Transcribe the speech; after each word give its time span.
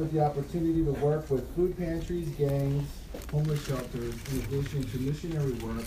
With 0.00 0.12
the 0.12 0.24
opportunity 0.24 0.82
to 0.82 0.92
work 0.92 1.28
with 1.28 1.54
food 1.54 1.76
pantries, 1.76 2.30
gangs, 2.30 2.88
homeless 3.30 3.66
shelters, 3.66 4.14
in 4.32 4.38
addition 4.44 4.82
to 4.82 4.98
missionary 4.98 5.52
work, 5.52 5.84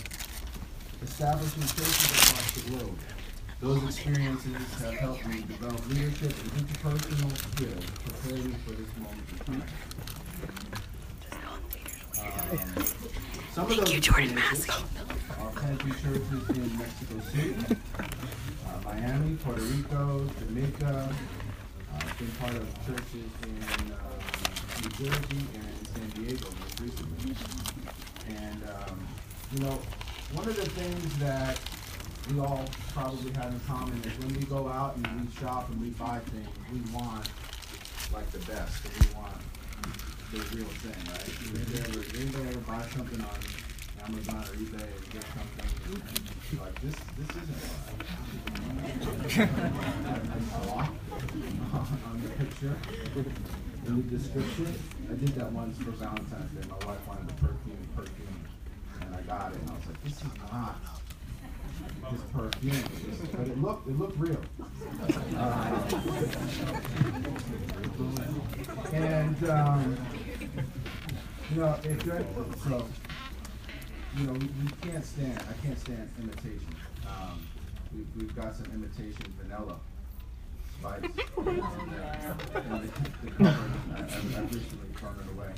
establishing 1.02 1.62
churches 1.62 2.12
across 2.12 2.52
the 2.52 2.70
globe. 2.70 2.96
Those 3.60 3.82
experiences 3.82 4.54
have 4.82 4.94
helped 4.94 5.26
me 5.26 5.40
develop 5.40 5.88
leadership 5.88 6.30
and 6.30 6.52
interpersonal 6.52 7.36
skills, 7.36 7.84
preparing 8.04 8.46
me 8.46 8.54
for 8.64 8.70
this 8.70 8.96
moment 8.98 9.26
in 9.32 9.38
time. 9.46 9.64
Um, 12.20 12.84
some 13.52 13.64
of 13.68 13.76
those 13.78 13.94
experiences 13.94 14.68
are 15.40 15.50
planting 15.56 15.90
churches 15.90 16.50
in 16.50 16.78
Mexico 16.78 17.20
City, 17.32 17.56
uh, 17.98 18.80
Miami, 18.84 19.34
Puerto 19.38 19.60
Rico, 19.60 20.24
Jamaica. 20.38 21.12
Uh, 21.94 22.18
been 22.18 22.30
part 22.40 22.54
of 22.54 22.86
churches 22.86 23.30
in 23.46 23.92
uh, 23.92 23.98
New 24.82 24.90
Jersey 24.90 25.46
and 25.54 25.88
San 25.88 26.08
Diego 26.10 26.48
most 26.60 26.80
recently. 26.80 27.34
And 28.28 28.62
um, 28.64 29.06
you 29.52 29.60
know, 29.60 29.78
one 30.32 30.48
of 30.48 30.56
the 30.56 30.68
things 30.70 31.18
that 31.18 31.60
we 32.30 32.40
all 32.40 32.64
probably 32.92 33.32
have 33.32 33.52
in 33.52 33.60
common 33.60 34.00
is 34.02 34.18
when 34.24 34.34
we 34.34 34.44
go 34.46 34.68
out 34.68 34.96
and 34.96 35.20
we 35.20 35.30
shop 35.34 35.70
and 35.70 35.80
we 35.80 35.90
buy 35.90 36.18
things, 36.30 36.48
we 36.72 36.80
want 36.92 37.28
like 38.12 38.30
the 38.32 38.38
best, 38.50 38.82
we 38.84 39.14
want 39.14 39.36
the 40.32 40.38
real 40.56 40.66
thing, 40.82 40.98
right? 41.12 41.28
Anybody 41.54 41.78
ever, 41.78 42.16
anybody 42.18 42.48
ever 42.48 42.60
buy 42.60 42.82
something 42.94 43.20
on 43.20 43.38
Amazon 44.06 44.36
or 44.36 44.54
eBay 44.56 44.82
and 44.82 45.10
get 45.12 45.24
something 45.32 46.60
like, 46.60 46.80
this, 46.82 46.94
this 47.18 47.30
isn't 47.42 47.62
right. 50.68 50.88
on 51.72 52.22
the 52.22 52.28
picture, 52.44 52.76
in 53.86 53.96
the 53.96 54.02
description. 54.16 54.74
I 55.10 55.14
did 55.14 55.34
that 55.36 55.50
once 55.52 55.78
for 55.78 55.90
Valentine's 55.92 56.50
Day. 56.52 56.68
My 56.68 56.86
wife 56.86 57.08
wanted 57.08 57.30
a 57.30 57.34
perfume, 57.34 57.88
perfume, 57.96 58.44
and 59.00 59.14
I 59.14 59.20
got 59.22 59.52
it, 59.52 59.60
and 59.60 59.70
I 59.70 59.74
was 59.74 59.86
like, 59.86 60.04
this 60.04 60.16
is 60.16 60.24
not 60.52 60.76
this 62.10 62.20
perfume, 62.32 62.84
but 63.32 63.48
it 63.48 63.62
looked, 63.62 63.88
it 63.88 63.98
looked 63.98 64.18
real. 64.18 64.40
Uh, 65.36 65.80
and 68.92 69.50
um, 69.50 69.96
you 71.50 71.60
know, 71.60 71.76
if 71.84 72.04
you're 72.04 72.24
so, 72.68 72.86
you 74.16 74.26
know, 74.26 74.32
we, 74.32 74.46
we 74.46 74.70
can't 74.82 75.04
stand. 75.04 75.38
I 75.38 75.66
can't 75.66 75.78
stand 75.78 76.08
imitation. 76.18 76.74
Um, 77.06 77.40
we, 77.94 78.04
we've 78.16 78.34
got 78.36 78.54
some 78.54 78.66
imitation 78.66 79.32
vanilla 79.40 79.76
spice. 80.78 81.02
And, 81.36 81.60
uh, 81.60 81.64
and 82.54 82.70
the, 82.82 82.88
the 83.24 83.30
cover, 83.32 83.70
I, 83.92 83.96
I, 83.96 84.02
I 84.02 84.40
recently 84.42 84.88
thrown 84.96 85.16
it 85.18 85.28
away. 85.32 85.50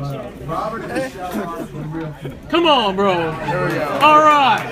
but 0.00 0.46
Robert 0.46 0.82
and 0.82 0.92
Michelle 0.92 1.32
are 1.32 1.64
the 1.64 1.78
real 1.80 2.12
thing. 2.14 2.38
Come 2.48 2.66
on, 2.66 2.96
bro. 2.96 3.12
All 3.12 4.20
right. 4.22 4.64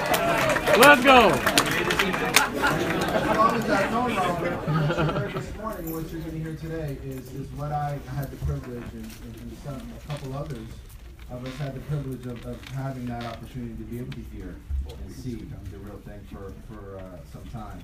Let's 0.79 1.05
go. 1.05 1.31
As 3.15 3.37
long 3.37 3.55
as 3.55 3.71
I 3.71 3.91
know, 3.91 4.09
Robert, 4.09 5.33
this 5.33 5.55
morning, 5.57 5.93
what 5.93 6.11
you're 6.11 6.21
going 6.21 6.33
to 6.33 6.39
hear 6.39 6.57
today 6.57 6.99
is, 7.05 7.33
is 7.35 7.49
what 7.53 7.73
I 7.73 7.99
had 8.15 8.31
the 8.31 8.37
privilege, 8.45 8.93
and, 8.93 9.05
and, 9.05 9.37
and 9.41 9.57
some, 9.65 9.81
a 9.97 10.09
couple 10.09 10.37
others 10.37 10.67
of 11.31 11.47
us 11.47 11.55
had 11.57 11.75
the 11.75 11.81
privilege 11.81 12.27
of, 12.27 12.45
of 12.47 12.63
having 12.69 13.07
that 13.07 13.25
opportunity 13.25 13.75
to 13.75 13.83
be 13.85 13.99
able 13.99 14.13
to 14.13 14.21
hear 14.33 14.55
and 14.89 15.13
see 15.15 15.47
the 15.71 15.79
real 15.79 15.99
thing 16.07 16.21
for, 16.31 16.53
for 16.73 16.99
uh, 16.99 17.03
some 17.33 17.45
time. 17.51 17.83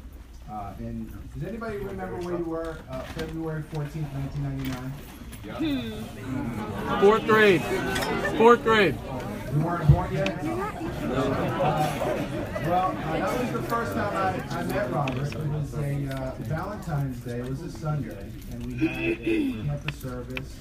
Uh, 0.51 0.73
and 0.79 1.11
does 1.35 1.45
anybody 1.49 1.79
remember 1.79 2.17
where 2.17 2.37
you 2.37 2.45
were 2.45 2.77
uh, 2.91 3.01
February 3.01 3.63
14th, 3.73 4.13
1999? 4.13 4.93
Fourth 7.01 7.25
grade. 7.27 7.63
Fourth 8.37 8.63
grade. 8.63 8.95
You 9.55 9.61
weren't 9.61 9.89
born 9.91 10.13
yet? 10.13 10.39
Uh, 10.39 10.45
well, 12.67 12.91
uh, 12.91 13.19
that 13.19 13.41
was 13.41 13.53
the 13.53 13.63
first 13.63 13.95
time 13.95 14.15
I, 14.17 14.35
I 14.57 14.63
met 14.65 14.91
Robert. 14.93 15.33
It 15.33 15.47
was 15.49 15.73
a 15.75 16.07
uh, 16.09 16.35
Valentine's 16.41 17.21
Day. 17.21 17.39
It 17.39 17.49
was 17.49 17.63
a 17.63 17.71
Sunday, 17.71 18.31
and 18.53 18.67
we 18.67 18.75
had 18.87 18.99
a 18.99 19.17
campus 19.67 19.97
service, 19.97 20.57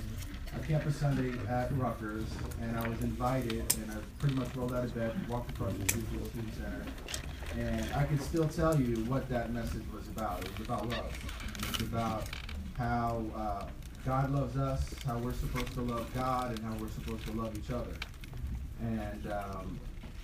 a 0.55 0.59
campus 0.65 0.95
Sunday 0.95 1.37
at 1.47 1.75
Rutgers, 1.77 2.25
and 2.61 2.77
I 2.77 2.87
was 2.87 3.01
invited, 3.01 3.73
and 3.77 3.91
I 3.91 3.95
pretty 4.19 4.35
much 4.35 4.55
rolled 4.55 4.73
out 4.73 4.83
of 4.83 4.95
bed, 4.95 5.13
walked 5.27 5.51
across 5.51 5.73
the 5.73 5.83
street 5.89 6.05
to 6.11 6.29
student 6.29 6.53
center, 6.55 6.85
and 7.57 7.93
I 7.93 8.05
can 8.05 8.19
still 8.19 8.47
tell 8.47 8.79
you 8.79 8.97
what 9.05 9.29
that 9.29 9.51
message 9.51 9.83
was 9.93 10.07
about. 10.07 10.43
It 10.43 10.57
was 10.57 10.67
about 10.67 10.89
love. 10.89 11.13
It 11.59 11.77
was 11.77 11.87
about 11.87 12.29
how 12.77 13.23
uh, 13.35 13.65
God 14.05 14.31
loves 14.31 14.57
us, 14.57 14.93
how 15.05 15.17
we're 15.17 15.33
supposed 15.33 15.73
to 15.73 15.81
love 15.81 16.07
God, 16.13 16.51
and 16.51 16.59
how 16.59 16.73
we're 16.79 16.89
supposed 16.89 17.25
to 17.25 17.31
love 17.33 17.55
each 17.57 17.71
other. 17.71 17.93
And 18.81 19.31
um, 19.31 19.79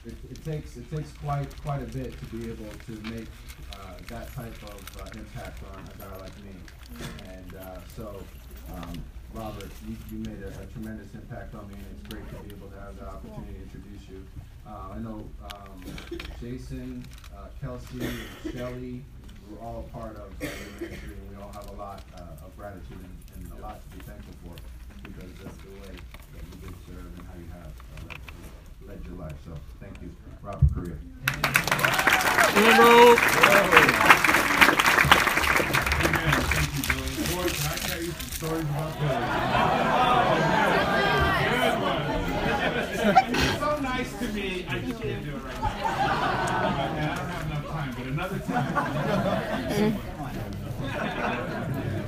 it, 0.06 0.16
it 0.32 0.44
takes 0.46 0.78
it 0.78 0.90
takes 0.90 1.12
quite 1.14 1.50
quite 1.62 1.82
a 1.82 1.86
bit 1.86 2.18
to 2.18 2.26
be 2.28 2.50
able 2.50 2.70
to 2.86 2.92
make 3.10 3.28
uh, 3.74 3.94
that 4.08 4.34
type 4.34 4.64
of 4.64 5.02
uh, 5.02 5.20
impact 5.20 5.60
on 5.74 5.84
a 5.84 5.98
guy 5.98 6.18
like 6.18 6.36
me. 6.44 6.54
And 7.28 7.56
uh, 7.56 7.80
so, 7.96 8.24
um, 8.74 9.04
Robert, 9.34 9.70
you, 9.88 9.96
you 10.12 10.18
made 10.20 10.42
a, 10.44 10.48
a 10.62 10.66
tremendous 10.68 11.14
impact 11.14 11.54
on 11.56 11.68
me, 11.68 11.74
and 11.76 11.86
it's 12.00 12.08
great 12.14 12.28
to 12.30 12.36
be 12.48 12.56
able 12.56 12.68
to 12.70 12.80
have 12.80 12.98
the 12.98 13.06
opportunity 13.08 13.54
to 13.54 13.62
introduce 13.64 14.08
you. 14.10 14.26
Uh, 14.66 14.94
I 14.96 14.98
know 15.00 15.28
um, 15.52 15.84
Jason, 16.40 17.06
uh, 17.36 17.48
Kelsey, 17.62 18.00
and 18.06 18.54
Shelly 18.54 19.04
were 19.50 19.60
all 19.60 19.84
part 19.94 20.16
of 20.16 20.32
uh, 20.32 20.40
the 20.40 20.86
ministry, 20.86 21.14
and 21.20 21.30
we 21.30 21.36
all 21.44 21.52
have 21.52 21.70
a 21.70 21.74
lot 21.76 22.02
uh, 22.16 22.46
of 22.46 22.56
gratitude 22.58 22.98
and, 22.98 23.44
and 23.44 23.60
a 23.60 23.62
lot 23.62 23.82
to 23.82 23.98
be 23.98 24.04
thankful 24.04 24.34
for 24.44 24.56
because 25.04 25.32
that's 25.44 25.58
the 25.58 25.70
way 25.70 25.96
that 26.34 26.42
you 26.50 26.56
did 26.62 26.76
serve 26.88 27.06
and 27.18 27.28
how 27.28 27.36
you 27.38 27.48
have 27.52 27.74
uh, 28.10 28.16
led, 28.88 28.98
led 28.98 29.06
your 29.06 29.18
life. 29.18 29.36
So 29.46 29.52
thank 29.80 30.02
you, 30.02 30.10
Robert 30.42 30.74
Carrillo. 30.74 30.98
You 38.06 38.12
stories 38.32 38.64
about 38.64 38.92
one. 39.02 39.22
It's 43.34 43.60
so 43.60 43.80
nice 43.80 44.20
to 44.20 44.28
me. 44.30 44.66
I 44.70 44.80
just 44.80 45.02
can't 45.02 45.24
do 45.24 45.32
it 45.32 45.44
right 45.44 45.62
now. 45.62 47.14
I 47.14 47.16
don't 47.16 47.30
have 47.30 47.46
enough 47.50 47.68
time, 47.68 47.96
but 47.98 48.06
another 48.06 48.40
time. 48.40 48.66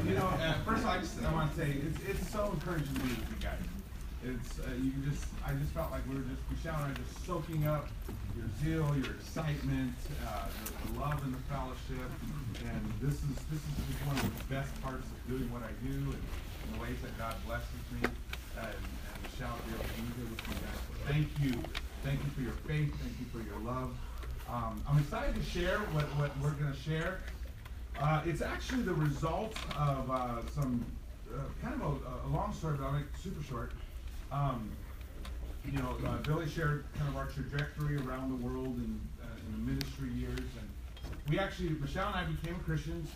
you 0.08 0.14
know, 0.16 0.28
uh, 0.28 0.54
first 0.66 0.82
of 0.82 0.86
all, 0.86 0.92
I 0.92 1.00
just 1.00 1.24
I 1.24 1.34
want 1.34 1.56
to 1.56 1.58
say 1.60 1.78
it's, 1.82 2.00
it's 2.08 2.32
so 2.32 2.52
encouraging 2.54 2.94
to 2.94 3.02
guys. 3.02 3.37
It's 4.28 4.60
uh, 4.60 4.76
you 4.76 4.92
just 5.08 5.24
I 5.46 5.54
just 5.54 5.72
felt 5.72 5.90
like 5.92 6.04
we 6.10 6.16
were 6.16 6.28
just 6.28 6.44
Michelle 6.52 6.84
and 6.84 6.92
I 6.92 7.00
just 7.00 7.26
soaking 7.26 7.66
up 7.66 7.88
your 8.36 8.44
zeal, 8.60 8.84
your 9.00 9.16
excitement, 9.16 9.96
uh, 10.28 10.52
the, 10.52 11.00
love 11.00 11.24
and 11.24 11.32
the 11.32 11.40
fellowship, 11.48 12.12
and 12.60 12.84
this 13.00 13.16
is 13.24 13.36
this 13.48 13.64
is 13.64 13.74
just 13.88 14.04
one 14.04 14.20
of 14.20 14.28
the 14.28 14.44
best 14.52 14.76
parts 14.84 15.08
of 15.08 15.18
doing 15.32 15.48
what 15.48 15.64
I 15.64 15.72
do 15.80 15.96
and, 16.12 16.20
and 16.20 16.70
the 16.76 16.80
ways 16.84 17.00
that 17.08 17.16
God 17.18 17.36
blesses 17.48 17.72
me. 17.96 18.04
And, 18.60 18.68
and 18.68 19.18
Michelle, 19.24 19.56
be 19.64 19.80
able 19.80 19.88
to 19.88 19.96
be 19.96 20.04
here 20.20 20.28
with 20.28 20.44
you 20.44 20.56
guys. 20.60 20.80
So 20.84 20.94
thank 21.08 21.28
you, 21.40 21.54
thank 22.04 22.20
you 22.20 22.32
for 22.36 22.42
your 22.44 22.58
faith, 22.68 22.92
thank 23.00 23.16
you 23.24 23.28
for 23.32 23.40
your 23.48 23.64
love. 23.64 23.96
Um, 24.52 24.84
I'm 24.90 25.00
excited 25.00 25.36
to 25.36 25.44
share 25.44 25.80
what, 25.96 26.04
what 26.20 26.32
we're 26.44 26.58
going 26.60 26.74
to 26.74 26.80
share. 26.80 27.24
Uh, 27.96 28.22
it's 28.26 28.42
actually 28.42 28.84
the 28.84 28.94
result 28.94 29.56
of 29.80 30.12
uh, 30.12 30.44
some 30.54 30.84
uh, 31.32 31.40
kind 31.64 31.80
of 31.80 31.82
a, 31.82 32.28
a 32.28 32.30
long 32.30 32.54
story, 32.54 32.76
but 32.78 32.88
I'll 32.88 32.92
make 32.92 33.04
it 33.04 33.24
super 33.24 33.44
short. 33.44 33.72
Um, 34.32 34.72
you 35.66 35.78
know, 35.80 35.98
uh, 36.06 36.18
Billy 36.24 36.48
shared 36.50 36.86
kind 36.98 37.10
of 37.10 37.18
our 37.18 37.28
trajectory 37.28 37.98
around 37.98 38.30
the 38.30 38.46
world 38.48 38.78
in, 38.78 39.00
uh, 39.22 39.26
in 39.46 39.52
the 39.66 39.72
ministry 39.72 40.10
years, 40.10 40.40
and 40.40 40.70
we 41.30 41.40
actually, 41.40 41.70
Michelle 41.70 42.08
and 42.08 42.16
I 42.16 42.24
became 42.24 42.56
Christians. 42.60 43.10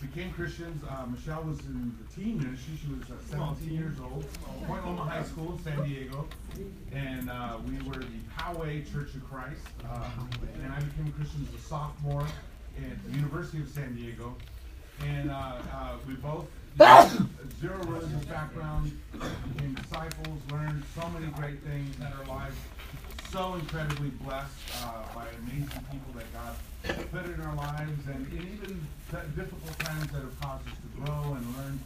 Became 0.00 0.32
Christians. 0.32 0.84
Uh, 0.90 1.06
Michelle 1.06 1.44
was 1.44 1.60
in 1.60 1.94
the 1.98 2.14
teen 2.14 2.36
ministry. 2.36 2.74
She 2.78 2.92
was 2.92 3.08
uh, 3.10 3.14
17 3.30 3.72
years 3.72 3.98
old. 4.00 4.26
Point 4.66 4.84
Loma 4.84 5.02
High 5.02 5.22
School 5.22 5.52
in 5.52 5.64
San 5.64 5.82
Diego, 5.88 6.26
and 6.92 7.30
uh, 7.30 7.56
we 7.66 7.78
were 7.88 8.00
the 8.00 8.20
Poway 8.36 8.84
Church 8.92 9.14
of 9.14 9.24
Christ. 9.24 9.62
Uh, 9.88 10.10
and 10.62 10.72
I 10.72 10.80
became 10.80 11.06
a 11.06 11.10
Christian 11.12 11.46
as 11.48 11.58
a 11.58 11.62
sophomore 11.64 12.26
at 12.76 13.04
the 13.06 13.16
University 13.16 13.60
of 13.62 13.68
San 13.70 13.94
Diego, 13.94 14.34
and 15.06 15.30
uh, 15.30 15.34
uh, 15.72 15.92
we 16.06 16.14
both 16.14 16.46
zero 17.64 17.78
religious 17.84 18.24
background, 18.26 18.92
became 19.54 19.72
disciples, 19.74 20.38
learned 20.52 20.82
so 20.94 21.08
many 21.08 21.32
great 21.32 21.62
things 21.62 21.96
in 21.96 22.04
our 22.04 22.26
lives. 22.26 22.56
So 23.32 23.54
incredibly 23.54 24.10
blessed 24.10 24.52
uh, 24.82 25.02
by 25.14 25.24
amazing 25.40 25.80
people 25.90 26.12
that 26.14 26.28
God 26.34 26.54
put 27.10 27.24
in 27.24 27.40
our 27.40 27.56
lives, 27.56 28.06
and, 28.06 28.26
and 28.26 28.48
even 28.52 28.86
difficult 29.34 29.78
times 29.78 30.12
that 30.12 30.20
have 30.20 30.40
caused 30.42 30.68
us 30.68 30.74
to 30.74 31.00
grow 31.00 31.32
and 31.32 31.56
learn 31.56 31.80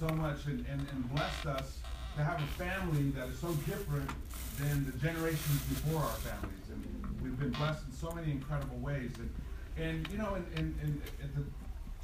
so 0.00 0.08
much, 0.08 0.46
and, 0.46 0.66
and, 0.66 0.84
and 0.90 1.14
blessed 1.14 1.46
us 1.46 1.78
to 2.16 2.24
have 2.24 2.42
a 2.42 2.46
family 2.58 3.10
that 3.10 3.28
is 3.28 3.38
so 3.38 3.52
different 3.70 4.10
than 4.58 4.84
the 4.84 4.98
generations 4.98 5.62
before 5.68 6.02
our 6.02 6.18
families. 6.26 6.66
And 6.72 7.06
we've 7.22 7.38
been 7.38 7.50
blessed 7.50 7.84
in 7.86 7.92
so 7.92 8.10
many 8.10 8.32
incredible 8.32 8.78
ways. 8.78 9.12
And, 9.16 9.30
and 9.78 10.08
you 10.10 10.18
know, 10.18 10.34
and, 10.34 10.44
and, 10.56 10.74
and 10.82 11.00
at 11.22 11.32
the 11.36 11.44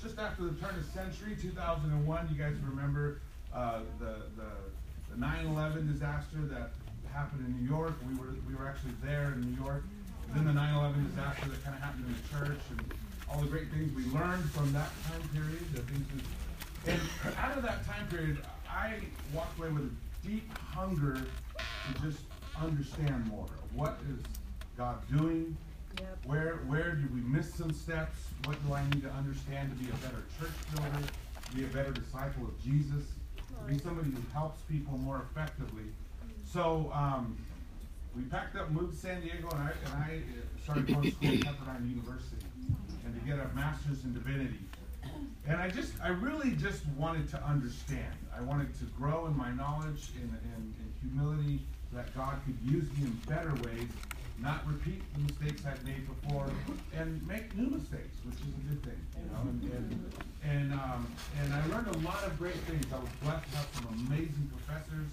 just 0.02 0.18
after 0.18 0.44
the 0.44 0.54
turn 0.60 0.74
of 0.76 0.84
century, 0.92 1.36
2001. 1.40 2.28
You 2.30 2.38
guys 2.38 2.54
remember 2.68 3.20
uh, 3.54 3.80
the 3.98 4.16
the 4.36 5.14
the 5.14 5.16
9/11 5.16 5.92
disaster 5.92 6.38
that 6.50 6.70
happened 7.12 7.46
in 7.46 7.60
New 7.60 7.68
York. 7.68 7.94
We 8.08 8.14
were 8.18 8.34
we 8.48 8.54
were 8.54 8.68
actually 8.68 8.92
there 9.02 9.32
in 9.32 9.40
New 9.40 9.62
York. 9.62 9.84
then 10.34 10.44
the 10.44 10.52
9/11 10.52 11.08
disaster 11.10 11.48
that 11.48 11.64
kind 11.64 11.76
of 11.76 11.82
happened 11.82 12.04
in 12.06 12.14
the 12.14 12.28
church 12.46 12.60
and 12.70 12.94
all 13.28 13.40
the 13.40 13.48
great 13.48 13.70
things 13.70 13.94
we 13.94 14.04
learned 14.12 14.44
from 14.50 14.72
that 14.72 14.90
time 15.08 15.22
period. 15.32 15.64
The 15.74 15.82
things 15.82 16.06
we, 16.14 16.92
and 16.92 17.00
out 17.38 17.56
of 17.56 17.64
that 17.64 17.84
time 17.86 18.06
period, 18.08 18.38
I 18.70 19.00
walked 19.34 19.58
away 19.58 19.70
with 19.70 19.84
a 19.84 20.26
deep 20.26 20.46
hunger 20.58 21.14
to 21.14 22.02
just 22.02 22.20
understand 22.60 23.26
more. 23.26 23.44
of 23.44 23.74
What 23.74 23.98
is 24.10 24.22
God 24.76 24.98
doing? 25.10 25.56
Yep. 25.98 26.18
Where 26.24 26.54
where 26.66 26.92
did 26.92 27.14
we 27.14 27.20
miss 27.20 27.54
some 27.54 27.72
steps? 27.72 28.18
What 28.44 28.56
do 28.66 28.74
I 28.74 28.84
need 28.90 29.02
to 29.02 29.10
understand 29.10 29.76
to 29.76 29.84
be 29.84 29.90
a 29.90 29.94
better 29.94 30.22
church 30.38 30.52
builder, 30.74 31.06
to 31.48 31.56
be 31.56 31.64
a 31.64 31.68
better 31.68 31.92
disciple 31.92 32.44
of 32.44 32.60
Jesus, 32.62 33.04
to 33.36 33.72
be 33.72 33.78
somebody 33.78 34.10
who 34.10 34.22
helps 34.32 34.60
people 34.62 34.98
more 34.98 35.22
effectively? 35.30 35.84
So 36.44 36.90
um, 36.94 37.36
we 38.14 38.22
packed 38.22 38.56
up, 38.56 38.70
moved 38.70 38.94
to 38.94 38.98
San 38.98 39.20
Diego, 39.20 39.48
and 39.50 39.60
I 39.60 39.72
and 39.84 39.94
I 39.94 40.16
uh, 40.16 40.62
started 40.62 40.86
going 40.86 41.02
to 41.02 41.10
school 41.10 41.28
at 41.28 41.40
Pepperdine 41.40 41.88
University, 41.88 42.44
and 43.04 43.14
to 43.14 43.26
get 43.26 43.38
a 43.38 43.48
master's 43.54 44.04
in 44.04 44.14
divinity. 44.14 44.60
And 45.46 45.56
I 45.56 45.70
just, 45.70 45.92
I 46.02 46.08
really 46.08 46.50
just 46.56 46.84
wanted 46.96 47.30
to 47.30 47.42
understand. 47.44 48.12
I 48.36 48.40
wanted 48.40 48.76
to 48.80 48.84
grow 48.98 49.26
in 49.26 49.36
my 49.36 49.50
knowledge, 49.52 50.10
in, 50.16 50.24
in, 50.24 50.74
in 50.80 50.92
humility, 51.00 51.60
that 51.92 52.14
God 52.16 52.40
could 52.44 52.58
use 52.68 52.84
me 52.98 53.04
in 53.04 53.12
better 53.28 53.54
ways, 53.64 53.88
not 54.38 54.66
repeat 54.66 55.02
the 55.14 55.20
mistakes 55.20 55.62
I've 55.66 55.84
made 55.84 56.06
before, 56.06 56.46
and 56.94 57.26
make 57.26 57.54
new 57.56 57.68
mistakes, 57.68 58.16
which 58.24 58.36
is 58.36 58.52
a 58.52 58.68
good 58.68 58.82
thing, 58.84 59.00
you 59.16 59.30
know. 59.32 59.40
And 59.42 59.62
and 59.72 60.12
and, 60.44 60.72
um, 60.74 61.06
and 61.42 61.52
I 61.54 61.66
learned 61.66 61.88
a 61.88 61.98
lot 61.98 62.22
of 62.24 62.38
great 62.38 62.54
things. 62.68 62.84
I 62.92 62.98
was 62.98 63.08
blessed 63.22 63.50
to 63.50 63.56
have 63.56 63.68
some 63.74 64.06
amazing 64.06 64.50
professors, 64.54 65.10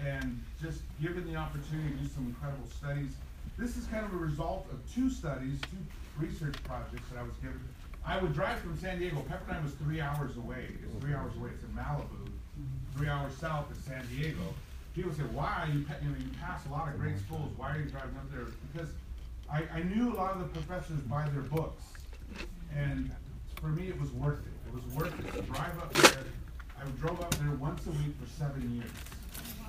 and 0.00 0.42
just 0.60 0.80
given 1.00 1.30
the 1.30 1.36
opportunity 1.36 1.90
to 1.90 2.02
do 2.02 2.08
some 2.08 2.26
incredible 2.26 2.68
studies. 2.78 3.12
This 3.58 3.76
is 3.76 3.86
kind 3.86 4.04
of 4.04 4.12
a 4.12 4.16
result 4.16 4.66
of 4.72 4.78
two 4.92 5.10
studies, 5.10 5.60
two 5.70 5.78
research 6.18 6.56
projects 6.64 7.08
that 7.12 7.20
I 7.20 7.22
was 7.22 7.36
given. 7.36 7.60
I 8.06 8.18
would 8.18 8.34
drive 8.34 8.58
from 8.58 8.76
San 8.78 8.98
Diego. 8.98 9.24
Pepperdine 9.30 9.62
was 9.62 9.72
three 9.74 10.00
hours 10.00 10.36
away. 10.36 10.66
It's 10.82 11.00
three 11.00 11.14
hours 11.14 11.32
away. 11.36 11.50
It's 11.54 11.62
in 11.62 11.70
Malibu, 11.70 12.28
three 12.96 13.08
hours 13.08 13.32
south 13.36 13.70
of 13.70 13.76
San 13.84 14.04
Diego. 14.08 14.42
People 14.94 15.12
say, 15.12 15.22
"Why 15.32 15.68
you, 15.72 15.80
you 15.80 16.08
know 16.08 16.16
you 16.18 16.30
pass 16.40 16.64
a 16.66 16.70
lot 16.70 16.88
of 16.88 16.98
great 17.00 17.18
schools? 17.18 17.50
Why 17.56 17.74
are 17.74 17.78
you 17.78 17.86
driving 17.86 18.16
up 18.16 18.30
there?" 18.30 18.46
Because 18.72 18.88
I, 19.50 19.64
I 19.74 19.82
knew 19.82 20.12
a 20.12 20.16
lot 20.16 20.32
of 20.36 20.38
the 20.38 20.60
professors 20.60 21.00
by 21.00 21.28
their 21.30 21.42
books, 21.42 21.82
and 22.74 23.10
for 23.60 23.68
me 23.68 23.88
it 23.88 24.00
was 24.00 24.12
worth 24.12 24.38
it. 24.38 24.52
It 24.68 24.74
was 24.74 24.84
worth 24.94 25.18
it 25.18 25.32
to 25.34 25.42
drive 25.42 25.76
up 25.78 25.92
there. 25.94 26.24
I 26.78 26.88
drove 27.00 27.20
up 27.20 27.34
there 27.34 27.50
once 27.50 27.84
a 27.86 27.90
week 27.90 28.14
for 28.20 28.28
seven 28.38 28.76
years 28.76 28.90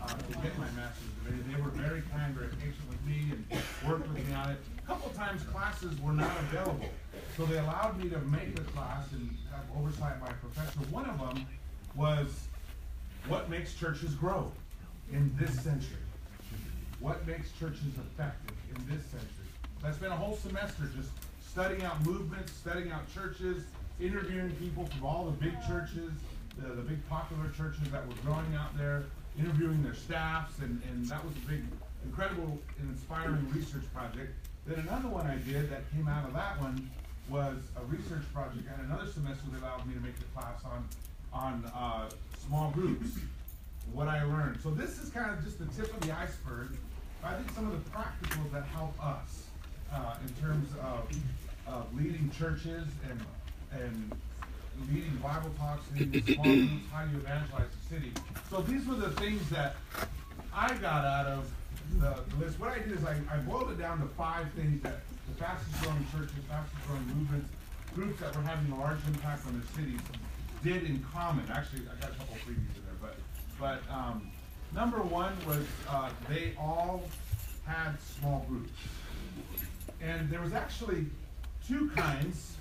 uh, 0.04 0.08
to 0.10 0.34
get 0.44 0.58
my 0.60 0.70
master's 0.78 1.10
degree. 1.24 1.42
They 1.52 1.60
were 1.60 1.70
very 1.70 2.04
kind, 2.12 2.36
very 2.36 2.50
patient 2.50 2.88
with 2.88 3.04
me, 3.06 3.32
and 3.32 3.62
worked 3.90 4.08
with 4.08 4.28
me 4.28 4.34
on 4.36 4.52
it. 4.52 4.58
A 4.78 4.88
couple 4.88 5.10
times 5.12 5.42
classes 5.44 6.00
were 6.02 6.14
not 6.14 6.38
available, 6.52 6.90
so 7.36 7.46
they 7.46 7.58
allowed 7.58 7.98
me 7.98 8.10
to 8.10 8.20
make 8.20 8.56
the 8.56 8.62
class 8.62 9.12
and 9.12 9.36
have 9.52 9.66
oversight 9.76 10.22
by 10.22 10.28
a 10.28 10.34
professor. 10.34 10.80
One 10.92 11.10
of 11.10 11.18
them 11.18 11.48
was 11.96 12.28
what 13.28 13.50
makes 13.50 13.74
churches 13.74 14.14
grow 14.14 14.52
in 15.12 15.32
this 15.40 15.54
century. 15.62 15.98
What 17.00 17.26
makes 17.28 17.52
churches 17.54 17.94
effective 17.98 18.56
in 18.76 18.82
this 18.88 19.06
century? 19.06 19.48
So 19.82 19.88
I 19.88 19.92
spent 19.92 20.12
a 20.14 20.16
whole 20.16 20.38
semester 20.38 20.90
just 20.96 21.10
studying 21.46 21.84
out 21.84 22.04
movements, 22.06 22.52
studying 22.52 22.92
out 22.92 23.02
churches, 23.14 23.64
interviewing 24.00 24.52
people 24.56 24.86
from 24.86 25.06
all 25.06 25.26
the 25.26 25.32
big 25.32 25.54
churches, 25.68 26.12
the, 26.58 26.74
the 26.74 26.82
big 26.82 27.08
popular 27.10 27.50
churches 27.56 27.88
that 27.92 28.06
were 28.08 28.16
growing 28.24 28.56
out 28.56 28.76
there, 28.78 29.04
interviewing 29.38 29.84
their 29.84 29.94
staffs, 29.94 30.60
and, 30.60 30.82
and 30.90 31.06
that 31.08 31.24
was 31.24 31.34
a 31.36 31.50
big, 31.50 31.64
incredible 32.06 32.58
and 32.80 32.90
inspiring 32.90 33.48
research 33.54 33.84
project. 33.94 34.34
Then 34.66 34.80
another 34.80 35.10
one 35.10 35.28
I 35.28 35.38
did 35.38 35.70
that 35.70 35.90
came 35.92 36.08
out 36.08 36.26
of 36.28 36.34
that 36.34 36.60
one 36.60 36.90
was 37.30 37.58
a 37.76 37.86
research 37.86 38.24
project, 38.34 38.64
and 38.72 38.88
another 38.88 39.08
semester 39.08 39.46
they 39.52 39.60
allowed 39.60 39.86
me 39.88 39.94
to 39.94 40.00
make 40.00 40.18
the 40.18 40.26
class 40.36 40.60
on 40.66 40.88
on 41.34 41.70
uh, 41.76 42.10
small 42.48 42.72
groups. 42.72 43.10
What 43.94 44.08
I 44.08 44.24
learned. 44.24 44.60
So 44.62 44.72
this 44.72 45.00
is 45.00 45.10
kind 45.10 45.32
of 45.32 45.44
just 45.44 45.58
the 45.60 45.66
tip 45.82 45.94
of 45.94 46.02
the 46.02 46.16
iceberg. 46.16 46.76
I 47.24 47.34
think 47.36 47.52
some 47.52 47.68
of 47.68 47.84
the 47.84 47.90
practicals 47.90 48.52
that 48.52 48.66
help 48.66 48.94
us 49.04 49.46
uh, 49.94 50.16
in 50.28 50.44
terms 50.44 50.70
of, 50.82 51.10
of 51.68 51.96
leading 51.96 52.30
churches 52.38 52.86
and 53.10 53.20
and 53.72 54.12
leading 54.92 55.16
Bible 55.24 55.50
talks, 55.58 55.84
leading 55.94 56.24
small 56.36 56.44
groups, 56.44 56.72
how 56.92 57.04
you 57.04 57.18
evangelize 57.18 57.68
the 57.72 57.96
city. 57.96 58.12
So 58.50 58.62
these 58.62 58.86
were 58.86 58.96
the 58.96 59.12
things 59.12 59.50
that 59.50 59.76
I 60.54 60.74
got 60.76 61.06
out 61.06 61.26
of 61.28 61.52
the, 62.00 62.16
the 62.30 62.46
list. 62.46 62.60
What 62.60 62.72
I 62.72 62.80
did 62.80 62.92
is 62.92 63.04
I, 63.06 63.16
I 63.32 63.38
boiled 63.38 63.72
it 63.72 63.80
down 63.80 64.00
to 64.02 64.08
five 64.16 64.52
things 64.54 64.82
that 64.84 65.02
the 65.28 65.44
fastest 65.44 65.82
growing 65.82 66.06
churches, 66.12 66.36
fastest 66.48 66.88
growing 66.88 67.08
movements, 67.08 67.50
groups 67.96 68.20
that 68.20 68.36
were 68.36 68.44
having 68.44 68.72
a 68.72 68.80
large 68.80 69.00
impact 69.08 69.48
on 69.48 69.54
their 69.54 69.68
cities 69.76 70.00
did 70.64 70.84
in 70.84 71.04
common. 71.14 71.46
Actually, 71.52 71.82
I 71.92 72.00
got 72.02 72.12
a 72.12 72.16
couple 72.16 72.36
of 72.36 72.42
previews 72.42 72.85
but 73.60 73.82
um, 73.90 74.30
number 74.74 75.02
one 75.02 75.34
was 75.48 75.66
uh, 75.90 76.10
they 76.30 76.54
all 76.60 77.04
had 77.66 77.94
small 78.20 78.46
groups, 78.48 78.72
and 80.02 80.30
there 80.30 80.42
was 80.42 80.54
actually 80.54 81.06
two 81.68 81.90
kinds 81.96 82.56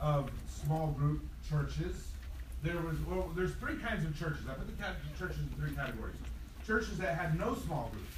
of 0.00 0.30
small 0.48 0.88
group 0.98 1.22
churches. 1.48 2.08
There 2.62 2.80
was 2.80 2.96
well, 3.08 3.30
there's 3.36 3.54
three 3.54 3.76
kinds 3.76 4.04
of 4.04 4.18
churches. 4.18 4.46
I 4.48 4.54
put 4.54 4.66
the 4.66 4.84
churches 5.18 5.38
in 5.38 5.48
three 5.60 5.74
categories. 5.74 6.16
Churches 6.66 6.96
that 6.98 7.18
had 7.18 7.38
no 7.38 7.54
small 7.66 7.90
groups. 7.92 8.14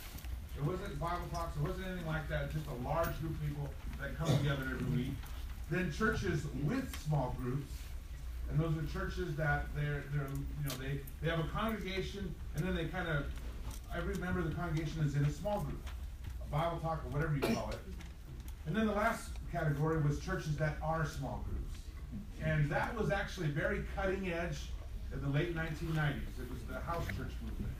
It 0.57 0.65
wasn't 0.65 0.99
Bible 0.99 1.27
talks. 1.33 1.57
It 1.57 1.63
wasn't 1.63 1.87
anything 1.87 2.07
like 2.07 2.29
that. 2.29 2.53
Just 2.53 2.65
a 2.67 2.87
large 2.87 3.21
group 3.21 3.33
of 3.33 3.47
people 3.47 3.69
that 4.01 4.17
come 4.17 4.29
together 4.39 4.63
every 4.71 4.97
week. 4.97 5.13
Then 5.71 5.93
churches 5.93 6.45
with 6.65 6.97
small 7.05 7.35
groups, 7.41 7.67
and 8.51 8.59
those 8.59 8.73
are 8.77 8.87
churches 8.93 9.35
that 9.37 9.67
they're 9.75 10.05
they're 10.13 10.29
you 10.29 10.69
know 10.69 10.75
they 10.81 11.01
they 11.23 11.31
have 11.31 11.41
a 11.41 11.49
congregation, 11.49 12.35
and 12.55 12.65
then 12.65 12.75
they 12.75 12.87
kind 12.87 13.09
of 13.09 13.25
every 13.95 14.15
member 14.17 14.41
of 14.41 14.49
the 14.49 14.55
congregation 14.55 15.03
is 15.03 15.15
in 15.17 15.25
a 15.25 15.31
small 15.31 15.61
group, 15.61 15.81
a 16.41 16.51
Bible 16.51 16.79
talk 16.79 17.05
or 17.05 17.09
whatever 17.11 17.35
you 17.35 17.41
call 17.41 17.71
it. 17.71 17.79
And 18.67 18.75
then 18.75 18.87
the 18.87 18.93
last 18.93 19.31
category 19.53 20.01
was 20.03 20.19
churches 20.21 20.57
that 20.57 20.77
are 20.83 21.07
small 21.07 21.45
groups. 21.49 21.63
And 22.43 22.69
that 22.71 22.95
was 22.97 23.11
actually 23.11 23.49
very 23.49 23.83
cutting 23.95 24.33
edge 24.33 24.59
in 25.13 25.21
the 25.23 25.29
late 25.29 25.55
1990s. 25.55 26.17
It 26.39 26.51
was 26.51 26.63
the 26.69 26.79
house 26.81 27.07
church 27.07 27.33
movement. 27.43 27.73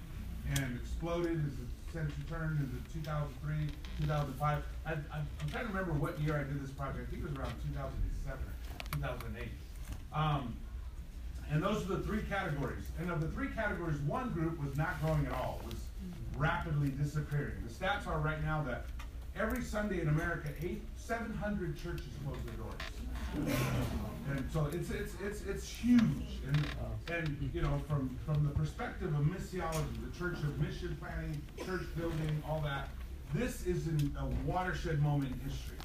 And 0.57 0.79
exploded 0.81 1.43
as 1.45 1.53
the 1.57 1.67
century 1.93 2.25
turned 2.29 2.61
into 2.61 2.77
2003, 2.95 3.67
2005. 4.03 4.63
I, 4.87 4.93
I'm 4.93 5.03
I'm 5.13 5.49
trying 5.51 5.67
to 5.67 5.73
remember 5.73 5.93
what 5.93 6.19
year 6.21 6.37
I 6.37 6.45
did 6.45 6.63
this 6.63 6.71
project. 6.71 7.09
I 7.09 7.11
think 7.11 7.25
it 7.25 7.29
was 7.29 7.39
around 7.39 7.53
2007 7.75 8.39
or 8.39 9.09
2008. 9.11 9.49
Um, 10.17 10.57
and 11.51 11.63
those 11.63 11.85
are 11.85 11.97
the 11.97 12.03
three 12.03 12.23
categories. 12.23 12.85
And 12.99 13.11
of 13.11 13.21
the 13.21 13.29
three 13.29 13.49
categories, 13.49 13.99
one 14.01 14.31
group 14.31 14.59
was 14.61 14.77
not 14.77 15.01
growing 15.03 15.27
at 15.27 15.33
all, 15.33 15.61
was 15.65 15.75
rapidly 16.37 16.89
disappearing. 16.89 17.55
The 17.67 17.73
stats 17.73 18.07
are 18.07 18.19
right 18.19 18.43
now 18.43 18.65
that 18.67 18.87
every 19.39 19.63
Sunday 19.63 20.01
in 20.01 20.09
America, 20.09 20.49
eight, 20.63 20.83
700 20.97 21.77
churches 21.77 22.07
close 22.25 22.39
their 22.47 22.55
doors. 22.55 23.57
And 24.31 24.45
so 24.53 24.69
it's 24.73 24.91
it's 24.91 25.13
it's 25.23 25.43
it's 25.43 25.69
huge. 25.69 26.01
And 26.47 26.67
and 27.13 27.51
you 27.53 27.63
know, 27.63 27.81
from 27.87 28.19
from 28.25 28.45
the 28.45 28.51
perspective 28.51 29.15
of 29.15 29.25
missiology, 29.27 30.11
the 30.11 30.19
church 30.19 30.39
of 30.39 30.59
mission 30.59 30.97
planning, 31.01 31.41
church 31.65 31.83
building, 31.97 32.43
all 32.49 32.61
that, 32.63 32.89
this 33.35 33.67
is 33.67 33.87
a 33.87 34.27
watershed 34.45 35.01
moment 35.01 35.33
in 35.33 35.51
history. 35.51 35.77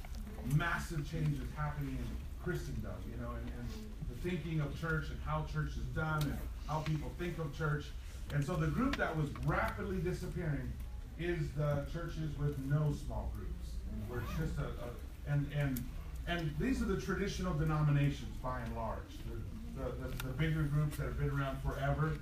Massive 0.56 1.10
changes 1.10 1.44
happening 1.56 1.98
in 2.00 2.06
Christendom, 2.44 2.96
you 3.12 3.22
know, 3.22 3.32
and, 3.32 3.52
and 3.60 3.91
thinking 4.24 4.60
of 4.60 4.80
church 4.80 5.06
and 5.10 5.20
how 5.26 5.46
church 5.52 5.72
is 5.72 5.86
done 5.96 6.22
and 6.24 6.38
how 6.68 6.80
people 6.80 7.12
think 7.18 7.38
of 7.38 7.56
church. 7.58 7.86
And 8.34 8.44
so 8.44 8.56
the 8.56 8.68
group 8.68 8.96
that 8.98 9.16
was 9.16 9.30
rapidly 9.46 9.98
disappearing 9.98 10.72
is 11.20 11.40
the 11.58 11.86
churches 11.92 12.38
with 12.40 12.58
no 12.66 12.94
small 13.06 13.32
groups, 13.36 13.68
where 14.08 14.22
it's 14.22 14.40
just 14.40 14.58
a, 14.60 14.64
a 14.64 15.32
and 15.32 15.48
and 15.56 15.84
and 16.28 16.54
these 16.60 16.82
are 16.82 16.86
the 16.86 17.00
traditional 17.00 17.54
denominations 17.54 18.36
by 18.44 18.60
and 18.62 18.76
large, 18.76 19.00
the, 19.76 19.84
the, 19.84 20.24
the, 20.24 20.34
bigger 20.34 20.64
groups 20.64 20.98
that 20.98 21.06
have 21.06 21.20
been 21.20 21.30
around 21.30 21.58
forever. 21.62 22.14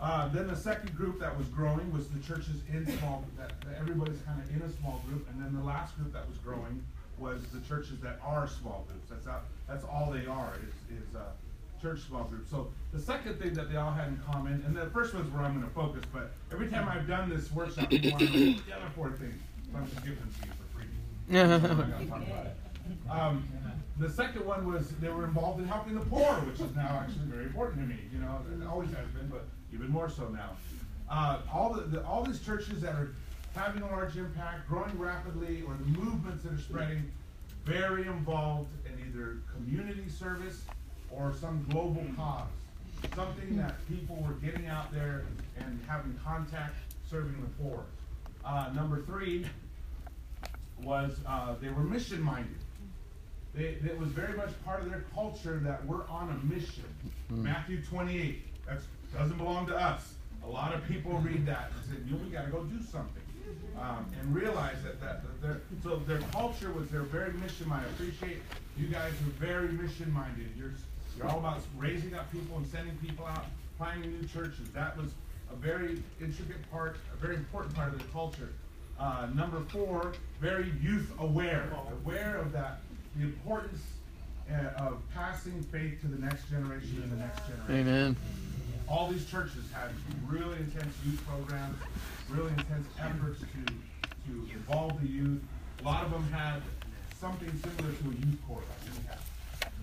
Uh, 0.00 0.28
then 0.28 0.46
the 0.46 0.56
second 0.56 0.94
group 0.94 1.18
that 1.18 1.36
was 1.36 1.46
growing 1.48 1.90
was 1.92 2.08
the 2.08 2.18
churches 2.20 2.60
in 2.70 2.86
small, 2.98 3.24
that, 3.38 3.52
that 3.62 3.76
everybody's 3.78 4.20
kind 4.22 4.40
of 4.40 4.50
in 4.50 4.60
a 4.60 4.70
small 4.78 5.02
group. 5.08 5.26
And 5.30 5.42
then 5.42 5.54
the 5.54 5.64
last 5.64 5.96
group 5.96 6.12
that 6.12 6.28
was 6.28 6.36
growing 6.38 6.84
was 7.18 7.42
the 7.52 7.60
churches 7.60 8.00
that 8.02 8.20
are 8.24 8.48
small 8.48 8.86
groups. 8.88 9.08
That's 9.10 9.26
not, 9.26 9.44
that's 9.68 9.84
all 9.84 10.10
they 10.10 10.26
are 10.26 10.52
is, 10.66 10.98
is 10.98 11.14
uh, 11.14 11.20
church 11.80 12.00
small 12.00 12.24
groups. 12.24 12.50
So 12.50 12.68
the 12.92 13.00
second 13.00 13.38
thing 13.38 13.54
that 13.54 13.70
they 13.70 13.76
all 13.76 13.92
had 13.92 14.08
in 14.08 14.20
common, 14.26 14.62
and 14.66 14.76
the 14.76 14.86
first 14.86 15.14
one's 15.14 15.30
where 15.32 15.42
I'm 15.42 15.54
going 15.54 15.66
to 15.66 15.74
focus, 15.74 16.02
but 16.12 16.32
every 16.52 16.68
time 16.68 16.88
I've 16.88 17.06
done 17.06 17.28
this 17.28 17.52
workshop, 17.52 17.88
I 17.90 17.94
want 18.10 18.20
to 18.20 18.26
the 18.26 18.56
other 18.74 18.90
four 18.94 19.10
things. 19.12 19.34
So 19.70 19.78
I'm 19.78 19.86
just 19.88 20.02
giving 20.02 20.18
them 20.18 20.30
to 20.40 20.46
you 20.46 20.52
for 20.54 20.78
free. 20.78 20.86
I'm 21.40 21.62
not 21.62 21.62
gonna 21.62 22.06
talk. 22.06 22.50
Um, 23.10 23.48
the 23.98 24.10
second 24.10 24.44
one 24.44 24.70
was 24.72 24.90
they 25.00 25.08
were 25.08 25.24
involved 25.24 25.60
in 25.60 25.68
helping 25.68 25.94
the 25.94 26.04
poor, 26.04 26.34
which 26.46 26.60
is 26.60 26.74
now 26.74 27.02
actually 27.02 27.26
very 27.26 27.44
important 27.44 27.80
to 27.80 27.86
me. 27.86 28.00
You 28.12 28.18
know, 28.18 28.40
it 28.60 28.66
always 28.66 28.90
has 28.90 29.06
been, 29.08 29.28
but 29.28 29.46
even 29.72 29.90
more 29.90 30.08
so 30.08 30.28
now. 30.28 30.50
Uh, 31.08 31.38
all 31.52 31.72
the, 31.74 31.82
the 31.82 32.04
all 32.04 32.24
these 32.24 32.40
churches 32.40 32.80
that 32.80 32.94
are 32.94 33.14
having 33.54 33.82
a 33.82 33.86
large 33.86 34.16
impact, 34.16 34.68
growing 34.68 34.98
rapidly, 34.98 35.62
or 35.66 35.74
the 35.74 35.98
movements 35.98 36.42
that 36.44 36.52
are 36.52 36.58
spreading, 36.58 37.10
very 37.64 38.06
involved 38.06 38.68
in 38.86 38.92
either 39.08 39.38
community 39.54 40.08
service 40.08 40.62
or 41.10 41.32
some 41.40 41.64
global 41.70 42.04
cause, 42.16 42.48
something 43.14 43.56
that 43.56 43.74
people 43.88 44.16
were 44.16 44.34
getting 44.34 44.66
out 44.66 44.92
there 44.92 45.24
and 45.58 45.80
having 45.86 46.18
contact, 46.24 46.74
serving 47.08 47.40
the 47.40 47.64
poor. 47.64 47.84
Uh, 48.44 48.70
number 48.74 49.02
three 49.02 49.46
was 50.82 51.16
uh, 51.26 51.54
they 51.60 51.68
were 51.68 51.82
mission 51.82 52.20
minded. 52.20 52.56
They, 53.54 53.78
it 53.84 53.98
was 53.98 54.08
very 54.08 54.36
much 54.36 54.50
part 54.64 54.82
of 54.82 54.90
their 54.90 55.04
culture 55.14 55.60
that 55.62 55.86
we're 55.86 56.06
on 56.08 56.28
a 56.30 56.52
mission. 56.52 56.84
Matthew 57.30 57.82
28, 57.82 58.66
that 58.66 58.80
doesn't 59.16 59.38
belong 59.38 59.66
to 59.68 59.76
us. 59.76 60.14
A 60.44 60.48
lot 60.48 60.74
of 60.74 60.84
people 60.88 61.12
read 61.20 61.46
that 61.46 61.70
and 61.74 61.84
say, 61.84 62.02
you 62.04 62.16
know, 62.16 62.24
we 62.24 62.30
got 62.30 62.46
to 62.46 62.50
go 62.50 62.64
do 62.64 62.82
something. 62.82 63.22
Um, 63.80 64.06
and 64.20 64.34
realize 64.34 64.76
that, 64.84 65.00
that, 65.00 65.22
that 65.22 65.42
their, 65.42 65.60
so 65.82 65.96
their 66.06 66.20
culture 66.32 66.72
was 66.72 66.88
they're 66.88 67.02
very 67.02 67.32
mission 67.34 67.68
minded. 67.68 67.88
I 67.88 67.92
appreciate 67.92 68.38
you 68.76 68.86
guys 68.86 69.12
are 69.12 69.46
very 69.46 69.68
mission 69.72 70.12
minded. 70.12 70.48
You're, 70.56 70.72
you're 71.18 71.26
all 71.26 71.40
about 71.40 71.60
raising 71.76 72.14
up 72.14 72.30
people 72.32 72.56
and 72.56 72.66
sending 72.68 72.96
people 72.98 73.26
out, 73.26 73.46
planting 73.76 74.12
new 74.12 74.26
churches. 74.28 74.70
That 74.72 74.96
was 74.96 75.10
a 75.52 75.56
very 75.56 76.02
intricate 76.20 76.70
part, 76.70 76.96
a 77.12 77.16
very 77.16 77.34
important 77.36 77.74
part 77.74 77.92
of 77.92 77.98
the 77.98 78.08
culture. 78.12 78.50
Uh, 78.98 79.26
number 79.34 79.60
four, 79.70 80.12
very 80.40 80.72
youth 80.80 81.12
aware, 81.18 81.68
aware 82.04 82.36
of 82.36 82.52
that, 82.52 82.78
the 83.16 83.24
importance 83.24 83.80
uh, 84.50 84.84
of 84.84 85.02
passing 85.12 85.62
faith 85.64 86.00
to 86.00 86.06
the 86.06 86.18
next 86.18 86.48
generation 86.48 87.00
and 87.02 87.12
the 87.12 87.16
next 87.16 87.40
generation. 87.46 87.88
Amen. 87.88 88.16
All 88.88 89.08
these 89.08 89.24
churches 89.30 89.64
had 89.72 89.90
really 90.28 90.56
intense 90.58 90.94
youth 91.04 91.22
programs, 91.26 91.76
really 92.28 92.52
intense 92.52 92.86
efforts 93.00 93.40
to 93.40 93.72
to 94.26 94.32
involve 94.52 95.00
the 95.00 95.08
youth. 95.08 95.42
A 95.80 95.84
lot 95.84 96.04
of 96.04 96.10
them 96.12 96.24
had 96.32 96.62
something 97.18 97.48
similar 97.48 97.92
to 97.92 98.04
a 98.08 98.14
youth 98.24 98.38
corps 98.46 98.62
like 98.62 98.82
we 98.96 99.04
have. 99.08 99.24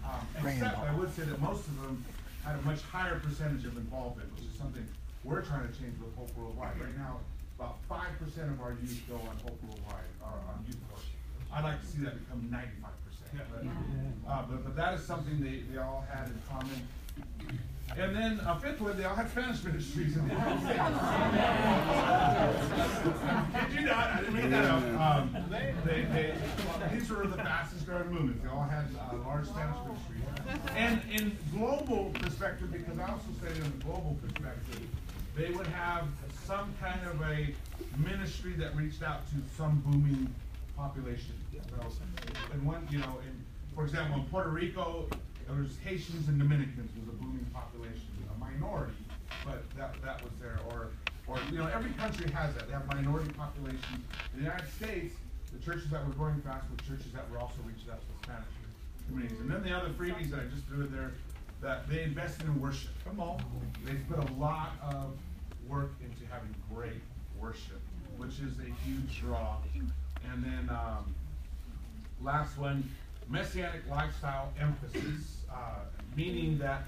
Um, 0.03 0.48
except 0.48 0.79
I 0.79 0.93
would 0.96 1.13
say 1.15 1.24
that 1.24 1.39
most 1.41 1.67
of 1.67 1.81
them 1.81 2.03
had 2.43 2.55
a 2.58 2.62
much 2.62 2.81
higher 2.81 3.20
percentage 3.20 3.65
of 3.65 3.77
involvement, 3.77 4.34
which 4.34 4.46
is 4.46 4.58
something 4.58 4.86
we're 5.24 5.41
trying 5.41 5.67
to 5.67 5.74
change 5.79 5.93
with 6.00 6.15
Hope 6.15 6.36
Worldwide. 6.36 6.79
Right 6.79 6.98
now, 6.98 7.20
about 7.60 7.77
five 7.88 8.17
percent 8.17 8.50
of 8.50 8.62
our 8.62 8.74
youth 8.81 9.01
go 9.10 9.15
on 9.15 9.38
Hope 9.46 9.62
Worldwide, 9.62 10.10
or 10.22 10.34
on 10.50 10.65
youth 10.67 10.79
corps. 10.89 11.05
I'd 11.53 11.63
like 11.63 11.81
to 11.81 11.88
see 11.88 12.00
that 12.05 12.17
become 12.17 12.48
ninety-five 12.50 12.98
percent. 13.05 13.48
But, 13.51 14.29
uh, 14.29 14.43
but, 14.50 14.63
but 14.65 14.75
that 14.75 14.93
is 14.96 15.05
something 15.05 15.39
they, 15.39 15.62
they 15.72 15.79
all 15.79 16.05
had 16.12 16.27
in 16.27 16.41
common. 16.50 16.88
And 17.98 18.15
then 18.15 18.39
a 18.48 18.60
fifth 18.60 18.79
one, 18.81 18.98
they 18.98 19.03
all 19.03 19.15
had 19.15 19.29
Spanish 19.29 19.63
ministries 19.63 20.15
in 20.15 20.27
the 20.27 20.33
United 20.33 20.60
States. 20.62 20.79
Did 23.69 23.79
you 23.79 23.86
not? 23.86 24.07
I 24.07 24.19
didn't 24.19 24.33
make 24.33 24.50
that 24.50 24.65
up. 24.65 24.83
Um, 25.00 25.45
they, 25.50 25.74
they, 26.13 26.33
these 26.93 27.10
were 27.10 27.27
the 27.27 27.38
fastest 27.38 27.86
growing 27.86 28.10
movements. 28.12 28.43
They 28.43 28.50
all 28.50 28.63
had 28.63 28.86
uh, 28.98 29.17
large 29.25 29.45
Spanish 29.48 29.75
ministries. 29.86 30.21
And 30.75 31.01
in 31.12 31.38
global 31.55 32.12
perspective, 32.15 32.71
because 32.71 32.98
I 32.98 33.07
also 33.10 33.27
studied 33.39 33.57
in 33.57 33.63
the 33.79 33.86
global 33.86 34.17
perspective, 34.21 34.88
they 35.36 35.51
would 35.51 35.67
have 35.67 36.07
some 36.45 36.74
kind 36.81 37.00
of 37.07 37.21
a 37.21 37.53
ministry 37.98 38.53
that 38.53 38.75
reached 38.75 39.03
out 39.03 39.27
to 39.29 39.36
some 39.55 39.81
booming 39.86 40.33
population. 40.77 41.36
So, 41.79 41.79
in 42.53 42.65
one, 42.65 42.88
you 42.89 43.00
know, 43.00 43.19
in, 43.25 43.43
for 43.75 43.83
example, 43.83 44.19
in 44.19 44.25
Puerto 44.25 44.50
Rico, 44.50 45.07
was 45.58 45.77
Haitians 45.84 46.27
and 46.27 46.39
Dominicans 46.39 46.91
was 47.00 47.08
a 47.10 47.17
booming 47.17 47.46
population, 47.53 48.08
a 48.34 48.39
minority, 48.39 48.93
but 49.46 49.63
that, 49.77 50.01
that 50.03 50.24
was 50.24 50.31
there. 50.41 50.60
Or, 50.70 50.89
or 51.27 51.38
you 51.51 51.58
know, 51.58 51.67
every 51.67 51.91
country 51.91 52.29
has 52.31 52.53
that. 52.55 52.67
They 52.67 52.74
have 52.74 52.88
minority 52.88 53.31
population. 53.34 54.03
In 54.34 54.39
the 54.39 54.46
United 54.46 54.70
States, 54.72 55.15
the 55.51 55.60
churches 55.60 55.89
that 55.91 56.05
were 56.05 56.13
growing 56.13 56.41
fast 56.41 56.65
were 56.70 56.77
churches 56.88 57.12
that 57.13 57.29
were 57.29 57.39
also 57.39 57.58
reaching 57.65 57.91
out 57.91 58.00
to 58.00 58.08
the 58.08 58.20
Spanish 58.24 58.48
communities. 59.08 59.39
And 59.39 59.51
then 59.51 59.63
the 59.63 59.75
other 59.75 59.89
freebies 59.89 60.29
that 60.31 60.39
I 60.39 60.43
just 60.53 60.65
threw 60.67 60.86
in 60.86 60.91
there, 60.91 61.12
that 61.62 61.88
they 61.89 62.03
invested 62.03 62.46
in 62.46 62.60
worship. 62.62 62.91
Come 63.05 63.20
on. 63.20 63.43
They 63.86 63.96
put 64.10 64.17
a 64.17 64.34
lot 64.34 64.72
of 64.81 65.13
work 65.67 65.91
into 66.01 66.31
having 66.31 66.53
great 66.74 67.01
worship, 67.39 67.79
which 68.17 68.39
is 68.39 68.58
a 68.60 68.72
huge 68.86 69.22
draw. 69.22 69.58
And 70.31 70.43
then 70.43 70.70
um, 70.70 71.13
last 72.22 72.58
one, 72.58 72.89
messianic 73.31 73.81
lifestyle 73.89 74.51
emphasis, 74.59 75.43
uh, 75.51 75.79
meaning 76.15 76.57
that 76.59 76.83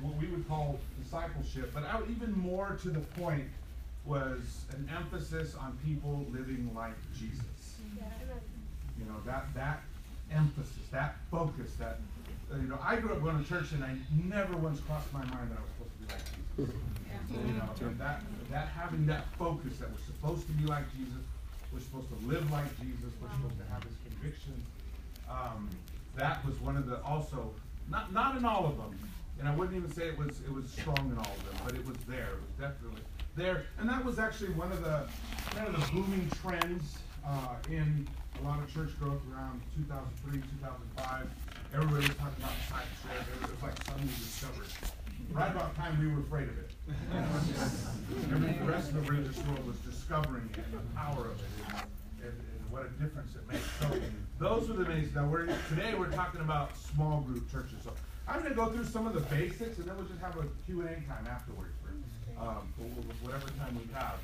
what 0.00 0.16
we 0.16 0.26
would 0.28 0.48
call 0.48 0.80
discipleship, 1.02 1.70
but 1.74 1.84
out 1.84 2.06
even 2.10 2.32
more 2.36 2.78
to 2.82 2.88
the 2.88 3.00
point 3.20 3.44
was 4.04 4.64
an 4.72 4.90
emphasis 4.96 5.54
on 5.54 5.78
people 5.84 6.26
living 6.32 6.70
like 6.74 6.94
Jesus. 7.16 7.76
You 8.98 9.04
know, 9.04 9.20
that 9.26 9.54
that 9.54 9.82
emphasis, 10.32 10.88
that 10.90 11.16
focus, 11.30 11.74
that 11.78 11.98
uh, 12.52 12.56
you 12.56 12.68
know, 12.68 12.78
I 12.82 12.96
grew 12.96 13.12
up 13.12 13.22
going 13.22 13.42
to 13.42 13.48
church 13.48 13.72
and 13.72 13.84
I 13.84 13.94
never 14.28 14.56
once 14.56 14.80
crossed 14.80 15.12
my 15.12 15.20
mind 15.20 15.50
that 15.50 15.58
I 15.58 15.62
was 15.62 15.70
supposed 15.76 15.92
to 15.92 15.98
be 16.02 16.12
like 16.12 16.24
Jesus. 16.56 16.74
You 17.46 17.52
know, 17.54 17.88
and 17.88 17.98
that 18.00 18.22
that 18.50 18.68
having 18.68 19.06
that 19.06 19.24
focus 19.38 19.78
that 19.78 19.90
we're 19.90 20.06
supposed 20.06 20.46
to 20.46 20.52
be 20.52 20.64
like 20.66 20.84
Jesus, 20.96 21.22
we're 21.72 21.80
supposed 21.80 22.08
to 22.08 22.26
live 22.26 22.50
like 22.50 22.68
Jesus, 22.80 23.12
we're 23.20 23.30
supposed 23.30 23.58
to 23.58 23.66
have 23.72 23.82
his 23.84 23.94
convictions. 24.08 24.64
Um, 25.32 25.68
that 26.16 26.44
was 26.44 26.60
one 26.60 26.76
of 26.76 26.86
the 26.86 27.02
also 27.02 27.50
not 27.88 28.12
not 28.12 28.36
in 28.36 28.44
all 28.44 28.66
of 28.66 28.76
them, 28.76 28.98
and 29.38 29.48
I 29.48 29.54
wouldn't 29.54 29.76
even 29.76 29.90
say 29.90 30.08
it 30.08 30.18
was 30.18 30.40
it 30.40 30.52
was 30.52 30.70
strong 30.70 31.10
in 31.10 31.16
all 31.16 31.32
of 31.32 31.44
them, 31.44 31.56
but 31.64 31.74
it 31.74 31.86
was 31.86 31.96
there. 32.06 32.28
It 32.34 32.40
was 32.40 32.70
definitely 32.70 33.02
there, 33.34 33.64
and 33.78 33.88
that 33.88 34.04
was 34.04 34.18
actually 34.18 34.50
one 34.50 34.70
of 34.72 34.82
the 34.82 35.08
kind 35.54 35.68
of 35.68 35.80
the 35.80 35.92
booming 35.92 36.30
trends 36.42 36.98
uh, 37.26 37.54
in 37.70 38.06
a 38.40 38.46
lot 38.46 38.62
of 38.62 38.72
church 38.72 38.90
growth 38.98 39.20
around 39.32 39.62
2003, 39.76 40.40
2005. 40.60 41.30
Everybody 41.74 42.06
was 42.08 42.16
talking 42.16 42.44
about 42.44 42.52
discipleship. 42.60 43.42
It 43.42 43.50
was 43.50 43.62
like 43.62 43.84
suddenly 43.84 44.12
discovered. 44.18 44.68
Right 45.32 45.50
about 45.50 45.74
time 45.76 45.98
we 45.98 46.12
were 46.12 46.20
afraid 46.20 46.48
of 46.48 46.58
it. 46.58 46.70
The 48.12 48.66
rest 48.66 48.90
of 48.90 49.04
the 49.04 49.12
religious 49.12 49.38
world 49.46 49.66
was 49.66 49.76
discovering 49.78 50.48
it 50.52 50.64
the 50.72 50.78
power 50.94 51.26
of 51.26 51.40
it 51.40 52.01
what 52.72 52.86
a 52.86 52.88
difference 53.02 53.36
it 53.36 53.46
makes. 53.46 53.68
So 53.78 53.86
those 54.40 54.68
were 54.68 54.82
the 54.82 54.88
main. 54.88 55.12
Now 55.14 55.26
we're 55.26 55.46
today 55.68 55.94
we're 55.94 56.10
talking 56.10 56.40
about 56.40 56.72
small 56.78 57.20
group 57.20 57.50
churches. 57.52 57.76
So 57.84 57.92
I'm 58.26 58.40
going 58.40 58.48
to 58.48 58.56
go 58.56 58.72
through 58.72 58.86
some 58.86 59.06
of 59.06 59.12
the 59.12 59.20
basics 59.20 59.76
and 59.76 59.86
then 59.86 59.94
we'll 59.96 60.06
just 60.06 60.20
have 60.20 60.36
a 60.38 60.48
Q 60.64 60.80
and 60.80 60.88
A 60.88 60.94
time 61.06 61.28
afterwards 61.28 61.76
for, 61.84 61.92
um, 62.40 62.64
whatever 63.20 63.46
time 63.60 63.76
we 63.76 63.92
have. 63.92 64.16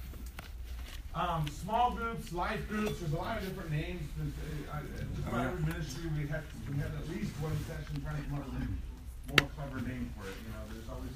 Um, 1.15 1.47
small 1.49 1.93
groups, 1.93 2.33
life 2.33 2.67
groups, 2.69 3.01
there's 3.01 3.13
a 3.13 3.17
lot 3.17 3.37
of 3.37 3.45
different 3.45 3.71
names. 3.71 4.01
Uh, 4.17 4.73
uh, 4.73 4.81
just 5.15 5.29
about 5.29 5.45
every 5.45 5.65
ministry, 5.67 6.09
we 6.17 6.27
have, 6.29 6.45
we 6.71 6.79
have 6.81 6.95
at 6.95 7.09
least 7.11 7.33
one 7.45 7.53
session 7.69 8.01
trying 8.01 8.23
to 8.23 8.29
come 8.31 8.39
up 8.39 8.47
with 8.49 8.65
a 8.65 9.43
more 9.43 9.51
clever 9.57 9.85
name 9.85 10.09
for 10.17 10.25
it. 10.25 10.37
You 10.41 10.51
know, 10.57 10.63
there's 10.73 10.89
always 10.89 11.13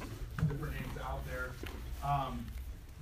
different 0.51 0.75
names 0.75 0.97
out 1.01 1.25
there. 1.25 1.57
Um, 2.05 2.45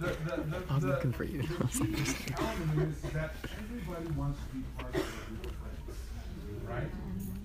the, 0.01 0.07
the, 0.07 0.43
the, 0.43 0.63
I 0.69 0.75
was 0.75 0.85
looking 0.85 1.13
for 1.13 1.25
you. 1.25 1.43
The 1.61 1.87
key 1.87 2.35
element 2.39 2.97
is 3.05 3.13
that 3.13 3.35
everybody 3.59 4.07
wants 4.17 4.39
to 4.49 4.57
be 4.57 4.65
part 4.79 4.95
of 4.95 5.01
a 5.01 5.29
group 5.29 5.47
of 5.47 5.53
friends, 5.61 6.69
right? 6.69 6.91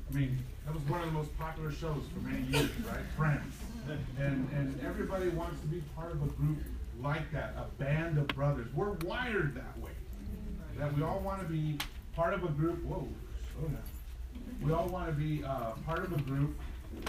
I 0.09 0.17
mean, 0.17 0.39
that 0.65 0.73
was 0.73 0.83
one 0.83 1.01
of 1.01 1.07
the 1.07 1.11
most 1.11 1.37
popular 1.37 1.71
shows 1.71 2.03
for 2.13 2.19
many 2.27 2.43
years, 2.47 2.69
right? 2.87 2.99
Friends. 3.17 3.53
And, 4.19 4.49
and 4.55 4.79
everybody 4.85 5.29
wants 5.29 5.59
to 5.61 5.67
be 5.67 5.83
part 5.95 6.11
of 6.11 6.23
a 6.23 6.27
group 6.27 6.57
like 7.01 7.31
that, 7.33 7.55
a 7.57 7.65
band 7.83 8.17
of 8.17 8.27
brothers. 8.29 8.67
We're 8.73 8.93
wired 9.05 9.53
that 9.55 9.77
way. 9.79 9.91
That 10.77 10.95
we 10.95 11.03
all 11.03 11.19
want 11.19 11.41
to 11.41 11.47
be 11.47 11.77
part 12.15 12.33
of 12.33 12.43
a 12.43 12.47
group. 12.47 12.83
Whoa, 12.83 13.07
slow 13.53 13.67
down. 13.67 13.77
We 14.63 14.71
all 14.71 14.87
want 14.87 15.07
to 15.07 15.13
be 15.13 15.43
uh, 15.43 15.71
part 15.85 15.99
of 15.99 16.13
a 16.13 16.21
group 16.21 16.57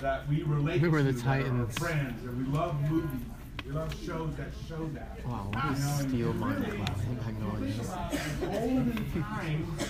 that 0.01 0.29
we 0.29 0.43
relate 0.43 0.83
We 0.83 0.89
were 0.89 1.03
to, 1.03 1.13
the 1.13 1.21
Titans. 1.21 1.79
friends, 1.79 2.25
and 2.25 2.47
we 2.47 2.53
love 2.53 2.79
movies. 2.91 3.21
We 3.67 3.73
love 3.73 3.93
shows 4.07 4.35
that 4.37 4.49
show 4.69 4.89
that. 4.95 5.19
Wow, 5.27 5.49
what 5.53 5.65
You 5.65 5.71
is 5.73 5.81
know, 5.81 5.97
and 5.99 6.09
steel 6.11 6.33
really, 6.35 6.77
class? 6.77 6.91
I 7.01 7.25
have 7.25 7.41
no 7.41 7.51
think 7.51 7.63
idea. 7.63 7.83
about 7.83 9.15
the 9.15 9.21
times 9.21 9.89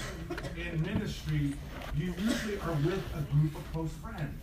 in 0.56 0.82
ministry, 0.82 1.52
you 1.94 2.14
usually 2.18 2.58
are 2.60 2.72
with 2.72 3.02
a 3.14 3.20
group 3.34 3.54
of 3.54 3.72
close 3.72 3.90
friends. 4.02 4.42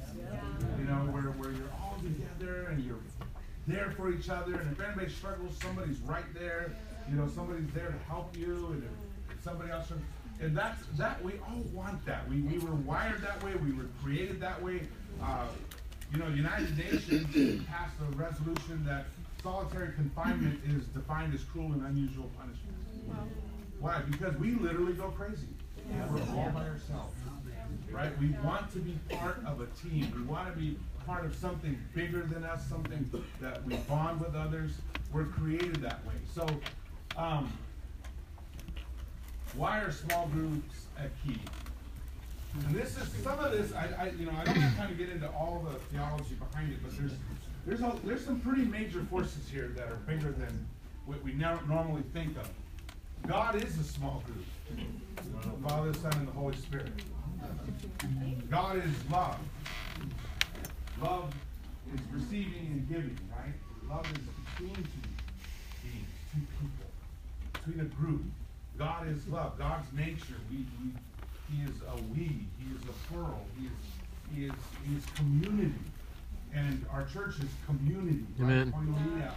You 0.77 0.85
know, 0.85 1.09
where, 1.11 1.31
where 1.33 1.51
you're 1.51 1.71
all 1.81 1.97
together 2.03 2.67
and 2.69 2.83
you're 2.83 2.99
there 3.65 3.91
for 3.97 4.11
each 4.11 4.29
other, 4.29 4.55
and 4.55 4.71
if 4.71 4.79
anybody 4.79 5.09
struggles, 5.09 5.57
somebody's 5.61 5.99
right 6.01 6.31
there. 6.35 6.71
You 7.09 7.15
know, 7.17 7.27
somebody's 7.27 7.69
there 7.73 7.87
to 7.89 7.97
help 8.07 8.37
you, 8.37 8.67
and 8.71 8.83
if, 8.83 9.35
if 9.35 9.43
somebody 9.43 9.71
else, 9.71 9.87
and 10.41 10.55
that's 10.55 10.85
that 10.97 11.23
we 11.23 11.33
all 11.49 11.61
want 11.73 12.05
that. 12.05 12.27
We, 12.29 12.41
we 12.41 12.59
were 12.59 12.75
wired 12.75 13.21
that 13.21 13.43
way. 13.43 13.55
We 13.55 13.71
were 13.71 13.87
created 14.03 14.39
that 14.41 14.61
way. 14.61 14.81
Uh, 15.21 15.47
you 16.11 16.19
know, 16.19 16.27
United 16.27 16.77
Nations 16.77 17.65
passed 17.65 17.95
a 18.01 18.15
resolution 18.15 18.85
that 18.85 19.05
solitary 19.43 19.93
confinement 19.93 20.59
is 20.65 20.85
defined 20.87 21.33
as 21.33 21.43
cruel 21.43 21.73
and 21.73 21.85
unusual 21.85 22.31
punishment. 22.37 22.75
Why? 23.79 24.01
Because 24.09 24.35
we 24.37 24.53
literally 24.53 24.93
go 24.93 25.09
crazy. 25.09 25.47
We're 26.09 26.21
all 26.37 26.49
by 26.51 26.65
ourselves. 26.69 27.13
right? 27.91 28.17
We 28.19 28.29
want 28.43 28.71
to 28.71 28.79
be 28.79 28.97
part 29.09 29.43
of 29.45 29.59
a 29.59 29.65
team. 29.87 30.11
We 30.15 30.23
want 30.23 30.53
to 30.53 30.59
be 30.59 30.77
part 31.05 31.25
of 31.25 31.35
something 31.35 31.77
bigger 31.93 32.21
than 32.21 32.45
us, 32.45 32.65
something 32.67 33.09
that 33.41 33.63
we 33.65 33.75
bond 33.75 34.21
with 34.21 34.33
others. 34.35 34.71
We're 35.11 35.25
created 35.25 35.75
that 35.81 36.05
way. 36.05 36.13
So, 36.33 36.47
um, 37.17 37.51
why 39.55 39.79
are 39.79 39.91
small 39.91 40.27
groups 40.27 40.85
a 40.97 41.09
key? 41.27 41.39
And 42.65 42.75
this 42.75 42.97
is 42.97 43.11
some 43.21 43.39
of 43.39 43.51
this. 43.51 43.73
I, 43.73 43.89
I 43.99 44.09
you 44.17 44.25
know, 44.25 44.33
I 44.37 44.45
don't 44.45 44.55
have 44.55 44.77
time 44.77 44.89
to 44.89 44.95
get 44.95 45.09
into 45.09 45.27
all 45.27 45.67
the 45.69 45.77
theology 45.95 46.35
behind 46.35 46.71
it, 46.71 46.79
but 46.81 46.95
there's 46.97 47.11
there's 47.65 47.81
a, 47.81 47.95
there's 48.03 48.25
some 48.25 48.39
pretty 48.39 48.63
major 48.63 49.05
forces 49.09 49.49
here 49.49 49.71
that 49.75 49.87
are 49.89 49.95
bigger 50.07 50.31
than 50.31 50.67
what 51.05 51.23
we 51.23 51.33
now 51.33 51.59
normally 51.67 52.03
think 52.13 52.37
of. 52.37 52.49
God 53.27 53.55
is 53.55 53.77
a 53.79 53.83
small 53.83 54.23
group. 54.25 54.45
The 55.41 55.69
Father, 55.69 55.93
Son, 55.93 56.13
and 56.13 56.27
the 56.27 56.31
Holy 56.31 56.55
Spirit. 56.55 56.91
God 58.49 58.77
is 58.77 59.11
love. 59.11 59.37
Love 61.01 61.33
is 61.93 62.01
receiving 62.11 62.67
and 62.71 62.89
giving, 62.89 63.17
right? 63.31 63.53
Love 63.89 64.05
is 64.11 64.19
between 64.57 64.75
two 64.75 65.09
beings, 65.83 66.07
two 66.33 66.41
people, 66.59 66.91
between 67.53 67.79
a 67.79 67.89
group. 67.95 68.23
God 68.77 69.07
is 69.07 69.25
love. 69.27 69.57
God's 69.57 69.87
nature. 69.93 70.35
We, 70.49 70.65
we 70.81 70.91
he 71.49 71.63
is 71.63 71.75
a 71.87 71.95
we. 72.13 72.47
He 72.57 72.75
is 72.75 72.83
a 72.89 73.11
plural. 73.11 73.45
He 73.59 73.67
is 73.67 73.71
he 74.33 74.45
is 74.45 74.53
he 74.87 74.95
is 74.97 75.05
community. 75.15 75.73
And 76.55 76.85
our 76.91 77.05
church 77.05 77.35
is 77.39 77.49
community. 77.65 78.25
Amen. 78.39 78.71
Right? 78.71 78.85
Koinonia, 78.85 79.33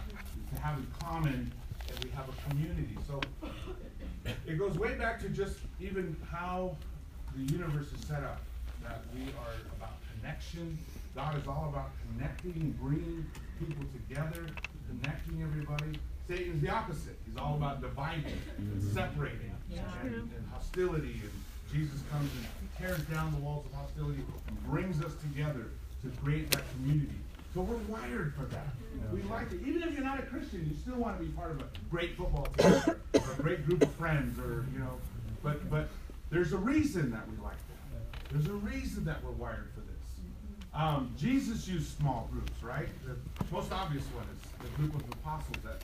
to 0.53 0.61
have 0.61 0.77
in 0.77 0.87
common 1.01 1.51
that 1.87 2.03
we 2.03 2.09
have 2.11 2.25
a 2.29 2.49
community. 2.49 2.95
So 3.07 3.21
it 4.45 4.57
goes 4.57 4.77
way 4.77 4.93
back 4.95 5.19
to 5.21 5.29
just 5.29 5.57
even 5.79 6.15
how 6.29 6.75
the 7.35 7.53
universe 7.53 7.91
is 7.91 8.05
set 8.05 8.23
up. 8.23 8.41
That 8.83 9.01
we 9.15 9.23
are 9.23 9.55
about 9.75 9.93
connection. 10.15 10.77
God 11.15 11.37
is 11.41 11.47
all 11.47 11.69
about 11.71 11.91
connecting, 12.05 12.77
bringing 12.79 13.25
people 13.59 13.83
together, 13.91 14.45
connecting 14.87 15.41
everybody. 15.41 15.99
Satan's 16.27 16.61
the 16.61 16.69
opposite. 16.69 17.17
He's 17.25 17.37
all 17.37 17.55
about 17.55 17.81
dividing 17.81 18.25
and 18.57 18.67
mm-hmm. 18.67 18.93
separating 18.93 19.51
and, 19.71 20.13
and 20.13 20.47
hostility. 20.53 21.21
And 21.23 21.31
Jesus 21.73 22.01
comes 22.11 22.29
and 22.31 22.69
tears 22.77 23.01
down 23.05 23.31
the 23.33 23.39
walls 23.39 23.65
of 23.65 23.73
hostility 23.73 24.23
and 24.47 24.63
brings 24.69 25.01
us 25.03 25.13
together 25.15 25.71
to 26.03 26.09
create 26.23 26.51
that 26.51 26.63
community. 26.75 27.15
So 27.53 27.61
we're 27.61 27.77
wired 27.87 28.33
for 28.35 28.45
that. 28.45 28.67
We 29.11 29.21
like 29.23 29.51
it. 29.51 29.61
Even 29.65 29.83
if 29.83 29.93
you're 29.93 30.03
not 30.03 30.19
a 30.19 30.23
Christian, 30.23 30.67
you 30.69 30.75
still 30.81 30.95
want 30.95 31.17
to 31.17 31.23
be 31.23 31.31
part 31.31 31.51
of 31.51 31.61
a 31.61 31.65
great 31.89 32.15
football 32.15 32.47
team 32.57 32.95
or 33.13 33.31
a 33.39 33.41
great 33.41 33.65
group 33.65 33.81
of 33.81 33.91
friends 33.93 34.37
or, 34.39 34.65
you 34.73 34.79
know, 34.79 34.97
but 35.43 35.69
but 35.69 35.87
there's 36.29 36.53
a 36.53 36.57
reason 36.57 37.09
that 37.11 37.27
we 37.29 37.37
like 37.43 37.55
that. 37.55 38.31
There's 38.31 38.47
a 38.47 38.53
reason 38.53 39.05
that 39.05 39.23
we're 39.23 39.31
wired 39.31 39.69
for 39.73 39.81
this. 39.81 39.87
Um, 40.73 41.13
Jesus 41.17 41.67
used 41.67 41.97
small 41.97 42.29
groups, 42.31 42.61
right? 42.61 42.89
The 43.05 43.15
most 43.51 43.71
obvious 43.71 44.03
one 44.13 44.25
is 44.33 44.69
the 44.71 44.77
group 44.77 44.93
of 44.95 45.01
apostles 45.13 45.57
that 45.63 45.81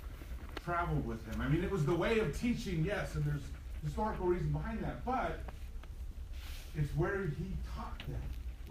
traveled 0.64 1.06
with 1.08 1.26
him. 1.28 1.42
I 1.42 1.48
mean, 1.48 1.64
it 1.64 1.72
was 1.72 1.86
the 1.86 1.96
way 1.96 2.20
of 2.20 2.38
teaching, 2.40 2.84
yes, 2.86 3.16
and 3.16 3.24
there's 3.26 3.42
historical 3.84 4.28
reason 4.28 4.50
behind 4.52 4.84
that, 4.84 5.04
but 5.06 5.40
it's 6.76 6.96
where 6.96 7.26
he 7.38 7.46
taught 7.76 7.98
them, 8.00 8.22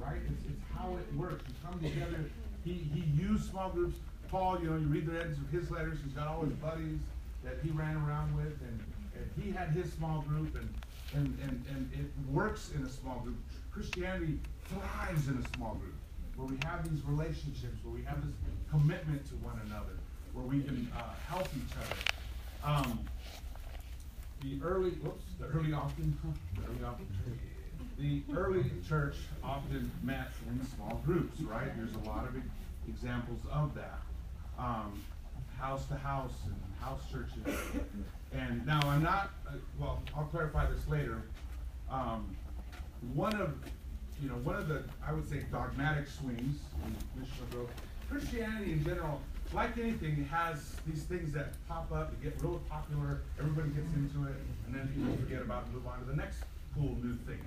right? 0.04 0.20
It's, 0.30 0.44
it's 0.44 0.62
how 0.76 0.96
it 0.96 1.16
works. 1.16 1.44
You 1.48 1.54
come 1.64 1.80
together. 1.80 2.24
He, 2.64 2.72
he 2.72 3.04
used 3.20 3.50
small 3.50 3.70
groups. 3.70 3.96
Paul, 4.28 4.60
you 4.60 4.70
know, 4.70 4.76
you 4.76 4.86
read 4.86 5.06
the 5.06 5.20
ends 5.20 5.38
of 5.38 5.48
his 5.50 5.70
letters. 5.70 5.98
He's 6.04 6.14
got 6.14 6.28
all 6.28 6.42
his 6.42 6.54
buddies 6.54 6.98
that 7.44 7.58
he 7.62 7.70
ran 7.70 7.96
around 7.96 8.34
with, 8.36 8.54
and, 8.62 8.80
and 9.16 9.30
he 9.42 9.50
had 9.50 9.68
his 9.68 9.92
small 9.92 10.22
group, 10.22 10.54
and, 10.54 10.68
and, 11.14 11.26
and, 11.42 11.64
and 11.70 11.90
it 11.92 12.10
works 12.32 12.70
in 12.74 12.82
a 12.84 12.88
small 12.88 13.20
group. 13.20 13.36
Christianity 13.72 14.38
thrives 14.68 15.28
in 15.28 15.36
a 15.36 15.56
small 15.56 15.74
group 15.74 15.94
where 16.36 16.46
we 16.46 16.56
have 16.64 16.88
these 16.88 17.02
relationships, 17.04 17.76
where 17.82 17.94
we 17.94 18.02
have 18.04 18.24
this 18.24 18.34
commitment 18.70 19.26
to 19.28 19.34
one 19.36 19.60
another, 19.66 19.98
where 20.32 20.46
we 20.46 20.62
can 20.62 20.90
uh, 20.96 21.02
help 21.28 21.46
each 21.56 21.74
other. 21.76 21.98
Um, 22.64 23.00
the 24.40 24.58
early, 24.62 24.90
whoops, 24.90 25.24
the 25.38 25.46
early 25.46 25.72
often, 25.72 26.16
the 26.56 26.62
early 26.62 26.84
often, 26.84 27.06
the 28.02 28.20
early 28.36 28.64
church 28.88 29.14
often 29.44 29.90
met 30.02 30.32
in 30.48 30.66
small 30.66 31.00
groups, 31.06 31.40
right? 31.42 31.68
There's 31.76 31.94
a 31.94 32.08
lot 32.08 32.26
of 32.26 32.34
examples 32.88 33.38
of 33.50 33.74
that. 33.76 34.00
Um, 34.58 35.00
house 35.56 35.86
to 35.86 35.94
house 35.94 36.32
and 36.46 36.56
house 36.80 37.00
churches. 37.10 37.56
And 38.32 38.66
now 38.66 38.80
I'm 38.84 39.02
not, 39.02 39.30
uh, 39.46 39.52
well, 39.78 40.02
I'll 40.16 40.24
clarify 40.24 40.68
this 40.68 40.88
later. 40.88 41.22
Um, 41.88 42.36
one 43.14 43.36
of, 43.36 43.54
you 44.20 44.28
know, 44.28 44.36
one 44.36 44.56
of 44.56 44.66
the, 44.66 44.82
I 45.06 45.12
would 45.12 45.28
say, 45.28 45.44
dogmatic 45.52 46.08
swings 46.08 46.58
in 46.84 47.22
missional 47.22 47.50
growth, 47.52 47.70
Christianity 48.10 48.72
in 48.72 48.84
general, 48.84 49.20
like 49.52 49.78
anything, 49.78 50.24
has 50.24 50.74
these 50.86 51.04
things 51.04 51.32
that 51.34 51.52
pop 51.68 51.92
up, 51.92 52.20
get 52.22 52.34
real 52.42 52.60
popular, 52.68 53.20
everybody 53.38 53.68
gets 53.68 53.92
into 53.94 54.26
it, 54.28 54.34
and 54.66 54.74
then 54.74 54.88
people 54.88 55.14
forget 55.24 55.42
about 55.42 55.62
it, 55.62 55.66
and 55.66 55.74
move 55.74 55.86
on 55.86 56.00
to 56.00 56.04
the 56.06 56.16
next 56.16 56.38
cool 56.74 56.96
new 57.02 57.14
thing. 57.26 57.38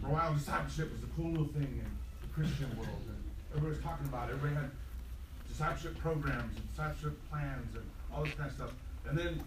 For 0.00 0.06
a 0.06 0.10
while, 0.10 0.34
discipleship 0.34 0.92
was 0.92 1.00
the 1.00 1.10
cool 1.16 1.30
new 1.30 1.46
thing 1.48 1.82
in 1.82 1.90
the 2.22 2.28
Christian 2.32 2.70
world, 2.76 3.02
and 3.08 3.18
everybody 3.50 3.74
was 3.74 3.82
talking 3.82 4.06
about 4.06 4.30
it. 4.30 4.34
Everybody 4.34 4.54
had 4.54 4.70
discipleship 5.48 5.98
programs 5.98 6.54
and 6.54 6.70
discipleship 6.70 7.18
plans 7.30 7.74
and 7.74 7.84
all 8.14 8.22
this 8.22 8.34
kind 8.34 8.50
of 8.50 8.54
stuff. 8.54 8.72
And 9.08 9.18
then 9.18 9.42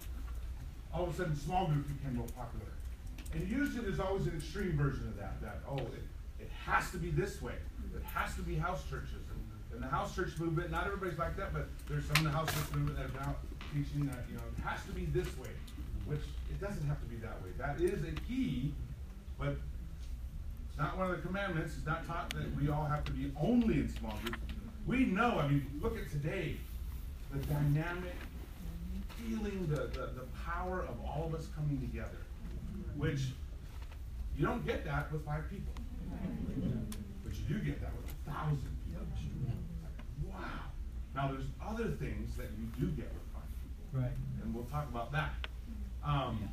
all 0.94 1.04
of 1.08 1.14
a 1.14 1.16
sudden, 1.16 1.36
small 1.36 1.68
group 1.68 1.88
became 1.88 2.18
real 2.18 2.28
popular. 2.36 2.68
And 3.34 3.48
usually, 3.48 3.86
there's 3.86 4.00
always 4.00 4.28
an 4.28 4.36
extreme 4.36 4.76
version 4.76 5.08
of 5.08 5.16
that. 5.18 5.40
That 5.42 5.64
oh, 5.70 5.78
it, 5.78 6.04
it 6.40 6.50
has 6.66 6.92
to 6.92 6.98
be 6.98 7.12
this 7.12 7.42
way. 7.42 7.56
It 7.96 8.04
has 8.04 8.36
to 8.36 8.42
be 8.42 8.56
house 8.56 8.84
churches. 8.90 9.24
And, 9.32 9.40
and 9.74 9.84
the 9.84 9.88
house 9.88 10.14
church 10.14 10.38
movement, 10.38 10.70
not 10.70 10.86
everybody's 10.86 11.18
like 11.18 11.38
that, 11.38 11.54
but 11.54 11.70
there's 11.88 12.04
some 12.06 12.18
in 12.18 12.24
the 12.26 12.36
house 12.36 12.52
church 12.52 12.76
movement 12.76 12.98
that 12.98 13.08
are 13.08 13.26
now 13.26 13.36
teaching 13.72 14.06
that 14.08 14.28
you 14.28 14.36
know 14.36 14.44
it 14.52 14.62
has 14.68 14.84
to 14.84 14.92
be 14.92 15.06
this 15.06 15.32
way, 15.38 15.56
which 16.06 16.20
it 16.52 16.60
doesn't 16.60 16.86
have 16.88 17.00
to 17.00 17.08
be 17.08 17.16
that 17.24 17.40
way. 17.42 17.56
That 17.58 17.80
is 17.80 18.04
a 18.04 18.12
key, 18.28 18.74
but 19.40 19.56
it's 20.72 20.80
not 20.80 20.98
one 20.98 21.12
of 21.12 21.18
the 21.18 21.28
commandments. 21.28 21.74
It's 21.78 21.86
not 21.86 22.08
taught 22.08 22.30
that 22.30 22.56
we 22.56 22.70
all 22.70 22.86
have 22.86 23.04
to 23.04 23.12
be 23.12 23.30
only 23.40 23.76
in 23.76 23.90
small 23.90 24.18
groups. 24.24 24.40
We 24.88 25.06
know, 25.06 25.38
I 25.38 25.50
mean, 25.50 25.68
look 25.82 25.98
at 25.98 26.10
today, 26.10 26.56
the 27.32 27.40
dynamic 27.46 28.16
feeling, 29.18 29.68
the, 29.70 29.88
the, 29.88 30.10
the 30.16 30.26
power 30.46 30.82
of 30.82 30.96
all 31.06 31.26
of 31.28 31.36
us 31.36 31.48
coming 31.56 31.80
together, 31.82 32.18
which 32.96 33.20
you 34.38 34.46
don't 34.46 34.66
get 34.66 34.86
that 34.86 35.12
with 35.12 35.26
five 35.26 35.50
people. 35.50 35.74
But 37.24 37.34
you 37.36 37.44
do 37.48 37.66
get 37.66 37.82
that 37.82 37.92
with 37.96 38.10
a 38.10 38.32
thousand 38.32 38.78
people. 38.86 39.06
Like, 39.84 40.34
wow. 40.34 40.48
Now, 41.14 41.32
there's 41.32 41.48
other 41.62 41.90
things 41.92 42.36
that 42.38 42.48
you 42.58 42.66
do 42.80 42.92
get 42.94 43.12
with 43.12 43.28
five 43.34 43.44
people. 43.62 44.02
Right. 44.02 44.18
And 44.42 44.56
we'll 44.56 44.66
talk 44.66 44.88
about 44.88 45.12
that. 45.12 45.34
Um, 46.04 46.50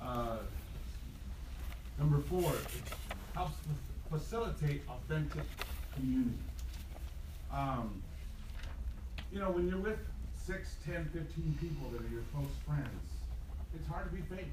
uh, 0.00 0.38
it 2.30 2.82
helps 3.34 3.54
fa- 3.56 4.16
facilitate 4.18 4.82
authentic 4.88 5.42
community. 5.94 6.38
Um, 7.52 8.02
you 9.32 9.40
know, 9.40 9.50
when 9.50 9.68
you're 9.68 9.78
with 9.78 9.98
six, 10.34 10.76
10, 10.86 11.10
15 11.12 11.58
people 11.60 11.90
that 11.90 12.00
are 12.00 12.10
your 12.10 12.22
close 12.34 12.52
friends, 12.66 12.88
it's 13.74 13.86
hard 13.88 14.08
to 14.10 14.14
be 14.14 14.22
fake. 14.34 14.52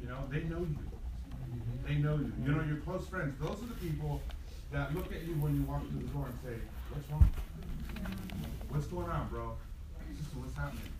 You 0.00 0.08
know, 0.08 0.24
they 0.30 0.44
know 0.44 0.60
you. 0.60 0.78
They 1.86 1.94
know 1.96 2.16
you. 2.16 2.32
You 2.44 2.52
know, 2.52 2.62
your 2.64 2.78
close 2.78 3.06
friends, 3.08 3.34
those 3.40 3.62
are 3.62 3.66
the 3.66 3.80
people 3.80 4.20
that 4.72 4.94
look 4.94 5.12
at 5.12 5.22
you 5.22 5.34
when 5.34 5.56
you 5.56 5.62
walk 5.62 5.82
through 5.88 6.00
the 6.00 6.12
door 6.12 6.26
and 6.26 6.38
say, 6.44 6.60
What's 6.90 7.10
wrong? 7.10 7.28
What's 8.68 8.86
going 8.86 9.08
on, 9.08 9.28
bro? 9.28 9.56
What's 10.36 10.56
happening? 10.56 10.92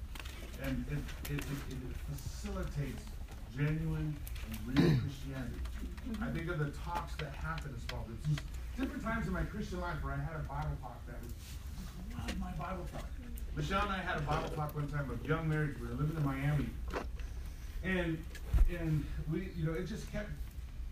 And 0.63 0.85
it, 0.91 1.33
it, 1.33 1.39
it, 1.39 1.45
it 1.71 1.79
facilitates 2.11 3.03
genuine 3.57 4.17
real 4.67 4.99
Christianity. 5.01 5.61
I 6.23 6.31
think 6.31 6.49
of 6.51 6.59
the 6.59 6.71
talks 6.85 7.15
that 7.17 7.35
happen 7.35 7.75
small 7.89 8.05
groups. 8.05 8.25
There's 8.27 8.89
different 8.89 9.05
times 9.05 9.27
in 9.27 9.33
my 9.33 9.43
Christian 9.43 9.81
life 9.81 10.03
where 10.03 10.15
I 10.15 10.17
had 10.17 10.37
a 10.37 10.45
Bible 10.49 10.77
talk 10.81 11.05
that 11.07 11.17
was 11.23 11.33
love 12.29 12.39
my 12.41 12.53
Bible 12.53 12.87
talk. 12.93 13.05
Michelle 13.57 13.83
and 13.83 13.93
I 13.93 13.99
had 13.99 14.19
a 14.19 14.23
Bible 14.23 14.49
talk 14.51 14.75
one 14.75 14.89
time 14.89 15.11
of 15.11 15.25
young 15.27 15.49
marriage. 15.49 15.77
We 15.81 15.89
were 15.89 15.95
living 15.95 16.17
in 16.17 16.25
Miami, 16.25 16.69
and 17.83 18.19
and 18.71 19.05
we, 19.33 19.51
you 19.57 19.67
know, 19.67 19.73
it 19.73 19.87
just 19.87 20.11
kept 20.13 20.31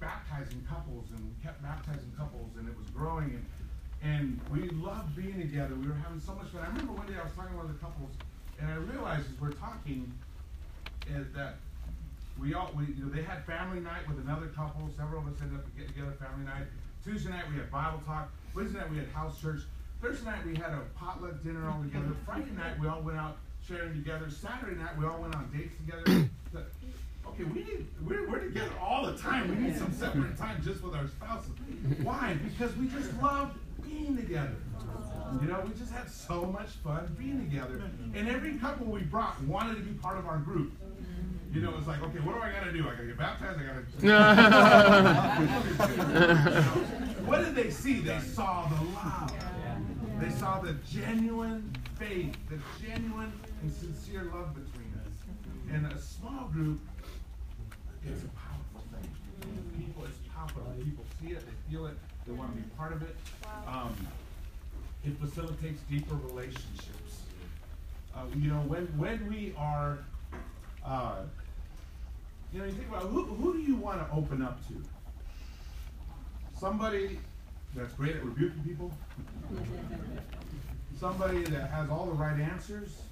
baptizing 0.00 0.64
couples 0.68 1.06
and 1.14 1.34
kept 1.42 1.62
baptizing 1.62 2.12
couples, 2.16 2.50
and 2.58 2.68
it 2.68 2.76
was 2.76 2.88
growing, 2.90 3.38
and 3.38 3.46
and 4.02 4.40
we 4.50 4.68
loved 4.70 5.16
being 5.16 5.40
together. 5.40 5.74
We 5.74 5.88
were 5.88 5.94
having 5.94 6.20
so 6.20 6.34
much 6.34 6.48
fun. 6.48 6.62
I 6.62 6.68
remember 6.68 6.92
one 6.92 7.06
day 7.06 7.14
I 7.20 7.24
was 7.24 7.32
talking 7.32 7.52
to 7.52 7.56
one 7.56 7.66
of 7.66 7.72
the 7.72 7.78
couples, 7.78 8.10
and 8.60 8.70
I 8.70 8.74
realized 8.76 9.26
as 9.32 9.40
we're 9.40 9.52
talking, 9.52 10.12
is 11.08 11.26
that 11.34 11.56
we 12.40 12.54
all 12.54 12.70
we 12.76 12.86
you 12.94 13.04
know 13.04 13.10
they 13.10 13.22
had 13.22 13.44
family 13.44 13.80
night 13.80 14.06
with 14.08 14.18
another 14.18 14.46
couple. 14.48 14.88
Several 14.96 15.22
of 15.22 15.28
us 15.28 15.40
ended 15.40 15.58
up 15.58 15.64
getting 15.76 15.92
together 15.92 16.12
family 16.20 16.44
night. 16.44 16.66
Tuesday 17.04 17.30
night 17.30 17.44
we 17.50 17.56
had 17.56 17.70
Bible 17.70 18.00
talk. 18.04 18.30
Wednesday 18.54 18.78
night 18.78 18.90
we 18.90 18.98
had 18.98 19.08
house 19.08 19.40
church. 19.40 19.62
Thursday 20.02 20.26
night 20.26 20.44
we 20.44 20.54
had 20.54 20.72
a 20.72 20.82
potluck 20.98 21.42
dinner 21.42 21.68
all 21.68 21.80
together. 21.82 22.14
Friday 22.24 22.50
night 22.56 22.78
we 22.80 22.88
all 22.88 23.00
went 23.00 23.18
out 23.18 23.38
sharing 23.66 23.94
together. 23.94 24.30
Saturday 24.30 24.76
night 24.76 24.96
we 24.98 25.06
all 25.06 25.20
went 25.20 25.34
on 25.34 25.50
dates 25.50 25.74
together. 25.76 26.28
Okay, 27.26 27.44
we 27.44 27.64
need 27.64 27.86
we're, 28.06 28.28
we're 28.30 28.40
together 28.40 28.72
all 28.80 29.06
the 29.06 29.16
time. 29.18 29.48
We 29.48 29.66
need 29.66 29.76
some 29.76 29.92
separate 29.92 30.36
time 30.38 30.62
just 30.64 30.82
with 30.82 30.94
our 30.94 31.06
spouses. 31.08 31.50
Why? 32.02 32.36
Because 32.44 32.76
we 32.76 32.86
just 32.88 33.12
love 33.20 33.52
being 33.82 34.16
together. 34.16 34.56
You 35.40 35.48
know, 35.48 35.60
we 35.66 35.74
just 35.78 35.92
had 35.92 36.08
so 36.08 36.46
much 36.46 36.68
fun 36.84 37.14
being 37.18 37.40
together. 37.40 37.82
And 38.14 38.28
every 38.28 38.54
couple 38.54 38.86
we 38.86 39.00
brought 39.00 39.42
wanted 39.42 39.74
to 39.74 39.82
be 39.82 39.92
part 39.98 40.18
of 40.18 40.26
our 40.26 40.38
group. 40.38 40.72
You 41.56 41.62
know, 41.62 41.72
it's 41.78 41.86
like, 41.86 42.02
okay, 42.02 42.18
what 42.18 42.34
do 42.34 42.42
I 42.42 42.52
gotta 42.52 42.70
do? 42.70 42.86
I 42.86 42.90
gotta 42.90 43.06
get 43.06 43.16
baptized. 43.16 43.58
I 43.58 43.62
gotta. 43.64 43.80
what 47.24 47.46
did 47.46 47.54
they 47.54 47.70
see? 47.70 48.00
They 48.00 48.18
saw 48.18 48.68
the 48.68 48.84
love. 48.90 49.32
They 50.20 50.28
saw 50.28 50.60
the 50.60 50.74
genuine 50.86 51.74
faith, 51.98 52.36
the 52.50 52.58
genuine 52.86 53.32
and 53.62 53.72
sincere 53.72 54.24
love 54.24 54.54
between 54.54 54.92
us. 55.00 55.08
And 55.72 55.86
a 55.86 55.98
small 55.98 56.50
group 56.52 56.78
is 58.04 58.22
a 58.22 58.28
powerful 58.36 58.82
thing. 58.92 59.08
People, 59.78 60.04
it's 60.04 60.18
powerful. 60.34 60.60
People 60.84 61.06
see 61.22 61.30
it, 61.32 61.40
they 61.40 61.56
feel 61.72 61.86
it, 61.86 61.96
they 62.26 62.34
want 62.34 62.54
to 62.54 62.62
be 62.62 62.68
part 62.76 62.92
of 62.92 63.00
it. 63.00 63.16
Um, 63.66 63.96
it 65.06 65.18
facilitates 65.18 65.80
deeper 65.88 66.16
relationships. 66.16 67.22
Uh, 68.14 68.26
you 68.36 68.50
know, 68.50 68.60
when 68.66 68.84
when 68.98 69.26
we 69.26 69.54
are, 69.56 70.00
uh, 70.84 71.22
you 72.56 72.62
know, 72.62 72.68
you 72.68 72.72
think 72.72 72.88
about 72.88 73.02
who 73.02 73.22
who 73.22 73.52
do 73.52 73.60
you 73.60 73.76
want 73.76 73.98
to 73.98 74.16
open 74.16 74.40
up 74.40 74.66
to? 74.68 74.82
Somebody 76.58 77.18
that's 77.74 77.92
great 77.92 78.16
at 78.16 78.24
rebuking 78.24 78.62
people. 78.64 78.90
Somebody 80.98 81.42
that 81.44 81.68
has 81.68 81.90
all 81.90 82.06
the 82.06 82.12
right 82.12 82.40
answers. 82.40 83.02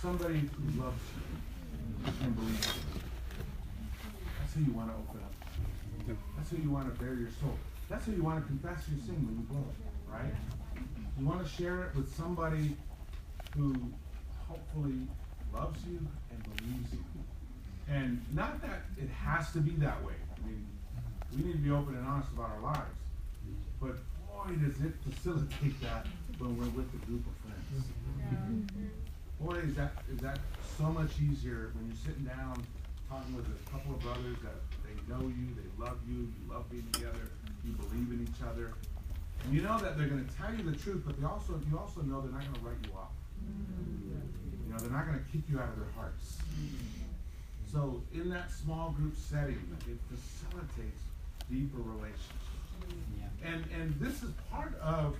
Somebody 0.00 0.38
who 0.38 0.82
loves 0.82 1.02
you 1.12 2.12
and 2.22 2.34
believes 2.36 2.66
you. 2.66 3.00
That's 4.40 4.54
who 4.54 4.60
you 4.62 4.72
want 4.72 4.88
to 4.88 4.94
open 4.94 5.20
up. 5.22 6.16
That's 6.38 6.50
who 6.50 6.56
you 6.56 6.70
want 6.70 6.94
to 6.94 7.04
bare 7.04 7.14
your 7.16 7.28
soul. 7.38 7.58
That's 7.90 8.06
who 8.06 8.12
you 8.12 8.22
want 8.22 8.40
to 8.40 8.46
confess 8.46 8.82
your 8.88 9.04
sin 9.04 9.16
when 9.26 9.36
you 9.36 9.42
blow 9.42 9.60
it, 9.60 10.10
right? 10.10 10.34
You 11.20 11.26
want 11.26 11.44
to 11.44 11.52
share 11.52 11.82
it 11.82 11.94
with 11.94 12.14
somebody 12.16 12.78
who 13.54 13.74
hopefully 14.48 15.06
loves 15.52 15.80
you 15.84 15.98
and 16.30 16.56
believes 16.56 16.94
you. 16.94 17.25
And 17.88 18.20
not 18.32 18.60
that 18.62 18.82
it 18.96 19.08
has 19.10 19.52
to 19.52 19.58
be 19.58 19.70
that 19.76 20.02
way. 20.04 20.14
I 20.36 20.46
mean, 20.46 20.66
we 21.36 21.44
need 21.44 21.52
to 21.52 21.58
be 21.58 21.70
open 21.70 21.94
and 21.94 22.06
honest 22.06 22.30
about 22.32 22.50
our 22.50 22.60
lives. 22.60 22.94
But 23.80 23.96
boy, 24.26 24.54
does 24.60 24.80
it 24.80 24.94
facilitate 25.08 25.80
that 25.82 26.06
when 26.38 26.56
we're 26.58 26.68
with 26.76 26.92
a 26.92 27.06
group 27.06 27.24
of 27.26 27.34
friends. 27.44 27.86
Boy, 29.40 29.56
is 29.68 29.74
that 29.76 29.92
is 30.12 30.18
that 30.20 30.38
so 30.78 30.84
much 30.84 31.10
easier 31.20 31.72
when 31.74 31.86
you're 31.88 32.02
sitting 32.04 32.24
down 32.24 32.64
talking 33.08 33.36
with 33.36 33.46
a 33.46 33.70
couple 33.70 33.94
of 33.94 34.00
brothers 34.00 34.36
that 34.42 34.58
they 34.82 34.96
know 35.08 35.20
you, 35.28 35.46
they 35.54 35.68
love 35.82 35.98
you, 36.08 36.28
you 36.28 36.42
love 36.50 36.68
being 36.70 36.86
together, 36.92 37.30
you 37.64 37.72
believe 37.72 38.10
in 38.10 38.26
each 38.28 38.42
other. 38.42 38.72
And 39.44 39.54
you 39.54 39.62
know 39.62 39.78
that 39.78 39.96
they're 39.96 40.08
going 40.08 40.24
to 40.24 40.36
tell 40.36 40.52
you 40.52 40.64
the 40.64 40.76
truth, 40.76 41.02
but 41.06 41.20
they 41.20 41.26
also 41.26 41.60
you 41.70 41.78
also 41.78 42.02
know 42.02 42.20
they're 42.20 42.32
not 42.32 42.42
going 42.42 42.54
to 42.54 42.66
write 42.66 42.80
you 42.84 42.92
off. 42.96 43.14
Mm-hmm. 43.44 44.66
You 44.66 44.72
know, 44.72 44.78
they're 44.80 44.90
not 44.90 45.06
going 45.06 45.18
to 45.18 45.28
kick 45.30 45.42
you 45.48 45.60
out 45.60 45.68
of 45.68 45.76
their 45.76 45.92
hearts. 45.94 46.38
So 47.72 48.02
in 48.14 48.30
that 48.30 48.50
small 48.50 48.90
group 48.90 49.14
setting, 49.16 49.60
it 49.88 49.98
facilitates 50.08 51.02
deeper 51.50 51.78
relationships. 51.78 52.46
And 53.44 53.64
and 53.74 53.94
this 54.00 54.22
is 54.22 54.30
part 54.50 54.78
of 54.80 55.16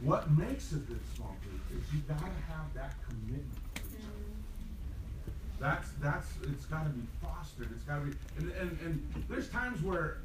what 0.00 0.30
makes 0.30 0.72
a 0.72 0.76
good 0.76 1.00
small 1.14 1.36
group 1.42 1.60
is 1.72 1.92
you 1.92 2.00
gotta 2.06 2.24
have 2.48 2.72
that 2.74 2.94
commitment 3.08 3.50
to 3.74 3.80
each 3.80 4.04
other. 4.04 4.26
Mm-hmm. 4.28 5.62
That's 5.62 5.88
that's 6.02 6.28
it's 6.42 6.66
gotta 6.66 6.90
be 6.90 7.02
fostered. 7.22 7.70
It's 7.74 7.84
gotta 7.84 8.06
be 8.06 8.12
and, 8.38 8.52
and, 8.52 8.78
and 8.84 9.24
there's 9.28 9.48
times 9.48 9.82
where 9.82 10.18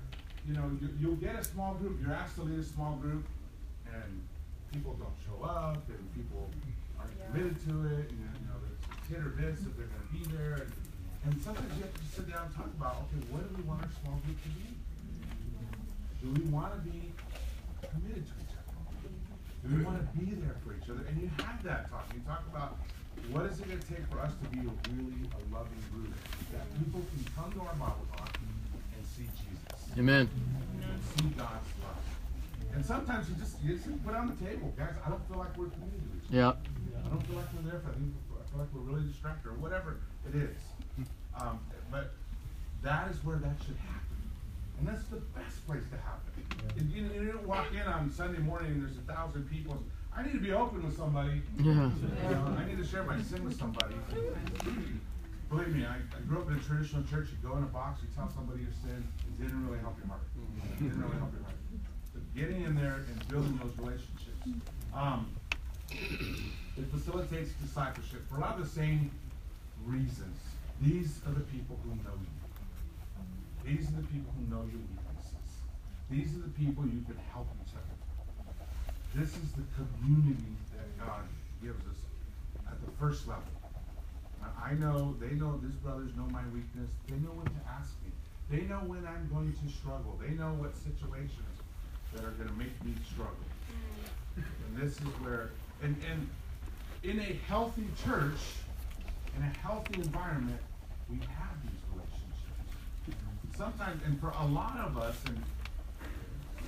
you 0.47 0.53
know 0.53 0.69
you, 0.81 0.89
you'll 0.99 1.15
get 1.15 1.35
a 1.35 1.43
small 1.43 1.73
group, 1.75 1.99
you're 2.01 2.13
asked 2.13 2.35
to 2.35 2.43
lead 2.43 2.59
a 2.59 2.63
small 2.63 2.95
group, 2.95 3.25
and 3.91 4.21
people 4.71 4.93
don't 4.93 5.15
show 5.25 5.43
up, 5.45 5.87
and 5.89 6.15
people 6.15 6.49
aren't 6.99 7.13
committed 7.25 7.59
to 7.67 7.71
it, 7.87 8.09
and 8.09 8.19
you 8.39 8.47
know 8.47 8.57
there's 8.61 9.09
hit 9.09 9.19
or 9.19 9.35
miss 9.35 9.61
if 9.61 9.75
they're 9.77 9.87
gonna 9.87 10.11
be 10.11 10.23
there, 10.35 10.53
and, 10.53 10.71
and 11.25 11.37
sometimes 11.41 11.69
you 11.77 11.83
have 11.85 11.93
to 11.93 12.05
sit 12.09 12.25
down 12.29 12.49
and 12.49 12.55
talk 12.55 12.69
about 12.77 13.05
okay, 13.05 13.21
what 13.29 13.45
do 13.45 13.49
we 13.53 13.63
want 13.63 13.81
our 13.85 13.91
small 14.01 14.17
group 14.25 14.37
to 14.41 14.49
be? 14.57 14.67
Do 16.21 16.27
we 16.33 16.45
want 16.49 16.73
to 16.73 16.81
be 16.81 17.13
committed 17.81 18.25
to 18.25 18.33
each 18.41 18.53
other? 18.57 18.77
Do 19.61 19.67
we 19.69 19.83
want 19.85 20.01
to 20.01 20.05
be 20.17 20.33
there 20.41 20.57
for 20.65 20.73
each 20.73 20.89
other? 20.89 21.05
And 21.05 21.21
you 21.21 21.29
have 21.41 21.61
that 21.63 21.89
talk. 21.89 22.09
You 22.13 22.21
talk 22.25 22.41
about 22.49 22.81
what 23.29 23.45
is 23.45 23.61
it 23.61 23.69
going 23.69 23.81
to 23.81 23.87
take 23.87 24.05
for 24.09 24.19
us 24.21 24.33
to 24.33 24.45
be 24.49 24.65
a 24.65 24.73
really 24.89 25.29
a 25.29 25.41
loving 25.53 25.81
group 25.93 26.09
that 26.53 26.65
people 26.81 27.01
can 27.05 27.21
come 27.37 27.53
to 27.53 27.59
our 27.69 27.75
Bible 27.77 28.05
talk 28.17 28.33
and 28.41 29.05
see 29.05 29.29
Jesus. 29.37 29.77
Amen. 29.97 30.25
And 30.81 30.97
see 31.13 31.29
God's 31.37 31.69
love. 31.85 32.01
And 32.73 32.85
sometimes 32.85 33.29
you 33.29 33.35
just 33.35 33.61
you 33.61 33.77
just 33.77 33.85
put 34.03 34.13
it 34.13 34.17
on 34.17 34.33
the 34.33 34.37
table, 34.41 34.73
guys. 34.77 34.95
I 35.05 35.09
don't 35.09 35.21
feel 35.29 35.37
like 35.37 35.53
we're 35.57 35.69
committed 35.69 36.01
to 36.01 36.09
each 36.17 36.27
other. 36.33 36.57
Yeah. 36.57 37.05
I 37.05 37.09
don't 37.09 37.21
feel 37.27 37.37
like 37.37 37.49
we're 37.53 37.69
there 37.69 37.79
for. 37.81 37.91
I, 37.91 37.99
think, 37.99 38.13
I 38.33 38.45
feel 38.49 38.59
like 38.59 38.71
we're 38.73 38.87
really 38.89 39.05
distracted 39.05 39.49
or 39.49 39.57
whatever 39.59 40.01
it 40.25 40.35
is. 40.35 40.57
Um, 41.39 41.59
but 41.89 42.11
that 42.83 43.11
is 43.11 43.23
where 43.23 43.37
that 43.37 43.55
should 43.65 43.77
happen. 43.77 44.17
And 44.79 44.87
that's 44.87 45.03
the 45.05 45.17
best 45.37 45.65
place 45.67 45.83
to 45.91 45.97
happen. 45.97 46.31
If 46.75 46.95
you, 46.95 47.09
you 47.21 47.31
don't 47.31 47.47
walk 47.47 47.67
in 47.73 47.81
on 47.81 48.11
Sunday 48.11 48.39
morning 48.39 48.71
and 48.71 48.81
there's 48.81 48.97
a 48.97 49.13
thousand 49.13 49.49
people. 49.49 49.77
I 50.15 50.23
need 50.23 50.33
to 50.33 50.39
be 50.39 50.51
open 50.51 50.83
with 50.83 50.97
somebody. 50.97 51.41
Yeah. 51.57 51.63
You 51.63 52.29
know, 52.29 52.55
I 52.57 52.65
need 52.65 52.77
to 52.77 52.85
share 52.85 53.03
my 53.03 53.21
sin 53.21 53.43
with 53.45 53.57
somebody. 53.57 53.95
Believe 55.49 55.75
me, 55.75 55.85
I, 55.85 55.95
I 55.95 56.21
grew 56.27 56.39
up 56.39 56.49
in 56.49 56.55
a 56.55 56.59
traditional 56.59 57.03
church. 57.03 57.27
You 57.31 57.47
go 57.47 57.55
in 57.57 57.63
a 57.63 57.67
box, 57.67 58.01
you 58.01 58.07
tell 58.15 58.29
somebody 58.33 58.63
your 58.63 58.71
sin. 58.83 59.03
It 59.27 59.43
didn't 59.43 59.67
really 59.67 59.79
help 59.79 59.97
your 59.99 60.07
heart. 60.07 60.21
It 60.35 60.83
didn't 60.83 61.01
really 61.01 61.17
help 61.17 61.31
your 61.33 61.43
heart. 61.43 61.55
But 62.13 62.23
getting 62.35 62.63
in 62.63 62.75
there 62.75 63.05
and 63.07 63.27
building 63.27 63.59
those 63.61 63.77
relationships. 63.77 64.63
Um, 64.93 65.27
it 65.91 66.85
facilitates 66.91 67.51
discipleship 67.61 68.27
for 68.29 68.37
a 68.37 68.39
lot 68.39 68.57
of 68.57 68.63
the 68.63 68.69
same 68.69 69.11
reasons. 69.85 70.37
These 70.81 71.21
are 71.27 71.33
the 71.33 71.45
people 71.45 71.77
who 71.83 71.91
know 72.01 72.17
you. 72.17 72.33
These 73.63 73.87
are 73.89 74.01
the 74.01 74.07
people 74.07 74.33
who 74.33 74.49
know 74.49 74.65
your 74.65 74.81
weaknesses. 74.81 75.49
These 76.09 76.35
are 76.35 76.41
the 76.41 76.53
people 76.57 76.85
you 76.85 77.05
can 77.05 77.17
help 77.31 77.47
each 77.61 77.73
other. 77.77 77.97
This 79.13 79.29
is 79.29 79.51
the 79.53 79.63
community 79.77 80.57
that 80.73 80.89
God 80.97 81.21
gives 81.61 81.85
us 81.85 82.01
at 82.67 82.83
the 82.83 82.91
first 82.99 83.27
level. 83.27 83.43
I 84.59 84.73
know, 84.73 85.15
they 85.19 85.35
know, 85.35 85.59
these 85.61 85.75
brothers 85.75 86.09
know 86.17 86.25
my 86.31 86.41
weakness. 86.53 86.89
They 87.07 87.17
know 87.17 87.29
when 87.29 87.45
to 87.45 87.61
ask 87.69 87.93
me. 88.03 88.11
They 88.49 88.65
know 88.65 88.81
when 88.87 89.05
I'm 89.05 89.29
going 89.31 89.53
to 89.53 89.73
struggle. 89.73 90.19
They 90.19 90.33
know 90.33 90.53
what 90.53 90.75
situations 90.75 91.53
that 92.13 92.25
are 92.25 92.31
going 92.31 92.49
to 92.49 92.55
make 92.55 92.73
me 92.83 92.93
struggle. 93.05 93.35
And 94.35 94.81
this 94.81 94.97
is 94.97 95.13
where, 95.21 95.51
and, 95.83 95.95
and 96.09 96.27
in 97.03 97.19
a 97.19 97.37
healthy 97.47 97.85
church, 98.03 98.39
in 99.37 99.43
a 99.43 99.57
healthy 99.59 100.01
environment, 100.01 100.59
we 101.11 101.19
have 101.27 101.59
these 101.67 101.83
relationships. 101.91 103.19
sometimes, 103.57 104.01
and 104.05 104.19
for 104.19 104.31
a 104.39 104.47
lot 104.47 104.79
of 104.79 104.97
us, 104.97 105.17
and 105.27 105.43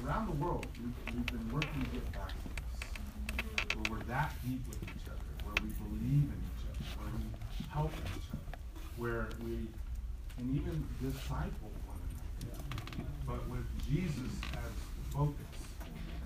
around 0.03 0.27
the 0.27 0.36
world, 0.43 0.67
we've, 0.75 1.15
we've 1.15 1.32
been 1.32 1.47
working 1.53 1.79
to 1.79 1.89
get 1.95 2.12
back 2.12 2.27
to 2.27 2.49
this, 2.60 3.77
where 3.77 3.97
we're 3.97 4.03
that 4.12 4.36
deep 4.43 4.60
with 4.67 4.84
each 4.84 5.08
other, 5.08 5.32
where 5.47 5.56
we 5.63 5.71
believe 5.79 6.27
in 6.27 6.39
each 6.43 6.63
other, 6.67 6.84
where 6.99 7.12
we 7.15 7.23
help 7.71 7.91
each 8.19 8.27
other, 8.36 8.60
where 8.97 9.29
we 9.47 9.63
can 10.36 10.51
even 10.51 10.84
disciple 10.99 11.71
one 11.88 12.03
another, 12.43 13.08
but 13.25 13.47
with 13.47 13.63
Jesus 13.88 14.36
as 14.60 14.73
the 14.75 15.06
focus, 15.15 15.56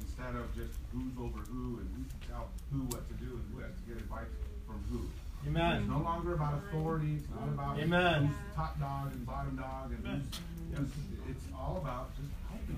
instead 0.02 0.34
of 0.34 0.50
just 0.58 0.74
who's 0.90 1.14
over 1.22 1.46
who 1.46 1.78
and 1.86 1.88
who 1.94 2.02
can 2.02 2.22
tell 2.26 2.50
who 2.74 2.82
what 2.90 3.06
to 3.06 3.14
do 3.22 3.30
and 3.30 3.46
who 3.54 3.62
has 3.62 3.78
to 3.78 3.84
get 3.86 4.02
advice 4.02 4.26
from 4.66 4.82
who. 4.90 5.06
Amen. 5.46 5.78
It's 5.82 5.90
no 5.90 6.00
longer 6.00 6.34
about 6.34 6.62
authority. 6.68 7.16
It's 7.18 7.30
not 7.30 7.48
about 7.48 7.80
Amen. 7.80 8.26
who's 8.28 8.56
top 8.56 8.80
dog 8.80 9.14
and 9.14 9.26
bottom 9.26 9.56
dog, 9.56 9.92
and 9.92 10.06
who's, 10.08 10.82
it's, 10.82 10.92
it's 11.30 11.46
all 11.56 11.78
about 11.82 12.16
just 12.18 12.30
helping 12.50 12.76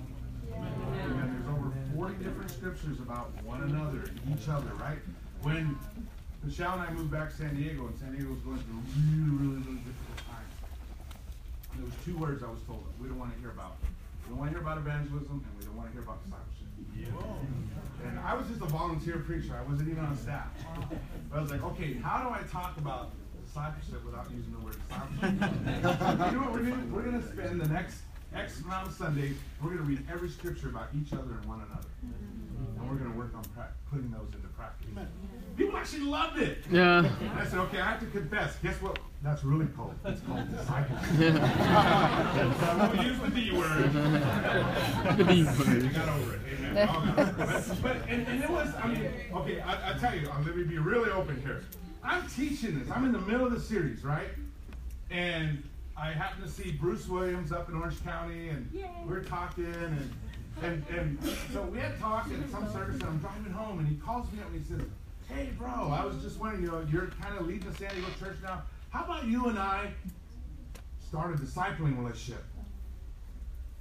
one 0.52 0.68
another. 0.68 1.24
And 1.24 1.34
there's 1.34 1.50
over 1.50 1.72
40 1.96 2.24
different 2.24 2.52
scriptures 2.52 3.00
about 3.00 3.32
one 3.44 3.64
another 3.64 4.10
and 4.10 4.38
each 4.38 4.48
other, 4.50 4.70
right? 4.76 5.00
When 5.42 5.78
Michelle 6.44 6.74
and 6.74 6.82
I 6.82 6.92
moved 6.92 7.12
back 7.12 7.32
to 7.32 7.36
San 7.36 7.56
Diego, 7.56 7.88
and 7.88 7.98
San 8.00 8.12
Diego 8.14 8.32
was 8.32 8.40
going 8.42 8.60
through 8.60 8.80
a 8.80 8.86
really, 8.96 9.34
really, 9.40 9.62
really 9.66 9.84
difficult 9.84 10.18
time. 10.30 10.48
There 11.76 11.86
was 11.86 11.96
two 12.06 12.18
words 12.18 12.44
I 12.44 12.50
was 12.52 12.62
told 12.68 12.86
that 12.86 12.96
we 13.02 13.08
don't 13.10 13.20
want 13.20 13.34
to 13.34 13.40
hear 13.40 13.52
about. 13.52 13.78
We 14.26 14.30
don't 14.30 14.40
want 14.40 14.52
to 14.52 14.58
hear 14.58 14.64
about 14.64 14.78
evangelism, 14.78 15.42
and 15.42 15.54
we 15.58 15.66
don't 15.66 15.76
want 15.76 15.90
to 15.90 15.94
hear 15.94 16.04
about 16.06 16.22
discipleship. 16.24 16.69
And 18.06 18.20
I 18.20 18.34
was 18.34 18.48
just 18.48 18.62
a 18.62 18.66
volunteer 18.66 19.18
preacher. 19.20 19.56
I 19.56 19.70
wasn't 19.70 19.90
even 19.90 20.06
on 20.06 20.18
staff. 20.18 20.48
But 21.30 21.38
I 21.38 21.42
was 21.42 21.52
like, 21.52 21.64
okay, 21.64 21.94
how 21.96 22.24
do 22.24 22.30
I 22.30 22.42
talk 22.50 22.78
about 22.78 23.12
discipleship 23.46 24.04
without 24.06 24.28
using 24.32 24.54
the 24.54 24.60
word 24.60 24.76
discipleship? 24.88 26.32
you 26.32 26.40
know 26.40 26.46
what 26.46 26.54
we're 26.54 26.64
doing? 26.64 26.94
We're 26.94 27.04
going 27.04 27.22
to 27.22 27.28
spend 27.28 27.62
the 27.62 27.68
next 27.68 28.02
X 28.34 28.62
amount 28.62 28.88
of 28.88 28.94
Sundays, 28.94 29.36
we're 29.62 29.72
going 29.72 29.80
to 29.80 29.90
read 29.90 30.06
every 30.12 30.30
scripture 30.30 30.70
about 30.70 30.90
each 30.96 31.14
other 31.14 31.34
and 31.34 31.46
one 31.46 31.62
another. 31.62 31.88
And 33.44 33.56
we're 33.56 33.56
we're 33.56 33.56
going 33.56 33.56
to 33.56 33.56
work 33.56 33.56
on 33.56 33.56
pra- 33.56 33.74
putting 33.90 34.12
those 34.12 34.34
into 34.36 34.48
practice. 34.50 34.88
People 35.58 35.78
actually 35.78 36.04
loved 36.04 36.40
it. 36.40 36.58
Yeah. 36.72 37.00
And 37.06 37.40
I 37.40 37.46
said, 37.46 37.60
okay, 37.60 37.80
I 37.80 37.92
have 37.92 38.00
to 38.00 38.06
confess. 38.08 38.56
Guess 38.64 38.82
what? 38.82 39.00
That's 39.22 39.44
really 39.44 39.68
cold. 39.76 39.96
It's 40.06 40.22
called 40.22 40.50
discipleship. 40.50 41.36
I 41.42 42.76
won't 42.78 43.02
use 43.06 43.20
the 43.20 43.30
D 43.30 43.52
word. 43.52 43.92
The 45.18 45.24
D 45.24 45.44
word. 45.44 45.84
You 45.84 45.90
got 45.90 46.10
over 46.10 46.36
it. 46.36 46.42
Amen. 46.58 46.88
All 46.88 47.02
got 47.02 47.20
over 47.20 47.22
it. 47.22 47.38
But, 47.38 47.82
but 47.82 47.96
and, 48.10 48.28
and 48.28 48.44
it 48.44 48.50
was, 48.50 48.74
I 48.82 48.88
mean, 48.88 49.12
okay, 49.36 49.60
I, 49.60 49.92
I 49.92 49.98
tell 49.98 50.16
you, 50.16 50.30
uh, 50.30 50.36
let 50.46 50.56
me 50.56 50.64
be 50.64 50.78
really 50.78 51.12
open 51.12 51.42
here. 51.42 51.64
I'm 52.04 52.26
teaching 52.30 52.80
this. 52.80 52.90
I'm 52.90 53.04
in 53.06 53.12
the 53.12 53.20
middle 53.20 53.46
of 53.46 53.52
the 53.52 53.60
series, 53.60 54.06
right? 54.06 54.30
And 55.12 55.64
I 55.98 56.12
happen 56.12 56.42
to 56.44 56.50
see 56.50 56.72
Bruce 56.72 57.10
Williams 57.10 57.52
up 57.52 57.68
in 57.68 57.76
Orange 57.76 58.02
County, 58.06 58.50
and 58.50 58.72
we're 59.06 59.24
talking, 59.24 59.66
and 59.66 60.14
and 60.62 60.84
and 60.90 61.18
so 61.54 61.64
we 61.64 61.80
had 61.80 61.98
talked 62.00 62.32
at 62.32 62.50
some 62.50 62.72
service, 62.72 62.96
and 62.96 63.04
I'm 63.04 63.18
driving 63.20 63.52
home, 63.52 63.80
and 63.80 63.88
he 63.88 63.96
calls 63.96 64.32
me 64.32 64.40
up 64.42 64.48
and 64.52 64.62
he 64.62 64.68
says, 64.68 64.82
"Hey, 65.28 65.50
bro, 65.58 65.70
I 65.92 66.04
was 66.06 66.22
just 66.22 66.40
wondering, 66.40 66.64
you 66.64 66.72
know, 66.72 66.86
you're 66.92 67.08
kind 67.22 67.38
of 67.38 67.48
leading 67.48 67.70
the 67.70 67.76
San 67.78 67.92
Diego 67.94 68.08
church 68.20 68.38
now. 68.44 68.64
How 68.90 69.04
about 69.04 69.26
you 69.26 69.46
and 69.48 69.58
I 69.60 69.92
start 71.08 71.36
a 71.36 71.38
discipling 71.38 71.98
relationship?" 71.98 72.44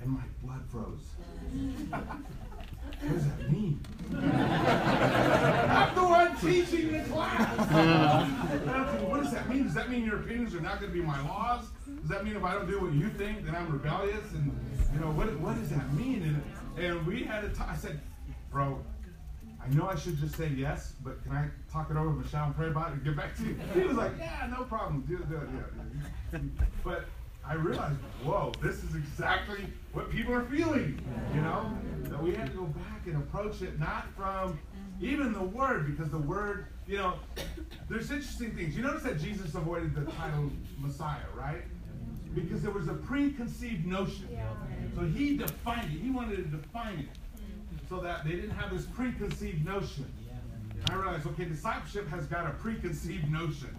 And 0.00 0.10
my 0.10 0.22
blood 0.42 0.62
froze. 0.70 1.00
What 3.00 3.12
does 3.12 3.26
that 3.26 3.52
mean? 3.52 3.80
I'm 4.12 5.94
the 5.94 6.02
one 6.02 6.36
teaching 6.38 6.92
the 6.92 7.00
class. 7.04 7.70
And 7.70 8.70
I'm 8.70 8.86
thinking, 8.88 9.10
what 9.10 9.22
does 9.22 9.32
that 9.32 9.48
mean? 9.48 9.64
Does 9.64 9.74
that 9.74 9.90
mean 9.90 10.04
your 10.04 10.20
opinions 10.20 10.54
are 10.54 10.60
not 10.60 10.80
going 10.80 10.90
to 10.92 10.98
be 10.98 11.04
my 11.04 11.20
laws? 11.28 11.66
Does 12.08 12.16
that 12.16 12.24
mean 12.24 12.36
if 12.36 12.42
I 12.44 12.54
don't 12.54 12.66
do 12.66 12.80
what 12.80 12.94
you 12.94 13.10
think, 13.10 13.44
then 13.44 13.54
I'm 13.54 13.70
rebellious? 13.70 14.32
And 14.32 14.58
you 14.94 15.00
know, 15.00 15.10
what, 15.10 15.28
what 15.40 15.56
does 15.56 15.68
that 15.68 15.92
mean? 15.92 16.42
And, 16.78 16.82
and 16.82 17.06
we 17.06 17.22
had 17.22 17.44
a 17.44 17.50
talk. 17.50 17.68
I 17.68 17.76
said, 17.76 18.00
bro, 18.50 18.82
I 19.62 19.68
know 19.74 19.86
I 19.86 19.94
should 19.94 20.18
just 20.18 20.34
say 20.34 20.48
yes, 20.48 20.94
but 21.04 21.22
can 21.22 21.32
I 21.32 21.50
talk 21.70 21.90
it 21.90 21.98
over 21.98 22.08
with 22.08 22.24
Michelle 22.24 22.46
and 22.46 22.56
pray 22.56 22.68
about 22.68 22.92
it 22.92 22.94
and 22.94 23.04
get 23.04 23.14
back 23.14 23.36
to 23.36 23.42
you? 23.42 23.58
He 23.74 23.80
was 23.80 23.98
like, 23.98 24.12
yeah, 24.18 24.48
no 24.50 24.64
problem. 24.64 25.02
Do 25.02 25.16
it, 25.16 25.28
do 25.28 25.36
it. 25.36 25.48
Yeah. 26.32 26.38
But 26.82 27.04
I 27.44 27.54
realized, 27.56 27.98
whoa, 28.24 28.52
this 28.62 28.82
is 28.84 28.94
exactly 28.94 29.66
what 29.92 30.10
people 30.10 30.32
are 30.32 30.46
feeling. 30.46 30.98
You 31.34 31.42
know, 31.42 31.76
that 32.04 32.22
we 32.22 32.34
have 32.36 32.50
to 32.52 32.56
go 32.56 32.64
back 32.64 33.06
and 33.06 33.16
approach 33.16 33.60
it 33.60 33.78
not 33.78 34.06
from 34.16 34.58
even 35.02 35.34
the 35.34 35.42
word, 35.44 35.94
because 35.94 36.10
the 36.10 36.16
word, 36.16 36.68
you 36.86 36.96
know, 36.96 37.16
there's 37.90 38.10
interesting 38.10 38.52
things. 38.52 38.74
You 38.74 38.82
notice 38.82 39.02
that 39.02 39.20
Jesus 39.20 39.54
avoided 39.54 39.94
the 39.94 40.10
title 40.12 40.50
Messiah, 40.78 41.18
right? 41.36 41.64
Because 42.40 42.62
there 42.62 42.70
was 42.70 42.88
a 42.88 42.94
preconceived 42.94 43.86
notion. 43.86 44.28
So 44.96 45.02
he 45.02 45.36
defined 45.36 45.92
it. 45.92 46.00
He 46.00 46.10
wanted 46.10 46.36
to 46.36 46.42
define 46.42 46.98
it 47.00 47.08
so 47.88 48.00
that 48.00 48.24
they 48.24 48.32
didn't 48.32 48.50
have 48.50 48.70
this 48.70 48.86
preconceived 48.86 49.64
notion. 49.64 50.06
I 50.90 50.94
realized, 50.94 51.26
okay, 51.26 51.44
discipleship 51.44 52.08
has 52.08 52.26
got 52.26 52.46
a 52.46 52.50
preconceived 52.50 53.30
notion. 53.30 53.74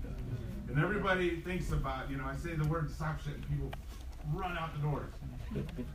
And 0.67 0.77
everybody 0.77 1.41
thinks 1.41 1.71
about, 1.71 2.09
you 2.11 2.17
know, 2.17 2.25
I 2.25 2.35
say 2.35 2.53
the 2.53 2.67
word 2.67 2.87
discipleship 2.87 3.35
and 3.35 3.49
people 3.49 3.71
run 4.33 4.57
out 4.57 4.73
the 4.75 4.81
doors. 4.81 5.11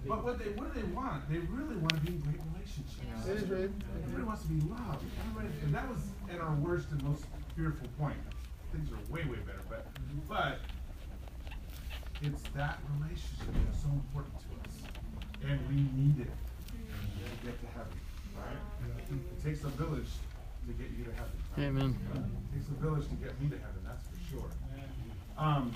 But 0.09 0.25
what 0.25 0.39
they 0.39 0.51
what 0.51 0.75
do 0.75 0.81
they 0.81 0.87
want? 0.89 1.31
They 1.31 1.39
really 1.39 1.77
want 1.77 1.95
to 1.95 2.01
be 2.01 2.15
in 2.15 2.21
great 2.21 2.41
relationships. 2.53 2.99
Everybody 3.29 4.25
wants 4.25 4.43
to 4.43 4.49
be 4.49 4.61
loved. 4.67 5.05
Everybody, 5.31 5.55
and 5.63 5.75
that 5.75 5.89
was 5.89 5.99
at 6.33 6.41
our 6.41 6.55
worst 6.57 6.91
and 6.91 7.03
most 7.05 7.25
fearful 7.55 7.87
point. 7.97 8.17
Things 8.73 8.91
are 8.91 9.13
way, 9.13 9.23
way 9.25 9.39
better. 9.47 9.63
But 9.71 9.87
but 10.29 10.59
it's 12.25 12.43
that 12.57 12.79
relationship 12.97 13.53
that's 13.67 13.83
so 13.83 13.89
important 13.89 14.35
to 14.41 14.49
us. 14.65 14.75
And 15.45 15.61
we 15.69 15.77
need 15.77 16.21
it 16.25 16.33
to 16.33 17.47
get 17.47 17.61
to 17.61 17.67
heaven. 17.77 17.99
Right? 18.35 18.57
It 19.11 19.45
takes 19.45 19.63
a 19.65 19.69
village 19.69 20.09
to 20.67 20.73
get 20.73 20.91
you 20.97 21.05
to 21.05 21.13
heaven. 21.13 21.33
right? 21.57 21.65
Amen. 21.67 21.97
It 22.51 22.57
takes 22.57 22.69
a 22.69 22.81
village 22.83 23.05
to 23.09 23.15
get 23.17 23.39
me 23.41 23.49
to 23.51 23.57
heaven, 23.57 23.81
that's 23.87 24.03
for 24.09 24.31
sure. 24.31 24.51
Um, 25.37 25.73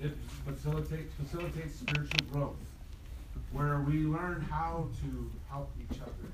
it 0.00 0.12
facilitates 0.44 1.14
facilitates 1.14 1.76
spiritual 1.78 2.26
growth, 2.32 2.56
where 3.52 3.80
we 3.80 3.98
learn 4.00 4.40
how 4.50 4.88
to 5.00 5.30
help 5.48 5.70
each 5.80 6.00
other, 6.00 6.28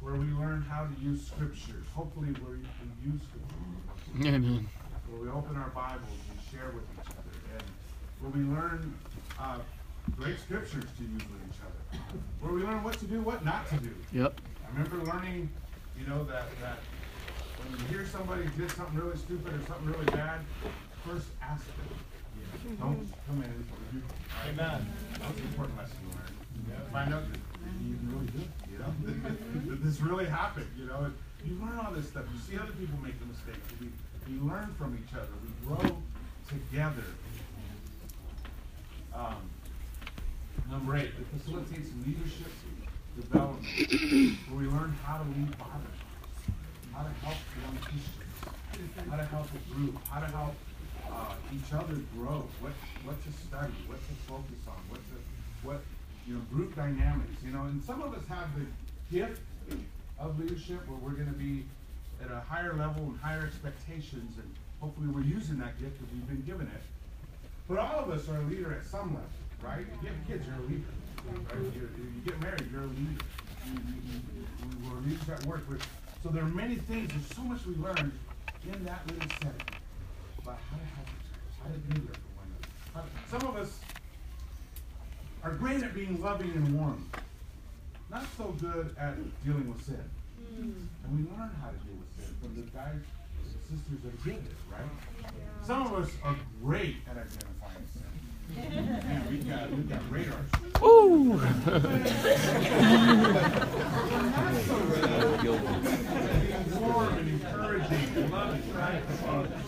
where 0.00 0.14
we 0.14 0.26
learn 0.34 0.62
how 0.62 0.84
to 0.86 0.94
use 1.00 1.24
scriptures. 1.26 1.86
Hopefully, 1.94 2.28
where 2.42 2.56
we 2.56 2.62
can 2.62 2.90
use 3.12 3.20
scriptures, 3.22 4.26
Amen. 4.26 4.68
where 5.08 5.22
we 5.22 5.28
open 5.30 5.56
our 5.56 5.70
Bibles 5.70 6.02
and 6.30 6.40
share 6.50 6.72
with 6.74 6.82
each 6.98 7.06
other, 7.06 7.27
and 7.27 7.27
where 8.20 8.30
we 8.30 8.40
learn 8.54 8.94
uh, 9.38 9.58
great 10.16 10.38
scriptures 10.38 10.84
to 10.96 11.02
use 11.02 11.22
with 11.30 11.40
each 11.48 11.60
other, 11.62 12.18
where 12.40 12.52
we 12.52 12.62
learn 12.62 12.82
what 12.82 12.98
to 12.98 13.04
do, 13.06 13.20
what 13.22 13.44
not 13.44 13.68
to 13.68 13.76
do. 13.76 13.94
Yep. 14.12 14.40
I 14.64 14.76
remember 14.76 15.10
learning, 15.10 15.50
you 15.98 16.06
know, 16.06 16.24
that, 16.24 16.46
that 16.60 16.78
when 17.58 17.78
you 17.78 17.86
hear 17.86 18.06
somebody 18.06 18.44
did 18.56 18.70
something 18.70 18.98
really 18.98 19.16
stupid 19.16 19.52
or 19.54 19.66
something 19.66 19.86
really 19.86 20.06
bad, 20.06 20.40
first 21.06 21.26
ask 21.42 21.64
them. 21.64 21.88
Don't 22.80 23.08
come 23.26 23.38
in 23.42 23.50
and 23.50 23.64
rebuke 23.92 24.08
them. 24.08 24.16
Amen. 24.48 24.86
That 25.18 25.28
was 25.28 25.38
an 25.38 25.46
important 25.46 25.78
lesson 25.78 25.96
to 25.98 26.16
learn. 26.16 26.32
Yeah. 26.68 26.92
Find 26.92 27.14
out 27.14 27.22
that 27.30 27.38
you 27.80 27.94
even 27.94 28.06
really 28.12 28.26
good, 28.32 28.48
you 28.70 28.78
know, 28.78 28.92
that 29.70 29.84
this 29.84 30.00
really 30.00 30.26
happened, 30.26 30.68
you 30.78 30.86
know. 30.86 31.04
And 31.04 31.14
you 31.44 31.56
learn 31.60 31.78
all 31.78 31.92
this 31.92 32.08
stuff. 32.08 32.24
You 32.32 32.40
see 32.40 32.58
other 32.60 32.72
people 32.72 32.98
make 33.02 33.18
the 33.20 33.26
mistakes. 33.26 33.64
We, 33.80 33.88
we 34.26 34.40
learn 34.40 34.74
from 34.78 34.98
each 34.98 35.14
other. 35.14 35.28
We 35.44 35.50
grow 35.66 35.96
together. 36.48 37.04
Um, 39.14 39.50
number 40.70 40.96
eight, 40.96 41.10
it 41.18 41.26
facilitates 41.38 41.88
leadership 42.06 42.52
development, 43.16 43.64
where 44.48 44.58
we 44.58 44.66
learn 44.66 44.94
how 45.04 45.18
to 45.18 45.24
lead 45.24 45.54
fathers, 45.56 45.98
how 46.92 47.02
to 47.02 47.10
help 47.24 47.36
young 47.62 47.76
Christians, 47.82 49.08
how 49.10 49.16
to 49.16 49.24
help 49.24 49.46
a 49.54 49.74
group, 49.74 49.96
how 50.08 50.20
to 50.20 50.26
help 50.26 50.54
uh, 51.10 51.34
each 51.54 51.72
other 51.72 51.94
grow, 52.16 52.44
what 52.60 52.72
what 53.04 53.16
to 53.24 53.32
study, 53.32 53.72
what 53.86 53.98
to 54.06 54.14
focus 54.28 54.62
on, 54.68 54.76
what 54.88 55.00
to 55.08 55.66
what 55.66 55.80
you 56.26 56.34
know 56.34 56.40
group 56.52 56.76
dynamics, 56.76 57.42
you 57.44 57.50
know, 57.52 57.62
and 57.62 57.82
some 57.82 58.02
of 58.02 58.14
us 58.14 58.22
have 58.28 58.48
the 58.54 58.66
gift 59.16 59.40
of 60.18 60.38
leadership 60.38 60.86
where 60.86 60.98
we're 60.98 61.16
going 61.16 61.32
to 61.32 61.38
be 61.38 61.64
at 62.22 62.30
a 62.30 62.40
higher 62.40 62.74
level 62.74 63.04
and 63.04 63.18
higher 63.20 63.46
expectations, 63.46 64.36
and 64.36 64.54
hopefully 64.80 65.08
we're 65.08 65.22
using 65.22 65.58
that 65.58 65.78
gift 65.80 65.98
because 65.98 66.12
we've 66.12 66.26
been 66.28 66.42
given 66.42 66.66
it. 66.66 66.82
But 67.68 67.78
all 67.78 68.00
of 68.00 68.10
us 68.10 68.28
are 68.28 68.36
a 68.36 68.44
leader 68.44 68.72
at 68.72 68.86
some 68.86 69.14
level, 69.14 69.28
right? 69.62 69.80
If 69.80 70.02
you 70.02 70.08
have 70.08 70.26
kids, 70.26 70.46
you're 70.46 70.56
a 70.56 70.68
leader. 70.68 70.88
Right? 71.26 71.74
You, 71.74 71.88
you 72.14 72.20
get 72.24 72.40
married, 72.40 72.66
you're 72.72 72.82
a 72.82 72.86
leader. 72.86 73.24
You, 73.66 74.90
we're 74.90 75.00
leaders 75.00 75.28
at 75.28 75.44
work. 75.44 75.60
So 76.22 76.30
there 76.30 76.42
are 76.42 76.46
many 76.48 76.76
things. 76.76 77.10
There's 77.12 77.36
so 77.36 77.42
much 77.42 77.66
we 77.66 77.74
learn 77.74 78.12
in 78.64 78.84
that 78.84 79.06
little 79.06 79.28
setting 79.42 79.60
about 80.42 80.58
how 80.70 80.78
to 80.78 80.84
help 80.96 81.08
each 81.20 81.28
other, 81.34 81.62
how 81.62 81.68
to 81.68 81.78
be 81.78 82.00
there 82.06 82.14
for 82.14 82.32
one 82.40 82.48
another. 82.94 83.08
To- 83.08 83.38
some 83.38 83.48
of 83.48 83.56
us 83.60 83.78
are 85.42 85.52
great 85.52 85.82
at 85.82 85.94
being 85.94 86.20
loving 86.22 86.50
and 86.52 86.74
warm, 86.78 87.08
not 88.10 88.24
so 88.36 88.56
good 88.60 88.96
at 88.98 89.14
dealing 89.44 89.68
with 89.68 89.84
sin. 89.84 90.02
Hmm. 90.56 90.72
And 91.04 91.12
we 91.12 91.30
learn 91.36 91.50
how 91.60 91.68
to 91.68 91.76
deal 91.84 91.96
with 92.00 92.16
sin 92.16 92.34
from 92.40 92.54
the 92.56 92.62
guys 92.70 92.94
and 92.96 93.78
sisters 93.78 94.00
that 94.02 94.14
are 94.14 94.24
good 94.24 94.44
it, 94.46 94.56
right? 94.72 95.32
Some 95.64 95.86
of 95.86 95.92
us 96.02 96.10
are 96.24 96.36
great 96.62 96.96
at 97.06 97.16
identifying. 97.18 97.57
We 98.56 99.38
got. 99.38 99.68
Ooh. 100.82 101.40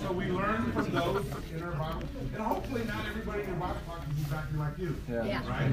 So 0.02 0.12
we 0.12 0.26
learn 0.26 0.72
from 0.72 0.90
those 0.90 1.26
in 1.54 1.62
our 1.62 1.70
Bible, 1.72 2.02
and 2.34 2.42
hopefully 2.42 2.84
not 2.84 3.06
everybody 3.08 3.42
in 3.42 3.48
your 3.48 3.56
Bible 3.56 3.76
talk 3.86 4.00
is 4.10 4.22
exactly 4.22 4.58
like 4.58 4.78
you, 4.78 4.96
Yeah. 5.08 5.48
right? 5.48 5.68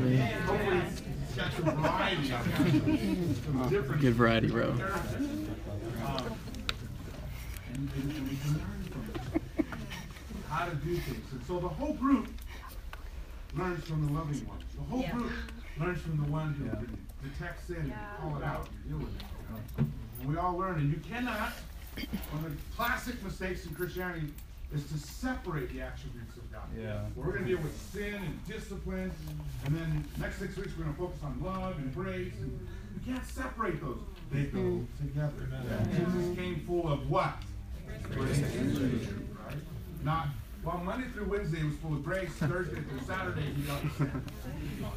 Hopefully 0.46 0.78
it's 0.78 1.36
got 1.36 1.54
some 1.54 1.66
variety, 1.82 2.28
some. 2.28 3.70
Good 4.00 4.16
variety, 4.16 4.48
bro. 4.48 4.70
Um, 4.70 4.80
and, 7.74 7.90
and 7.96 8.30
we 8.30 8.36
can 8.36 8.54
learn 8.54 8.84
from 8.92 9.04
it. 9.16 9.66
how 10.50 10.66
to 10.66 10.76
do 10.76 10.96
things, 10.98 11.32
and 11.32 11.42
so 11.46 11.60
the 11.60 11.70
whole 11.70 11.94
group 11.94 12.28
learns 13.56 13.84
from 13.86 14.06
the 14.06 14.14
loving 14.14 14.46
one. 14.48 14.60
The 14.76 14.84
whole 14.84 15.02
Yeah. 15.02 15.12
group 15.12 15.32
learns 15.80 16.02
from 16.02 16.18
the 16.18 16.32
one 16.32 16.54
who 16.54 16.70
can 16.70 16.98
detect 17.24 17.68
sin 17.68 17.78
and 17.78 17.94
call 18.20 18.38
it 18.38 18.44
out 18.44 18.70
and 18.70 18.90
deal 18.90 18.98
with 19.00 19.16
it. 19.16 19.24
You 19.78 19.84
know? 19.84 19.90
We 20.30 20.38
all 20.38 20.58
learn, 20.58 20.80
and 20.80 20.92
you 20.92 21.00
cannot. 21.00 21.54
One 22.32 22.46
of 22.46 22.52
the 22.52 22.76
classic 22.76 23.24
mistakes 23.24 23.66
in 23.66 23.74
Christianity 23.74 24.34
is 24.74 24.84
to 24.92 24.98
separate 24.98 25.72
the 25.72 25.82
attributes 25.82 26.36
of 26.36 26.52
God. 26.52 26.64
Yeah. 26.78 27.06
We're 27.16 27.32
going 27.32 27.46
to 27.46 27.50
deal 27.56 27.62
with 27.62 27.80
sin 27.94 28.16
and 28.16 28.46
discipline, 28.46 29.12
and 29.66 29.76
then 29.76 30.04
next 30.20 30.40
six 30.40 30.56
weeks 30.58 30.74
we're 30.78 30.84
going 30.84 30.96
to 30.96 31.02
focus 31.02 31.20
on 31.24 31.42
love 31.42 31.78
and 31.78 31.94
grace. 31.94 32.34
And 32.40 32.68
you 32.94 33.14
can't 33.14 33.26
separate 33.26 33.82
those; 33.82 34.00
they 34.32 34.44
go 34.44 34.60
mm-hmm. 34.60 35.08
together. 35.08 35.50
Jesus 35.96 36.36
came 36.36 36.60
full 36.68 36.92
of 36.92 37.10
what? 37.10 37.36
Grace 38.12 38.38
and 38.38 38.76
truth, 38.76 39.14
right? 39.46 39.58
Not 40.04 40.28
well. 40.68 40.78
Monday 40.84 41.08
through 41.14 41.26
Wednesday 41.26 41.64
was 41.64 41.76
full 41.76 41.94
of 41.94 42.04
grace. 42.04 42.30
Thursday 42.32 42.82
through 42.82 43.02
Saturday 43.06 43.42
he 43.56 43.62
got 43.64 43.82
sin. 43.98 44.24
No. 44.82 44.90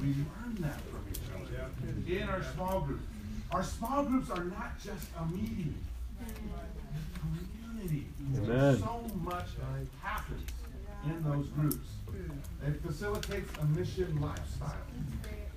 We 0.00 0.06
learn 0.06 0.54
that 0.60 0.80
from 0.82 1.04
each 1.10 1.18
other. 1.34 2.22
in 2.22 2.28
our 2.28 2.42
small 2.54 2.80
groups. 2.82 3.04
Our 3.50 3.64
small 3.64 4.04
groups 4.04 4.30
are 4.30 4.44
not 4.44 4.78
just 4.82 5.06
a 5.18 5.26
meeting, 5.26 5.74
community. 7.20 8.06
Amen. 8.36 8.78
So 8.78 9.10
much 9.22 9.46
happens 10.02 10.50
in 11.04 11.22
those 11.24 11.46
groups. 11.48 11.86
It 12.66 12.80
facilitates 12.82 13.50
a 13.60 13.64
mission 13.66 14.20
lifestyle. 14.20 14.74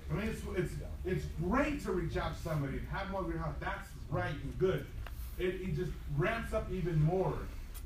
I 0.09 0.13
mean, 0.13 0.27
it's, 0.27 0.41
it's, 0.55 0.73
it's 1.05 1.25
great 1.43 1.83
to 1.83 1.91
reach 1.91 2.17
out 2.17 2.35
to 2.35 2.41
somebody 2.41 2.77
and 2.77 2.87
have 2.89 3.07
them 3.07 3.15
over 3.15 3.31
your 3.31 3.39
house. 3.39 3.55
That's 3.59 3.89
right 4.09 4.31
and 4.31 4.57
good. 4.57 4.85
It, 5.37 5.61
it 5.61 5.75
just 5.75 5.91
ramps 6.17 6.53
up 6.53 6.71
even 6.71 7.01
more 7.01 7.37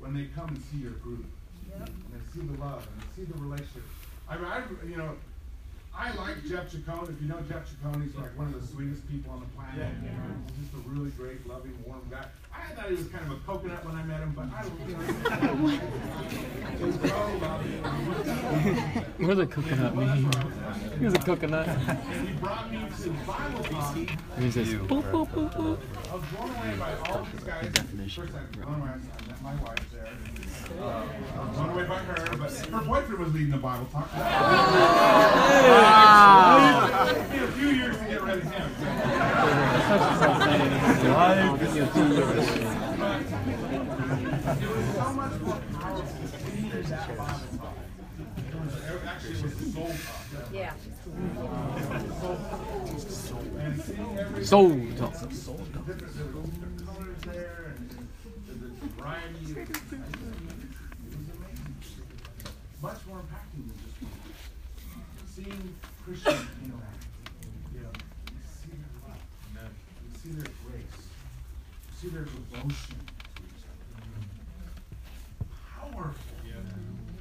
when 0.02 0.14
they 0.14 0.24
come 0.34 0.48
and 0.48 0.60
see 0.70 0.78
your 0.78 0.98
group. 0.98 1.24
And 1.72 1.88
they 2.12 2.20
see 2.34 2.44
the 2.44 2.58
love 2.60 2.86
and 2.90 3.00
they 3.00 3.08
see 3.14 3.24
the 3.24 3.38
relationship. 3.38 3.84
I 4.28 4.36
mean, 4.36 4.44
I, 4.44 4.62
you 4.86 4.96
know, 4.96 5.14
I 5.94 6.12
like 6.14 6.44
Jeff 6.48 6.70
Chacon. 6.72 7.04
If 7.04 7.20
you 7.22 7.28
know 7.28 7.38
Jeff 7.48 7.68
Chacon, 7.68 8.02
he's 8.02 8.14
like 8.16 8.36
one 8.36 8.48
of 8.48 8.60
the 8.60 8.66
sweetest 8.66 9.08
people 9.08 9.32
on 9.32 9.40
the 9.40 9.46
planet. 9.54 9.94
You 10.02 10.08
know, 10.08 10.34
he's 10.48 10.64
just 10.64 10.74
a 10.74 10.88
really 10.88 11.10
great, 11.10 11.46
loving, 11.46 11.76
warm 11.86 12.00
guy. 12.10 12.24
I 12.52 12.74
thought 12.74 12.88
he 12.88 12.96
was 12.96 13.08
kind 13.08 13.24
of 13.26 13.32
a 13.32 13.40
coconut 13.46 13.84
when 13.84 13.96
I 13.96 14.02
met 14.04 14.20
him, 14.20 14.32
but 14.34 14.46
I 14.52 14.62
don't, 14.62 14.80
you 14.88 14.96
know. 14.96 15.02
he's 16.86 16.96
so 17.10 17.18
loving. 17.40 17.82
What 19.18 19.28
does 19.28 19.38
a 19.38 19.46
coconut 19.46 19.96
mean? 19.96 20.30
He 20.98 21.04
was 21.04 21.14
a 21.14 21.18
coconut. 21.18 21.68
He 21.68 22.32
brought 22.34 22.70
me 22.70 22.78
to 23.02 23.10
Bible 23.26 23.64
talk. 23.64 23.96
He 24.38 24.50
says, 24.50 24.68
boop, 24.68 25.04
boop, 25.12 25.28
boop, 25.30 25.54
boop. 25.54 25.78
I 26.10 26.14
was 26.14 26.24
blown 26.34 26.50
away 26.50 26.76
by 26.78 26.92
all 27.10 27.26
these 27.32 27.44
guys. 27.44 27.68
First, 28.14 28.34
I 28.34 28.40
was 28.40 28.50
blown 28.56 28.80
away. 28.80 28.90
I 28.90 29.28
met 29.28 29.42
my 29.42 29.54
wife 29.56 29.92
there. 29.92 30.01
Uh, 30.80 31.04
blown 31.52 31.70
away 31.70 31.84
by 31.84 31.98
her, 31.98 32.36
but 32.36 32.50
her 32.52 32.80
boyfriend 32.80 33.18
was 33.18 33.32
leading 33.34 33.50
the 33.50 33.56
Bible 33.58 33.86
talk. 33.86 34.08
It 37.02 37.16
took 37.16 37.30
me 37.30 37.38
a 37.38 37.46
few 37.52 37.68
years 37.68 37.96
to 37.98 38.04
get 38.04 38.22
rid 38.22 38.38
of 38.38 38.42
him. 38.44 38.70
It 44.62 44.68
was 44.68 44.86
so 44.94 45.12
much 45.12 45.40
more 45.40 45.60
powerful 45.80 46.26
seeing 46.28 46.70
that 46.70 47.08
Bible 47.16 47.40
talk. 47.58 47.76
Actually, 49.04 49.34
it 49.34 49.42
was 49.42 49.54
the 49.54 49.64
soul 49.64 49.88
talk. 49.88 50.52
Yeah. 50.52 50.72
Soul 54.42 54.70
talk. 54.96 55.14
colors 56.84 57.22
there 57.26 57.74
and 57.76 57.90
the 58.46 58.86
variety 58.96 59.52
of 59.52 59.58
it 59.58 59.68
was 59.68 59.92
amazing. 61.36 61.72
Much 62.82 62.98
more 63.06 63.18
impacting 63.18 63.62
than 63.68 63.78
just 63.78 64.02
one. 64.02 64.10
Seeing 65.32 65.74
Christians 66.04 66.48
interact. 66.64 67.04
You 67.72 67.80
know, 67.80 67.92
you 68.26 68.42
see 68.42 68.70
their 68.74 68.90
love. 69.06 69.70
You 70.02 70.10
see 70.18 70.30
their 70.30 70.52
grace. 70.66 70.98
You 71.86 71.94
see 72.00 72.08
their 72.08 72.24
devotion 72.24 72.98
to 73.36 73.42
each 73.46 73.64
other. 73.70 74.02
Powerful. 75.78 76.36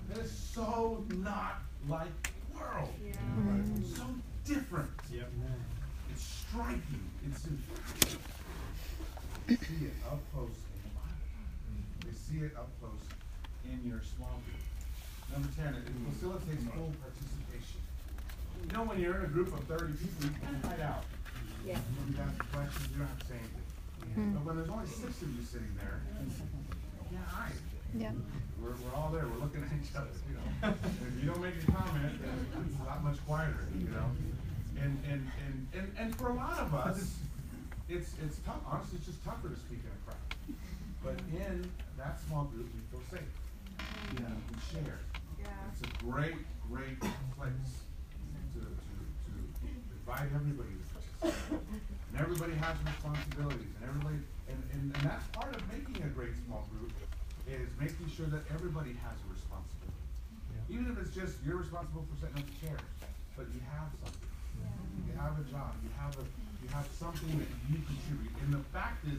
That 0.10 0.18
is 0.18 0.32
so 0.32 1.06
not 1.18 1.62
like 1.88 2.10
the 2.24 2.58
world. 2.58 2.90
Yeah. 3.06 3.14
So 3.96 4.04
different. 4.46 4.90
It's 6.12 6.24
striking. 6.24 7.06
It's 7.28 7.46
impactful. 7.46 8.18
See 9.48 9.86
it 9.86 9.94
up 10.08 10.20
close 10.34 10.50
in 10.50 10.82
the 10.84 10.90
Bible. 10.96 11.22
They 12.06 12.14
see 12.14 12.46
it 12.46 12.56
up 12.58 12.70
close 12.80 13.06
in 13.66 13.88
your 13.90 14.02
small 14.16 14.42
group. 14.46 14.61
Number 15.32 15.50
ten, 15.56 15.74
it 15.76 15.88
facilitates 16.12 16.64
full 16.76 16.92
participation. 17.00 17.80
You 18.68 18.72
know, 18.76 18.84
when 18.84 19.00
you're 19.00 19.18
in 19.20 19.26
a 19.26 19.34
group 19.34 19.54
of 19.54 19.64
thirty 19.66 19.94
people, 19.94 20.28
you 20.28 20.36
can 20.36 20.60
hide 20.70 20.82
out. 20.82 21.04
Yeah. 21.66 21.80
You 22.08 22.14
can 22.14 22.24
ask 22.28 22.38
questions, 22.52 22.90
you 22.92 22.98
don't 23.00 23.08
have 23.08 23.20
to 23.20 23.28
say 23.28 23.40
anything. 23.40 23.68
Hmm. 24.14 24.34
But 24.34 24.42
when 24.46 24.56
there's 24.58 24.70
only 24.70 24.90
six 24.90 25.22
of 25.22 25.30
you 25.32 25.44
sitting 25.46 25.72
there, 25.78 26.02
you 26.20 26.28
can't. 27.16 27.56
Yeah. 27.94 28.12
We're, 28.60 28.76
we're 28.82 28.96
all 28.96 29.12
there, 29.12 29.28
we're 29.28 29.44
looking 29.44 29.64
at 29.64 29.72
each 29.76 29.94
other, 29.96 30.12
you 30.28 30.36
know. 30.40 30.74
If 30.74 31.24
you 31.24 31.30
don't 31.30 31.42
make 31.42 31.56
a 31.60 31.72
comment, 31.72 32.18
it's 32.18 32.80
a 32.80 32.84
lot 32.84 33.04
much 33.04 33.20
quieter, 33.28 33.68
you 33.78 33.90
know. 33.90 34.08
And, 34.80 34.98
and, 35.06 35.28
and, 35.46 35.68
and, 35.74 35.92
and 36.00 36.16
for 36.16 36.30
a 36.30 36.36
lot 36.36 36.60
of 36.60 36.74
us, 36.74 37.20
it's, 37.90 38.14
it's 38.24 38.40
tough, 38.46 38.64
honestly, 38.66 38.98
it's 38.98 39.08
just 39.08 39.24
tougher 39.24 39.50
to 39.50 39.56
speak 39.56 39.80
in 39.84 39.92
a 39.92 40.02
crowd. 40.08 40.24
But 41.04 41.20
in 41.36 41.70
that 41.98 42.20
small 42.28 42.46
group, 42.46 42.70
we 42.74 42.82
feel 42.90 43.04
safe. 43.12 43.34
You 44.14 44.20
know, 44.24 44.36
we 44.50 44.58
share. 44.72 45.00
It's 45.82 45.90
a 45.90 46.06
great, 46.06 46.38
great 46.70 47.00
place 47.34 47.74
to, 48.54 48.62
to, 48.62 49.34
to 49.34 49.66
invite 49.98 50.30
everybody 50.30 50.70
to 50.78 50.86
participate. 50.94 51.66
And 52.14 52.22
everybody 52.22 52.54
has 52.54 52.78
responsibilities, 52.86 53.74
and 53.82 53.90
everybody, 53.90 54.22
and, 54.46 54.62
and, 54.78 54.94
and 54.94 55.02
that's 55.02 55.26
part 55.34 55.56
of 55.56 55.62
making 55.74 55.98
a 56.06 56.12
great 56.14 56.38
small 56.46 56.70
group, 56.70 56.94
is 57.50 57.74
making 57.80 58.14
sure 58.14 58.28
that 58.30 58.46
everybody 58.54 58.94
has 59.02 59.18
a 59.26 59.28
responsibility. 59.34 60.06
Even 60.70 60.86
if 60.86 61.02
it's 61.02 61.16
just, 61.16 61.42
you're 61.42 61.58
responsible 61.58 62.06
for 62.06 62.16
setting 62.22 62.38
up 62.38 62.46
the 62.46 62.58
chairs, 62.62 62.86
but 63.34 63.50
you 63.50 63.60
have 63.74 63.90
something. 64.06 64.30
You 65.10 65.18
have 65.18 65.34
a 65.40 65.46
job, 65.50 65.74
you 65.82 65.90
have 65.98 66.14
a, 66.14 66.26
you 66.62 66.70
have 66.70 66.86
something 66.94 67.32
that 67.42 67.50
you 67.74 67.82
contribute, 67.82 68.38
and 68.46 68.54
the 68.54 68.64
fact 68.70 69.02
is, 69.10 69.18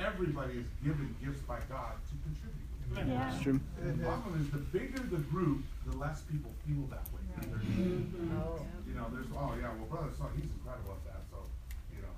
everybody 0.00 0.66
is 0.66 0.68
given 0.82 1.14
gifts 1.22 1.46
by 1.46 1.62
God 1.70 1.94
to 2.10 2.14
contribute. 2.26 2.61
Yeah. 2.96 3.38
true. 3.42 3.60
The 3.80 4.04
problem 4.04 4.40
is, 4.40 4.50
the 4.50 4.58
bigger 4.58 5.00
the 5.00 5.22
group, 5.32 5.64
the 5.86 5.96
less 5.96 6.22
people 6.22 6.52
feel 6.66 6.86
that 6.92 7.06
way. 7.12 7.24
Mm-hmm. 7.40 8.36
Oh, 8.38 8.60
oh, 8.60 8.66
you 8.86 8.94
know, 8.94 9.08
there's, 9.10 9.26
oh 9.34 9.54
yeah, 9.58 9.72
well, 9.74 9.88
brother, 9.88 10.12
so 10.16 10.28
he's 10.36 10.50
incredible 10.52 11.00
at 11.00 11.04
that, 11.08 11.22
so, 11.32 11.42
you 11.90 12.02
know, 12.04 12.16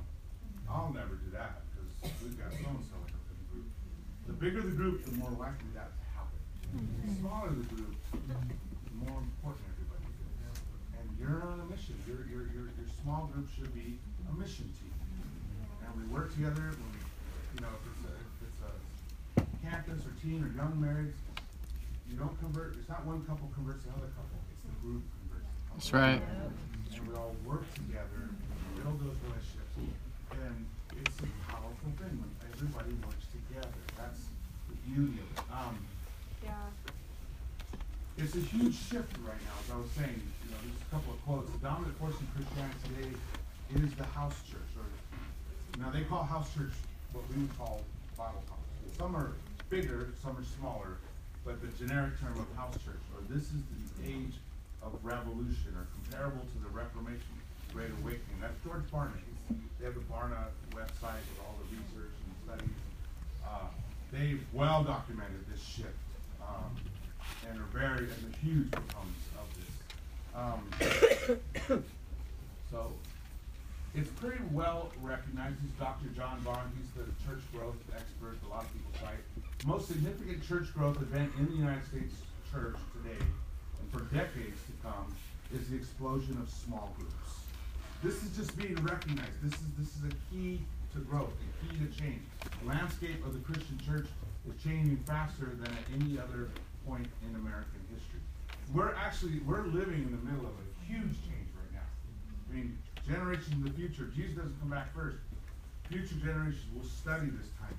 I'll 0.69 0.93
never 0.93 1.15
do 1.15 1.31
that, 1.33 1.63
because 1.71 1.89
we've 2.23 2.37
got 2.37 2.51
so-and-so 2.53 2.97
in 3.07 3.15
the 3.15 3.47
group. 3.55 3.69
The 4.27 4.35
bigger 4.35 4.63
the 4.63 4.75
group, 4.75 5.07
the 5.07 5.15
more 5.17 5.31
likely 5.39 5.71
that 5.79 5.95
to 5.95 6.05
happen. 6.13 6.39
The 6.75 6.83
mm-hmm. 6.83 7.21
smaller 7.23 7.55
the 7.55 7.69
group, 7.71 7.95
the 8.11 8.97
more 8.99 9.23
important 9.23 9.65
everybody 9.79 10.11
is. 10.11 10.59
And 10.99 11.07
you're 11.17 11.41
on 11.47 11.63
a 11.63 11.67
mission, 11.71 11.95
your, 12.05 12.27
your, 12.27 12.51
your, 12.51 12.67
your 12.75 12.91
small 13.01 13.31
group 13.33 13.49
should 13.55 13.73
be 13.73 13.97
a 14.29 14.33
mission 14.35 14.67
team. 14.83 14.93
And 15.87 15.93
we 15.97 16.05
work 16.11 16.35
together, 16.35 16.75
when 16.75 16.91
we, 16.91 17.01
you 17.55 17.61
know, 17.63 17.71
if 17.71 17.83
it's 17.87 18.05
a, 18.11 18.15
if 18.19 18.39
it's 18.51 18.63
a 18.67 18.75
campus 19.95 20.07
or 20.07 20.15
teen 20.23 20.43
or 20.43 20.51
young 20.57 20.75
marrieds, 20.79 21.15
you 22.11 22.17
don't 22.19 22.39
convert, 22.41 22.77
it's 22.79 22.89
not 22.89 23.05
one 23.07 23.23
couple 23.25 23.49
converts 23.55 23.85
another 23.87 24.11
couple, 24.15 24.39
it's 24.51 24.63
the 24.67 24.75
group 24.83 25.03
converts 25.23 25.47
the. 25.47 25.71
That's 25.75 25.93
right. 25.93 26.23
And 26.23 27.09
we 27.09 27.15
all 27.15 27.35
work 27.45 27.67
together, 27.75 28.31
and 28.31 28.83
build 28.83 28.99
those 29.01 29.19
relationships, 29.29 29.75
and 30.33 30.67
it's 30.99 31.19
a 31.23 31.31
powerful 31.47 31.91
thing 31.99 32.15
when 32.19 32.31
everybody 32.51 32.95
works 33.07 33.27
together. 33.31 33.83
That's 33.99 34.31
the 34.71 34.77
beauty 34.89 35.19
of 35.23 35.29
it. 35.39 35.45
Um, 35.53 35.79
it's 38.17 38.37
a 38.37 38.47
huge 38.47 38.79
shift 38.79 39.11
right 39.27 39.43
now, 39.43 39.59
as 39.59 39.71
I 39.75 39.77
was 39.77 39.91
saying, 39.99 40.15
you 40.15 40.51
know, 40.51 40.59
just 40.71 40.87
a 40.87 40.91
couple 40.95 41.15
of 41.15 41.21
quotes. 41.27 41.51
The 41.51 41.59
dominant 41.59 41.99
force 41.99 42.15
in 42.15 42.31
Christianity 42.31 42.79
today 42.87 43.11
is 43.75 43.91
the 43.99 44.07
house 44.15 44.39
church, 44.47 44.71
or, 44.79 44.87
now 45.83 45.91
they 45.91 46.07
call 46.07 46.23
house 46.23 46.47
church 46.55 46.71
what 47.13 47.25
we 47.31 47.43
would 47.43 47.59
call 47.59 47.83
Bible 48.17 48.43
college. 48.47 48.65
Some 48.97 49.17
are 49.17 49.35
bigger, 49.71 50.09
some 50.23 50.37
are 50.37 50.45
smaller, 50.59 50.99
but 51.45 51.61
the 51.61 51.69
generic 51.79 52.19
term 52.21 52.39
of 52.39 52.57
house 52.57 52.75
church, 52.85 53.01
or 53.15 53.23
this 53.29 53.45
is 53.45 53.63
the 53.99 54.09
age 54.09 54.35
of 54.83 54.93
revolution, 55.03 55.75
or 55.77 55.87
comparable 56.03 56.41
to 56.41 56.59
the 56.63 56.71
Reformation, 56.71 57.35
Great 57.73 57.91
Awakening. 58.03 58.39
That's 58.41 58.55
George 58.65 58.85
Barna. 58.93 59.13
They 59.79 59.85
have 59.87 59.95
the 59.95 60.01
Barna 60.01 60.47
website 60.73 61.25
with 61.29 61.41
all 61.41 61.57
the 61.61 61.77
research 61.77 62.15
and 62.25 62.35
studies. 62.45 62.77
Uh, 63.45 63.69
they've 64.13 64.43
well 64.53 64.85
documented 64.85 65.45
this 65.51 65.63
shift, 65.63 65.89
um, 66.41 66.77
and 67.49 67.59
are 67.59 67.65
very, 67.73 68.07
and 68.07 68.35
are 68.35 68.39
huge 68.39 68.71
proponents 68.71 69.29
of 69.37 69.47
this. 69.59 69.73
Um, 70.35 71.83
so, 72.71 72.93
it's 73.95 74.11
pretty 74.21 74.43
well 74.51 74.91
recognized. 75.03 75.57
He's 75.63 75.71
Dr. 75.79 76.09
John 76.17 76.41
Barn. 76.41 76.73
He's 76.77 76.91
the 76.97 77.11
church 77.29 77.43
growth 77.53 77.77
expert. 77.95 78.37
A 78.47 78.51
lot 78.51 78.65
of 78.65 78.73
people 78.73 78.91
cite. 79.01 79.23
Most 79.65 79.89
significant 79.89 80.47
church 80.47 80.75
growth 80.75 81.01
event 81.01 81.33
in 81.39 81.47
the 81.47 81.57
United 81.57 81.87
States 81.87 82.15
church 82.53 82.77
today, 82.93 83.17
and 83.81 83.91
for 83.91 84.05
decades 84.15 84.61
to 84.67 84.73
come, 84.83 85.17
is 85.55 85.69
the 85.69 85.77
explosion 85.77 86.37
of 86.37 86.51
small 86.51 86.95
groups. 86.99 87.41
This 88.03 88.23
is 88.23 88.37
just 88.37 88.55
being 88.59 88.75
recognized. 88.85 89.41
This 89.43 89.55
is 89.55 89.67
this 89.79 89.89
is 89.97 90.05
a 90.05 90.15
key 90.31 90.61
to 90.93 91.01
growth, 91.01 91.33
a 91.33 91.65
key 91.65 91.79
to 91.81 91.89
change. 91.99 92.21
The 92.61 92.69
landscape 92.69 93.25
of 93.25 93.33
the 93.33 93.41
Christian 93.41 93.81
church 93.81 94.07
is 94.47 94.63
changing 94.63 94.99
faster 95.07 95.57
than 95.57 95.73
at 95.73 95.85
any 95.97 96.19
other 96.19 96.51
point 96.87 97.09
in 97.25 97.35
American 97.35 97.81
history. 97.89 98.21
We're 98.75 98.93
actually 98.93 99.41
we're 99.49 99.65
living 99.65 100.05
in 100.05 100.13
the 100.13 100.23
middle 100.29 100.45
of 100.45 100.53
a 100.61 100.67
huge 100.85 101.17
change 101.25 101.49
right 101.57 101.73
now. 101.73 101.89
I 102.53 102.55
mean, 102.55 102.77
generations 103.09 103.57
in 103.57 103.65
the 103.65 103.73
future, 103.73 104.13
Jesus 104.15 104.37
doesn't 104.37 104.61
come 104.61 104.69
back 104.69 104.93
first. 104.95 105.17
Future 105.89 106.21
generations 106.21 106.69
will 106.77 106.85
study 106.85 107.33
this 107.33 107.49
time 107.57 107.73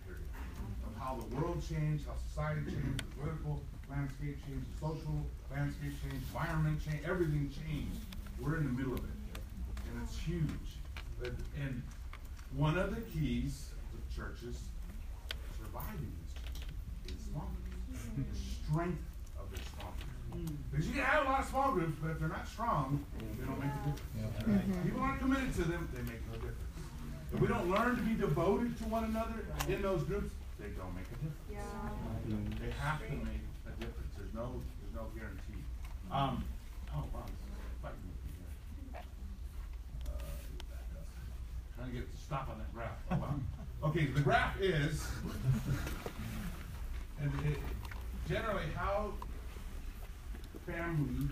how 1.05 1.15
the 1.29 1.35
world 1.35 1.61
changed, 1.61 2.05
how 2.07 2.17
society 2.17 2.61
changed, 2.65 2.97
the 2.97 3.15
political 3.21 3.61
landscape 3.89 4.41
changed, 4.47 4.65
the 4.73 4.79
social 4.81 5.21
landscape 5.51 5.93
changed, 6.01 6.25
environment 6.33 6.81
changed, 6.83 7.05
everything 7.05 7.51
changed. 7.53 8.01
We're 8.41 8.57
in 8.57 8.65
the 8.65 8.71
middle 8.71 8.93
of 8.93 8.99
it, 9.05 9.39
and 9.85 10.01
it's 10.03 10.17
huge. 10.17 10.81
And- 11.61 11.81
one 12.55 12.77
of 12.77 12.95
the 12.95 13.01
keys 13.01 13.71
of 13.93 14.15
churches 14.15 14.57
surviving 15.57 16.13
this 17.03 17.13
is 17.13 17.25
small 17.25 17.51
groups. 17.51 18.31
The 18.31 18.37
strength 18.39 19.03
of 19.37 19.51
their 19.51 19.65
small 19.75 19.93
groups. 20.31 20.51
Because 20.71 20.87
you 20.87 20.93
can 20.93 21.03
have 21.03 21.25
a 21.25 21.29
lot 21.29 21.41
of 21.41 21.49
small 21.49 21.71
groups, 21.73 21.97
but 22.01 22.11
if 22.11 22.19
they're 22.19 22.29
not 22.29 22.47
strong, 22.47 23.03
they 23.19 23.45
don't 23.45 23.59
make 23.59 23.71
a 23.71 24.39
difference. 24.39 24.85
People 24.85 25.01
aren't 25.01 25.19
committed 25.19 25.53
to 25.55 25.63
them, 25.63 25.89
they 25.93 26.01
make 26.03 26.25
no 26.31 26.35
difference. 26.35 26.59
If 27.33 27.41
we 27.41 27.47
don't 27.47 27.69
learn 27.69 27.97
to 27.97 28.01
be 28.03 28.15
devoted 28.15 28.77
to 28.77 28.83
one 28.85 29.03
another 29.03 29.45
in 29.67 29.81
those 29.81 30.03
groups, 30.03 30.31
they 30.59 30.69
don't 30.77 30.95
make 30.95 31.05
a 31.11 31.17
difference. 31.19 32.59
They 32.59 32.71
have 32.79 32.99
to 32.99 33.11
make 33.11 33.43
a 33.67 33.71
difference. 33.79 34.11
There's 34.17 34.33
no, 34.33 34.61
there's 34.81 34.95
no 34.95 35.07
guarantee. 35.15 35.61
Um, 36.11 36.43
oh, 36.95 37.03
wow, 37.13 37.25
this 37.25 37.59
is 37.59 37.77
fighting 37.81 37.99
with 38.07 38.21
me 38.25 38.33
here. 38.39 39.01
Uh, 40.05 40.11
back 40.69 40.87
up. 40.95 41.05
Trying 41.75 41.89
to 41.91 41.95
get 41.97 42.15
to 42.15 42.21
stop 42.21 42.49
on 42.51 42.57
that 42.59 42.73
graph. 42.73 42.97
Oh, 43.11 43.15
wow. 43.17 43.35
Okay, 43.83 44.05
the 44.05 44.21
graph 44.21 44.59
is, 44.59 45.05
and 47.21 47.31
it, 47.45 47.59
generally 48.27 48.63
how 48.75 49.11
family 50.65 51.27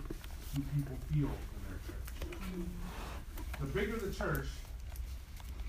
do 0.54 0.62
people 0.76 0.96
feel 1.10 1.30
in 1.30 1.60
their 1.66 1.80
church. 1.84 2.68
The 3.60 3.66
bigger 3.66 3.96
the 3.96 4.12
church, 4.14 4.46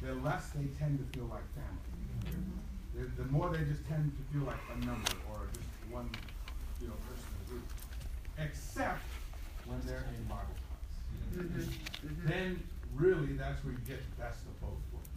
the 0.04 0.14
less 0.16 0.50
they 0.50 0.66
tend 0.78 1.00
to 1.00 1.18
feel 1.18 1.28
like 1.28 1.42
family. 1.56 1.95
The, 2.96 3.24
the 3.24 3.30
more 3.30 3.50
they 3.50 3.64
just 3.66 3.86
tend 3.88 4.12
to 4.16 4.24
feel 4.34 4.48
like 4.48 4.60
a 4.74 4.86
number 4.86 5.12
or 5.32 5.48
just 5.54 5.68
one, 5.92 6.10
you 6.82 6.88
know, 6.88 6.94
person 7.08 7.28
in 7.28 7.46
the 7.46 7.52
group. 7.52 7.68
Except 8.40 9.02
when 9.66 9.82
they're 9.86 10.06
in 10.18 10.24
Bible 10.26 10.56
class. 10.64 11.46
Mm-hmm. 11.46 11.60
Mm-hmm. 11.60 12.28
Then 12.28 12.64
really 12.94 13.34
that's 13.34 13.64
where 13.64 13.74
you 13.74 13.80
get 13.88 14.00
the 14.00 14.24
best 14.24 14.40
of 14.48 14.62
both 14.62 14.80
worlds. 14.94 15.10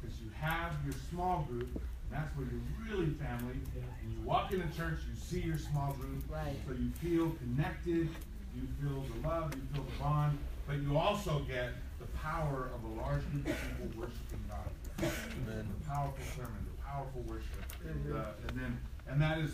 Because 0.00 0.20
you 0.20 0.30
have 0.38 0.72
your 0.84 0.94
small 1.10 1.46
group, 1.48 1.68
and 1.74 2.10
that's 2.10 2.36
where 2.36 2.46
you're 2.46 2.60
really 2.84 3.12
family. 3.14 3.56
And 4.02 4.12
you 4.12 4.20
walk 4.24 4.52
into 4.52 4.66
church, 4.76 5.00
you 5.08 5.16
see 5.16 5.40
your 5.40 5.58
small 5.58 5.92
group. 5.94 6.22
Right. 6.28 6.56
So 6.66 6.74
you 6.74 6.90
feel 7.00 7.30
connected, 7.38 8.08
you 8.54 8.68
feel 8.80 9.04
the 9.14 9.28
love, 9.28 9.54
you 9.54 9.62
feel 9.72 9.84
the 9.84 9.98
bond, 10.02 10.38
but 10.66 10.76
you 10.76 10.98
also 10.98 11.40
get 11.48 11.70
the 12.00 12.06
power 12.18 12.68
of 12.74 12.84
a 12.84 13.00
large 13.00 13.22
group 13.30 13.48
of 13.48 13.56
people 13.78 14.00
worshiping 14.00 14.44
God. 14.48 14.68
The 14.98 15.64
powerful 15.88 16.24
sermon, 16.36 16.66
the 16.66 16.71
powerful 16.92 17.22
worship, 17.22 17.64
the, 17.82 18.16
and 18.48 18.58
then, 18.60 18.78
and 19.08 19.20
that 19.20 19.38
is 19.38 19.50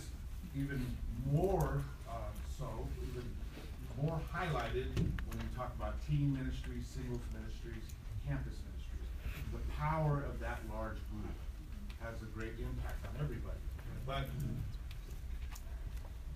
even 0.57 0.85
more 1.31 1.81
uh, 2.09 2.13
so, 2.59 2.67
even 3.11 3.23
more 4.03 4.21
highlighted 4.35 4.91
when 4.97 5.39
you 5.39 5.51
talk 5.57 5.73
about 5.79 5.95
teen 6.09 6.35
ministries, 6.35 6.87
singles 6.87 7.23
ministries, 7.33 7.85
campus 8.27 8.59
ministries. 8.67 9.09
The 9.53 9.63
power 9.79 10.25
of 10.29 10.41
that 10.41 10.59
large 10.73 10.99
group 11.15 11.35
has 12.03 12.21
a 12.23 12.27
great 12.27 12.59
impact 12.59 13.07
on 13.07 13.15
everybody. 13.23 13.63
But 14.07 14.27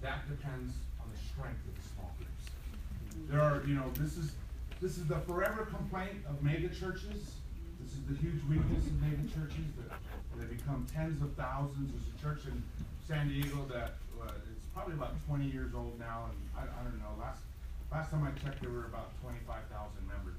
that 0.02 0.28
depends 0.28 0.74
on 1.00 1.06
the 1.10 1.18
strength 1.18 1.62
of 1.66 1.74
the 1.74 1.88
small 1.94 2.14
groups. 2.18 3.30
There 3.30 3.40
are, 3.40 3.62
you 3.66 3.74
know, 3.74 3.90
this 3.98 4.16
is, 4.16 4.32
this 4.80 4.98
is 4.98 5.06
the 5.06 5.18
forever 5.26 5.66
complaint 5.66 6.22
of 6.28 6.42
mega 6.42 6.68
churches. 6.68 7.41
This 7.82 7.92
is 7.98 8.04
the 8.06 8.16
huge 8.22 8.42
weakness 8.48 8.86
of 8.86 8.94
mega 9.02 9.26
churches, 9.26 9.66
that 9.78 9.98
they 10.38 10.46
become 10.46 10.86
tens 10.92 11.20
of 11.22 11.34
thousands. 11.34 11.90
There's 11.90 12.08
a 12.14 12.18
church 12.22 12.46
in 12.46 12.62
San 13.06 13.28
Diego 13.28 13.66
that, 13.74 13.98
uh, 14.22 14.30
it's 14.50 14.66
probably 14.74 14.94
about 14.94 15.18
twenty 15.26 15.50
years 15.50 15.74
old 15.74 15.98
now, 15.98 16.30
and 16.30 16.38
I, 16.56 16.62
I 16.62 16.80
don't 16.84 16.98
know, 17.02 17.14
last, 17.18 17.42
last 17.90 18.10
time 18.10 18.22
I 18.22 18.30
checked, 18.38 18.62
there 18.62 18.70
were 18.70 18.86
about 18.86 19.10
twenty-five 19.20 19.66
thousand 19.68 20.06
members. 20.06 20.38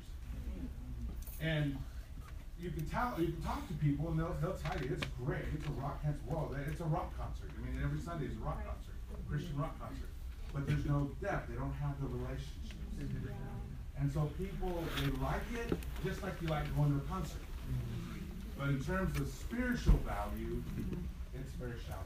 And 1.44 1.76
you 2.56 2.72
can 2.72 2.88
tell, 2.88 3.20
you 3.20 3.36
can 3.36 3.44
talk 3.44 3.68
to 3.68 3.76
people 3.84 4.08
and 4.08 4.16
they'll, 4.16 4.32
they'll 4.40 4.56
tell 4.64 4.80
you, 4.80 4.96
it's 4.96 5.04
great, 5.20 5.44
it's 5.52 5.68
a 5.68 5.76
rock, 5.76 6.00
it's, 6.08 6.16
whoa, 6.24 6.56
it's 6.56 6.80
a 6.80 6.88
rock 6.88 7.12
concert. 7.20 7.52
I 7.52 7.60
mean, 7.60 7.76
every 7.84 8.00
Sunday 8.00 8.32
is 8.32 8.40
a 8.40 8.44
rock 8.46 8.64
concert, 8.64 8.96
Christian 9.28 9.60
rock 9.60 9.76
concert. 9.76 10.08
But 10.56 10.64
there's 10.64 10.86
no 10.86 11.12
depth, 11.20 11.52
they 11.52 11.60
don't 11.60 11.76
have 11.84 12.00
the 12.00 12.08
relationships. 12.08 12.72
And 14.00 14.12
so 14.12 14.30
people, 14.38 14.84
they 14.98 15.08
like 15.24 15.42
it, 15.54 15.78
just 16.04 16.24
like 16.24 16.34
you 16.42 16.48
like 16.48 16.64
going 16.76 16.92
to 16.92 16.98
a 16.98 17.08
concert. 17.08 17.42
But 18.58 18.70
in 18.70 18.84
terms 18.84 19.20
of 19.20 19.28
spiritual 19.28 20.00
value, 20.06 20.62
it's 21.34 21.54
very 21.54 21.80
shallow. 21.88 22.00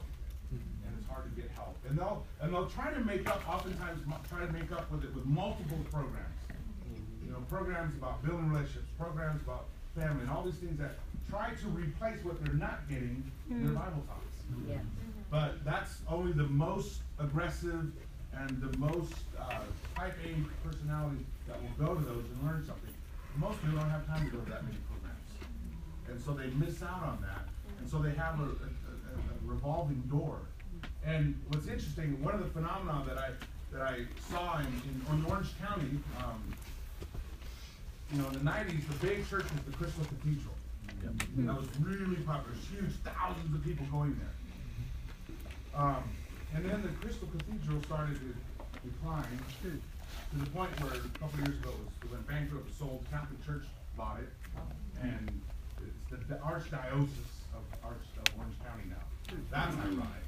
And 0.50 0.94
it's 0.98 1.08
hard 1.08 1.24
to 1.34 1.40
get 1.40 1.50
help. 1.50 1.76
And 1.88 1.98
they'll, 1.98 2.24
and 2.40 2.52
they'll 2.52 2.68
try 2.68 2.92
to 2.92 3.00
make 3.00 3.28
up, 3.28 3.42
oftentimes, 3.48 4.00
try 4.28 4.46
to 4.46 4.52
make 4.52 4.70
up 4.72 4.90
with 4.92 5.04
it 5.04 5.14
with 5.14 5.26
multiple 5.26 5.78
programs 5.90 6.38
you 7.28 7.34
know, 7.34 7.40
programs 7.48 7.94
about 7.94 8.24
building 8.24 8.48
relationships, 8.48 8.88
programs 8.98 9.42
about 9.42 9.66
family, 9.94 10.22
and 10.22 10.30
all 10.30 10.42
these 10.42 10.54
things 10.54 10.78
that 10.78 10.92
try 11.28 11.50
to 11.50 11.66
replace 11.68 12.24
what 12.24 12.42
they're 12.42 12.54
not 12.54 12.88
getting 12.88 13.22
in 13.50 13.64
their 13.64 13.72
mm. 13.72 13.78
Bible 13.78 14.02
talks. 14.06 14.24
Yeah. 14.66 14.76
But 15.30 15.62
that's 15.62 15.98
only 16.08 16.32
the 16.32 16.44
most 16.44 17.02
aggressive 17.18 17.92
and 18.40 18.60
the 18.60 18.76
most 18.78 19.14
uh, 19.38 19.60
type 19.96 20.14
A 20.24 20.66
personalities 20.66 21.26
that 21.46 21.56
will 21.60 21.86
go 21.86 21.94
to 21.94 22.04
those 22.04 22.24
and 22.24 22.46
learn 22.46 22.64
something. 22.66 22.92
Most 23.36 23.60
people 23.62 23.78
don't 23.78 23.90
have 23.90 24.06
time 24.06 24.24
to 24.24 24.36
go 24.36 24.42
to 24.42 24.50
that 24.50 24.64
many 24.64 24.78
programs, 24.88 25.28
and 26.08 26.20
so 26.20 26.32
they 26.32 26.50
miss 26.58 26.82
out 26.82 27.02
on 27.02 27.18
that. 27.22 27.48
And 27.78 27.88
so 27.88 27.98
they 27.98 28.10
have 28.10 28.40
a, 28.40 28.44
a, 28.44 28.46
a 28.46 28.98
a 29.18 29.52
revolving 29.52 30.02
door. 30.10 30.38
And 31.04 31.40
what's 31.48 31.66
interesting, 31.66 32.22
one 32.22 32.34
of 32.34 32.40
the 32.40 32.50
phenomena 32.50 33.04
that 33.06 33.18
I 33.18 33.30
that 33.72 33.82
I 33.82 34.00
saw 34.30 34.58
in, 34.58 34.66
in, 34.66 35.24
Orange 35.28 35.48
County, 35.60 35.98
um, 36.18 36.42
you 38.10 38.18
know, 38.18 38.28
in 38.28 38.32
the 38.34 38.44
nineties, 38.44 38.82
the 38.86 39.06
big 39.06 39.28
church 39.28 39.44
was 39.44 39.62
the 39.66 39.72
Crystal 39.72 40.04
Cathedral. 40.04 40.54
That 41.36 41.56
was 41.56 41.68
really 41.80 42.16
popular, 42.16 42.56
huge, 42.72 42.92
thousands 43.04 43.54
of 43.54 43.62
people 43.62 43.86
going 43.92 44.18
there. 44.18 45.80
Um, 45.80 46.02
and 46.54 46.64
then 46.64 46.82
the 46.82 46.88
Crystal 47.00 47.28
Cathedral 47.28 47.82
started 47.84 48.16
to 48.20 48.88
decline 48.88 49.38
to 49.62 49.80
the 50.38 50.50
point 50.50 50.70
where 50.80 50.92
a 50.92 51.18
couple 51.18 51.40
of 51.40 51.46
years 51.46 51.58
ago 51.58 51.70
it 51.70 51.78
was, 51.78 51.88
it 52.04 52.10
went 52.10 52.26
bankrupt, 52.26 52.68
it 52.68 52.74
sold, 52.78 53.04
Catholic 53.10 53.44
Church 53.44 53.64
bought 53.96 54.18
it, 54.20 54.28
and 55.02 55.40
it's 55.80 56.10
the, 56.10 56.16
the 56.34 56.40
archdiocese 56.40 57.32
of 57.54 57.62
Arch, 57.84 58.04
of 58.16 58.38
Orange 58.38 58.56
County 58.64 58.84
now. 58.88 59.04
That's 59.50 59.76
ironic. 59.76 60.24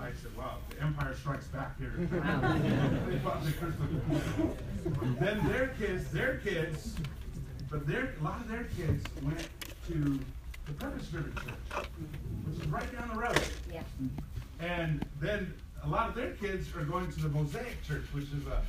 I 0.00 0.10
said, 0.20 0.36
wow, 0.36 0.56
the 0.70 0.82
empire 0.82 1.14
strikes 1.14 1.46
back 1.46 1.78
here. 1.78 1.92
They 1.96 3.16
bought 3.18 3.44
the 3.44 3.52
Crystal 3.52 3.86
Cathedral. 4.08 4.56
Then 5.20 5.48
their 5.48 5.68
kids, 5.78 6.10
their 6.10 6.38
kids, 6.38 6.96
but 7.70 7.86
their, 7.86 8.14
a 8.20 8.24
lot 8.24 8.40
of 8.40 8.48
their 8.48 8.64
kids 8.76 9.04
went 9.22 9.48
to 9.88 10.20
the 10.66 10.72
Purpose 10.72 11.06
Driven 11.08 11.34
Church, 11.34 11.86
which 12.46 12.60
is 12.60 12.66
right 12.68 12.92
down 12.92 13.08
the 13.14 13.20
road. 13.20 13.40
Yeah. 13.72 13.82
And 14.60 15.04
then 15.20 15.52
a 15.82 15.88
lot 15.88 16.08
of 16.08 16.14
their 16.14 16.30
kids 16.32 16.74
are 16.76 16.84
going 16.84 17.10
to 17.12 17.20
the 17.20 17.28
Mosaic 17.28 17.82
Church, 17.86 18.04
which 18.12 18.24
is 18.24 18.46
a 18.46 18.62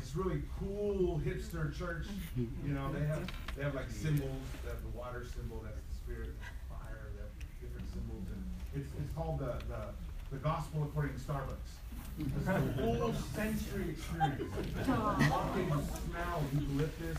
this 0.00 0.14
really 0.16 0.42
cool 0.58 1.20
hipster 1.24 1.76
church. 1.76 2.06
You 2.36 2.48
know, 2.72 2.92
they 2.92 3.06
have 3.06 3.22
they 3.56 3.62
have 3.62 3.74
like 3.74 3.90
symbols. 3.90 4.42
They 4.64 4.70
have 4.70 4.82
the 4.82 4.98
water 4.98 5.24
symbol, 5.34 5.62
that's 5.64 5.76
the 5.76 5.96
spirit, 6.04 6.30
fire. 6.68 7.10
They 7.14 7.22
have 7.22 7.32
different 7.60 7.88
symbols, 7.92 8.24
and 8.32 8.44
it's 8.74 8.90
it's 9.00 9.14
called 9.14 9.38
the 9.38 9.54
the, 9.68 9.92
the 10.32 10.38
gospel 10.38 10.82
according 10.84 11.14
to 11.14 11.20
Starbucks. 11.20 11.72
It's 12.18 12.46
a 12.46 12.60
full 12.78 13.12
sensory 13.34 13.90
experience. 13.90 14.40
You 14.86 15.30
walk 15.30 15.56
in, 15.56 15.68
smell 15.68 16.42
eucalyptus, 16.54 17.18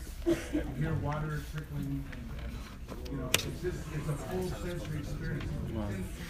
you 0.54 0.62
hear 0.78 0.94
water 0.94 1.42
trickling, 1.52 2.02
and 2.12 2.25
you 3.10 3.16
know, 3.18 3.28
it's 3.32 3.62
just 3.62 3.80
it's 3.94 4.08
a 4.08 4.12
full 4.12 4.48
sensory 4.62 4.98
experience. 5.00 5.44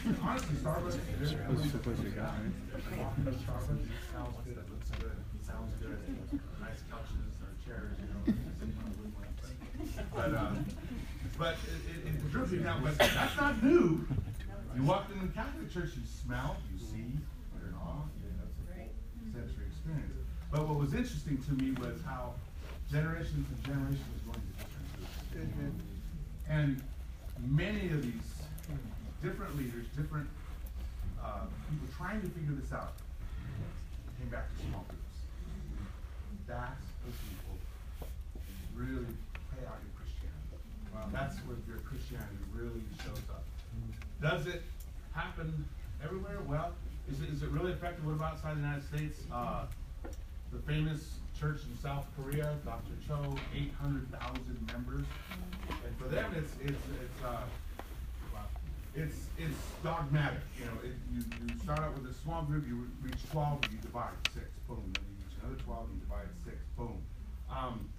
And 0.04 0.16
honestly, 0.22 0.56
Starbucks. 0.56 0.98
This 1.20 1.72
the 1.72 1.78
place 1.78 1.98
we 1.98 2.10
got, 2.10 2.34
right? 2.34 2.98
Walking 2.98 3.24
to 3.24 3.30
Starbucks, 3.32 3.84
it 3.84 3.92
smells 4.10 4.34
good, 4.44 4.56
it 4.56 4.70
looks 4.70 4.90
good, 5.00 5.16
it 5.16 5.46
sounds 5.46 5.72
good, 5.80 5.98
nice 6.60 6.80
couches 6.90 7.34
or 7.42 7.50
chairs, 7.64 7.96
you 8.00 8.08
know. 8.12 8.38
But 10.14 10.34
uh, 10.34 10.52
but 11.38 11.56
it, 11.64 12.06
it, 12.06 12.14
it 12.14 12.30
drew 12.30 12.46
me 12.46 12.58
down. 12.58 12.82
But 12.82 12.98
that's 12.98 13.36
not 13.36 13.62
new. 13.62 14.06
You 14.74 14.82
walk 14.82 15.08
in 15.12 15.26
the 15.26 15.32
Catholic 15.32 15.72
Church, 15.72 15.90
you 15.96 16.02
smell, 16.04 16.56
you 16.72 16.78
see, 16.78 17.16
you're 17.56 17.68
in 17.68 17.74
awe. 17.74 18.04
You 18.20 18.28
know, 18.36 18.44
it's 18.44 18.60
a 18.60 18.76
full 18.76 18.88
sensory 19.32 19.66
experience. 19.72 20.12
But 20.52 20.68
what 20.68 20.78
was 20.78 20.92
interesting 20.92 21.38
to 21.48 21.52
me 21.52 21.72
was 21.72 22.00
how 22.04 22.34
generations 22.90 23.48
and 23.48 23.64
generations 23.64 24.20
going 24.24 24.40
to 24.40 24.66
different 25.32 25.56
groups. 25.56 25.95
And 26.48 26.82
many 27.40 27.90
of 27.90 28.02
these 28.02 28.42
different 29.22 29.56
leaders, 29.56 29.86
different 29.96 30.28
uh, 31.22 31.46
people 31.68 31.88
trying 31.96 32.20
to 32.20 32.28
figure 32.28 32.54
this 32.60 32.72
out, 32.72 32.92
came 34.18 34.28
back 34.28 34.48
to 34.54 34.62
small 34.66 34.84
groups. 34.88 35.02
That's 36.46 36.86
the 37.04 37.12
people 37.28 37.58
really 38.74 39.12
play 39.50 39.66
out 39.66 39.78
your 39.82 39.94
Christianity. 39.98 41.12
That's 41.12 41.36
where 41.40 41.56
your 41.66 41.78
Christianity 41.78 42.38
really 42.54 42.82
shows 43.02 43.22
up. 43.30 43.44
Does 44.22 44.46
it 44.46 44.62
happen 45.12 45.66
everywhere? 46.02 46.38
Well, 46.46 46.72
is 47.10 47.20
it, 47.20 47.30
is 47.30 47.42
it 47.42 47.50
really 47.50 47.72
effective? 47.72 48.04
What 48.06 48.14
about 48.14 48.34
outside 48.34 48.56
the 48.56 48.60
United 48.60 48.86
States? 48.86 49.20
Uh, 49.32 49.66
the 50.52 50.58
famous 50.60 51.18
church 51.38 51.60
in 51.70 51.78
South 51.78 52.06
Korea, 52.16 52.54
Dr. 52.64 52.96
Cho, 53.06 53.36
800,000 53.54 54.72
members. 54.72 55.04
And 55.68 55.96
for 55.98 56.08
them, 56.08 56.32
it's, 56.36 56.52
it's, 56.62 56.72
it's, 56.72 57.24
uh, 57.24 57.42
it's, 58.94 59.28
it's 59.36 59.60
dogmatic, 59.84 60.40
you 60.58 60.64
know, 60.64 60.72
it, 60.82 60.96
you, 61.12 61.20
you 61.44 61.60
start 61.60 61.80
out 61.80 61.92
with 62.00 62.10
a 62.10 62.14
small 62.14 62.42
group, 62.42 62.66
you 62.66 62.88
reach 63.02 63.20
12, 63.30 63.68
you 63.70 63.78
divide 63.82 64.16
six, 64.32 64.46
boom, 64.66 64.80
then 64.94 65.04
you 65.04 65.20
reach 65.20 65.36
another 65.44 65.60
12, 65.60 65.88
you 65.92 66.00
divide 66.00 66.32
six, 66.46 66.56
boom. 66.78 66.96
Um, 67.52 67.90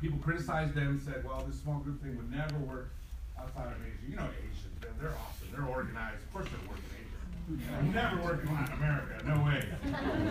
people 0.00 0.18
criticized 0.18 0.74
them, 0.74 1.00
said, 1.06 1.22
well, 1.24 1.44
this 1.46 1.60
small 1.62 1.78
group 1.78 2.02
thing 2.02 2.16
would 2.16 2.32
never 2.32 2.58
work 2.66 2.90
outside 3.38 3.70
of 3.70 3.78
Asia. 3.78 4.10
You 4.10 4.16
know 4.16 4.26
Asians, 4.42 4.74
they're, 4.80 4.90
they're 4.98 5.14
awesome, 5.22 5.54
they're 5.54 5.70
organized, 5.70 6.18
of 6.18 6.32
course 6.32 6.48
they're 6.50 6.68
working 6.68 7.05
Asia. 7.46 7.82
Never 7.92 8.22
worked 8.22 8.46
in 8.46 8.54
Latin 8.54 8.74
America, 8.76 9.22
no 9.26 9.44
way. 9.44 9.64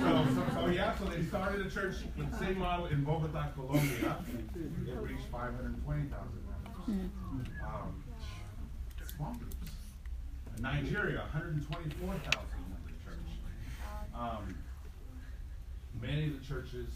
So, 0.01 0.27
so, 0.35 0.43
so 0.53 0.67
yeah, 0.67 0.97
so 0.97 1.05
they 1.05 1.23
started 1.23 1.65
a 1.65 1.69
church 1.69 1.95
with 2.17 2.31
the 2.31 2.37
same 2.37 2.59
model 2.59 2.87
in 2.87 3.03
Bogota, 3.03 3.49
Colombia. 3.55 4.17
It 4.55 4.97
reached 5.01 5.25
520,000 5.31 6.11
members. 6.87 7.09
Um, 7.65 8.03
small 9.15 9.33
groups. 9.33 9.55
In 10.57 10.63
Nigeria, 10.63 11.19
124,000 11.31 12.19
member 12.69 12.89
church. 13.03 13.15
Um, 14.13 14.55
many 16.01 16.27
of 16.27 16.39
the 16.39 16.45
churches, 16.45 16.89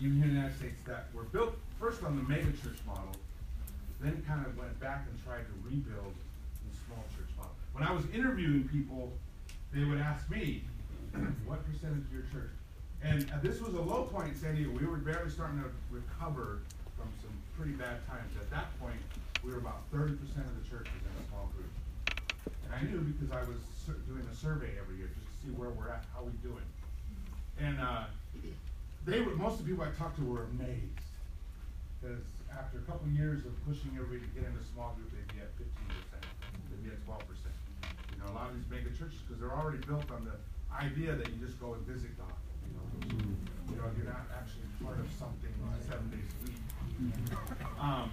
even 0.00 0.16
here 0.16 0.24
in 0.24 0.34
the 0.34 0.40
United 0.40 0.58
States, 0.58 0.80
that 0.86 1.06
were 1.14 1.24
built 1.24 1.56
first 1.78 2.02
on 2.02 2.16
the 2.16 2.22
mega 2.22 2.52
church 2.62 2.78
model, 2.86 3.16
then 4.00 4.22
kind 4.26 4.44
of 4.46 4.56
went 4.58 4.78
back 4.80 5.06
and 5.10 5.24
tried 5.24 5.44
to 5.44 5.52
rebuild 5.64 6.14
the 6.14 6.76
small 6.86 7.04
church 7.16 7.28
model. 7.36 7.52
When 7.72 7.84
I 7.84 7.92
was 7.92 8.04
interviewing 8.12 8.68
people, 8.68 9.12
they 9.72 9.84
would 9.84 9.98
ask 9.98 10.28
me, 10.30 10.64
what 11.46 11.64
percentage 11.66 12.04
of 12.04 12.12
your 12.12 12.26
church? 12.32 12.50
And 13.02 13.24
uh, 13.32 13.38
this 13.42 13.60
was 13.60 13.74
a 13.74 13.80
low 13.80 14.04
point 14.04 14.28
in 14.28 14.36
San 14.36 14.54
Diego. 14.56 14.70
We 14.70 14.86
were 14.86 14.98
barely 14.98 15.30
starting 15.30 15.62
to 15.62 15.70
recover 15.90 16.60
from 16.98 17.08
some 17.22 17.32
pretty 17.56 17.72
bad 17.72 18.04
times. 18.06 18.34
At 18.36 18.50
that 18.50 18.68
point, 18.78 19.00
we 19.42 19.52
were 19.52 19.58
about 19.58 19.88
30% 19.92 20.12
of 20.12 20.54
the 20.60 20.66
church 20.68 20.84
was 20.84 21.00
in 21.00 21.14
a 21.16 21.24
small 21.32 21.48
group. 21.56 21.72
And 22.66 22.74
I 22.76 22.82
knew 22.84 23.00
because 23.00 23.32
I 23.32 23.40
was 23.48 23.58
doing 24.06 24.26
a 24.30 24.36
survey 24.36 24.76
every 24.76 24.96
year 25.00 25.08
just 25.08 25.26
to 25.26 25.34
see 25.40 25.50
where 25.56 25.70
we're 25.70 25.88
at, 25.88 26.04
how 26.12 26.22
we 26.22 26.32
doing. 26.44 26.66
And 27.58 27.80
uh, 27.80 28.04
they 29.06 29.20
were, 29.20 29.34
most 29.36 29.60
of 29.60 29.64
the 29.64 29.72
people 29.72 29.84
I 29.84 29.90
talked 29.96 30.16
to 30.20 30.24
were 30.24 30.44
amazed. 30.52 31.00
Because 32.00 32.24
after 32.52 32.78
a 32.78 32.84
couple 32.88 33.08
years 33.12 33.44
of 33.44 33.52
pushing 33.64 33.92
everybody 33.96 34.24
to 34.24 34.32
get 34.32 34.44
in 34.44 34.56
a 34.56 34.64
small 34.72 34.96
group, 34.96 35.08
they'd 35.12 35.36
be 35.36 35.40
at 35.40 35.52
15%, 35.56 35.68
they'd 36.68 36.84
be 36.84 36.90
at 36.92 37.00
12%. 37.04 37.49
You 38.30 38.36
know, 38.36 38.38
a 38.38 38.46
lot 38.46 38.50
of 38.50 38.56
these 38.62 38.70
mega 38.70 38.90
churches, 38.94 39.18
because 39.26 39.42
they're 39.42 39.50
already 39.50 39.82
built 39.82 40.06
on 40.14 40.22
the 40.22 40.38
idea 40.70 41.18
that 41.18 41.26
you 41.34 41.42
just 41.42 41.58
go 41.58 41.74
and 41.74 41.82
visit 41.82 42.14
God. 42.14 42.30
You 42.62 42.78
know, 42.78 42.86
you 43.66 43.74
know 43.74 43.90
you're 43.98 44.06
not 44.06 44.30
actually 44.30 44.70
part 44.78 45.02
of 45.02 45.10
something 45.18 45.50
seven 45.82 46.06
days 46.14 46.30
a 46.30 46.38
week. 46.46 46.62
Um, 47.80 48.12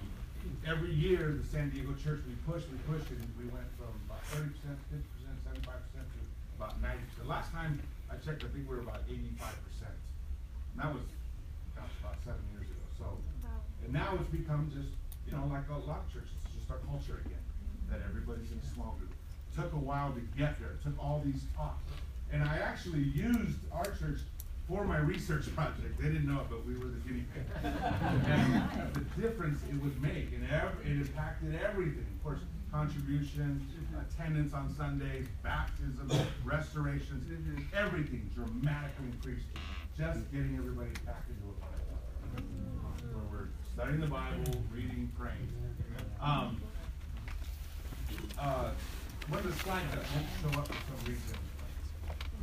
every 0.66 0.90
year, 0.90 1.38
the 1.38 1.46
San 1.46 1.70
Diego 1.70 1.94
church, 2.02 2.26
we 2.26 2.34
pushed, 2.50 2.66
we 2.74 2.82
pushed, 2.90 3.14
and 3.14 3.22
we 3.38 3.46
went 3.54 3.70
from 3.78 3.94
about 4.10 4.26
30%, 4.34 4.50
50%, 4.90 5.06
75% 5.54 5.70
to 5.70 6.20
about 6.58 6.82
90%. 6.82 7.30
Last 7.30 7.52
time 7.54 7.78
I 8.10 8.18
checked, 8.18 8.42
I 8.42 8.50
think 8.50 8.66
we 8.66 8.74
were 8.74 8.82
about 8.82 9.06
85%. 9.06 9.14
And 9.14 10.78
that 10.82 10.90
was, 10.98 11.06
gosh, 11.78 11.94
about 12.02 12.18
seven 12.26 12.42
years 12.56 12.66
ago. 12.66 12.86
So, 12.98 13.06
and 13.86 13.94
now 13.94 14.18
it's 14.18 14.32
become 14.34 14.72
just, 14.74 14.90
you 15.30 15.38
know, 15.38 15.46
like 15.52 15.68
a 15.70 15.78
lot 15.86 16.08
of 16.08 16.10
churches, 16.10 16.34
it's 16.48 16.58
just 16.64 16.72
our 16.74 16.82
culture 16.90 17.22
again, 17.28 17.44
that 17.92 18.02
everybody's 18.08 18.50
in 18.50 18.58
a 18.58 18.70
small 18.74 18.98
group. 18.98 19.14
Took 19.58 19.74
a 19.74 19.78
while 19.78 20.14
to 20.14 20.22
get 20.38 20.60
there. 20.60 20.70
It 20.70 20.84
took 20.84 20.94
all 21.04 21.20
these 21.26 21.42
talks. 21.56 21.82
And 22.32 22.44
I 22.44 22.60
actually 22.60 23.02
used 23.02 23.58
our 23.72 23.86
church 23.86 24.20
for 24.68 24.86
my 24.86 25.00
research 25.00 25.52
project. 25.56 26.00
They 26.00 26.10
didn't 26.10 26.28
know 26.28 26.42
it, 26.42 26.48
but 26.48 26.64
we 26.64 26.76
were 26.76 26.86
the 26.86 27.00
guinea 27.08 27.26
pig. 27.34 27.44
and 27.64 28.94
the 28.94 29.02
difference 29.20 29.60
it 29.68 29.82
would 29.82 30.00
make, 30.00 30.30
and 30.32 30.44
it 30.44 30.92
impacted 30.92 31.56
everything. 31.56 32.06
Of 32.18 32.24
course, 32.24 32.40
contributions, 32.72 33.64
attendance 33.98 34.54
on 34.54 34.72
Sundays, 34.76 35.26
baptisms, 35.42 36.14
restorations, 36.46 37.26
everything 37.76 38.30
dramatically 38.36 39.08
increased. 39.12 39.48
Just 39.98 40.32
getting 40.32 40.56
everybody 40.56 40.92
back 41.04 41.24
into 41.30 41.50
a 41.50 41.58
Bible. 41.58 42.46
Where 43.12 43.26
we're 43.32 43.48
studying 43.74 44.02
the 44.02 44.06
Bible, 44.06 44.62
reading, 44.72 45.12
praying. 45.18 45.50
Um, 46.22 46.62
uh, 48.40 48.70
one 49.30 49.40
of 49.40 49.46
the 49.46 49.64
slides 49.64 49.92
that 49.92 50.04
won't 50.16 50.28
show 50.40 50.60
up 50.60 50.68
for 50.68 50.74
some 50.88 51.02
reason 51.06 51.38